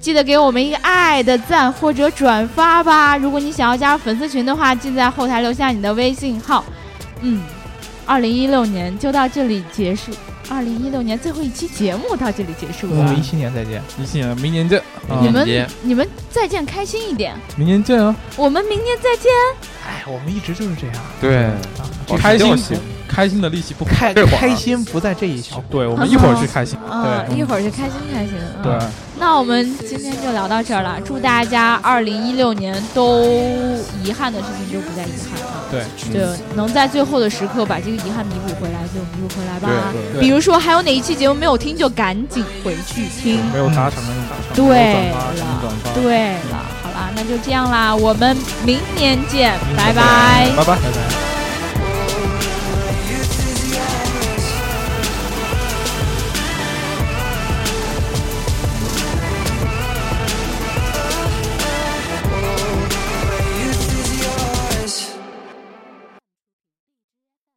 [0.00, 3.16] 记得给我们一个爱的赞或者转发吧。
[3.16, 6.64] 如果你想要加入粉丝群的话，记得在后台留下你的微信号。
[7.20, 7.42] 嗯，
[8.06, 10.12] 二零一六年就到这里结束，
[10.50, 13.22] 二零一六年最后一期节目到这里结束了我们一。
[13.22, 13.82] 七年再见。
[14.00, 15.20] 一七年，明年见啊！
[15.20, 17.34] 你们节你们再见，开心一点。
[17.56, 18.14] 明年见啊！
[18.36, 19.30] 我们明年再见。
[19.86, 20.96] 哎，我们一直就是这样。
[21.20, 21.50] 对，
[22.18, 25.62] 开心开心的力气不开这会儿开心不在这一小。
[25.70, 26.78] 对，我们一会儿去开心。
[26.78, 28.34] 啊，对一会儿就开心开心。
[28.38, 28.88] 嗯对，
[29.18, 33.24] 那我们今天就聊到这儿了，祝大家二零一六年都
[34.02, 36.20] 遗憾的事情就不再遗憾啊，对，就
[36.54, 39.92] 能在最后的时刻把这个遗憾弥补回来就弥补回来吧。
[40.12, 43.40] 对比如说还有哪一期节目没有听，就赶紧回去听。
[43.52, 45.24] 没有打赏的打赏，对了。
[45.94, 50.64] 对了，好啦，那就这样啦，我们明年见，拜拜拜拜。
[50.64, 51.37] 拜拜。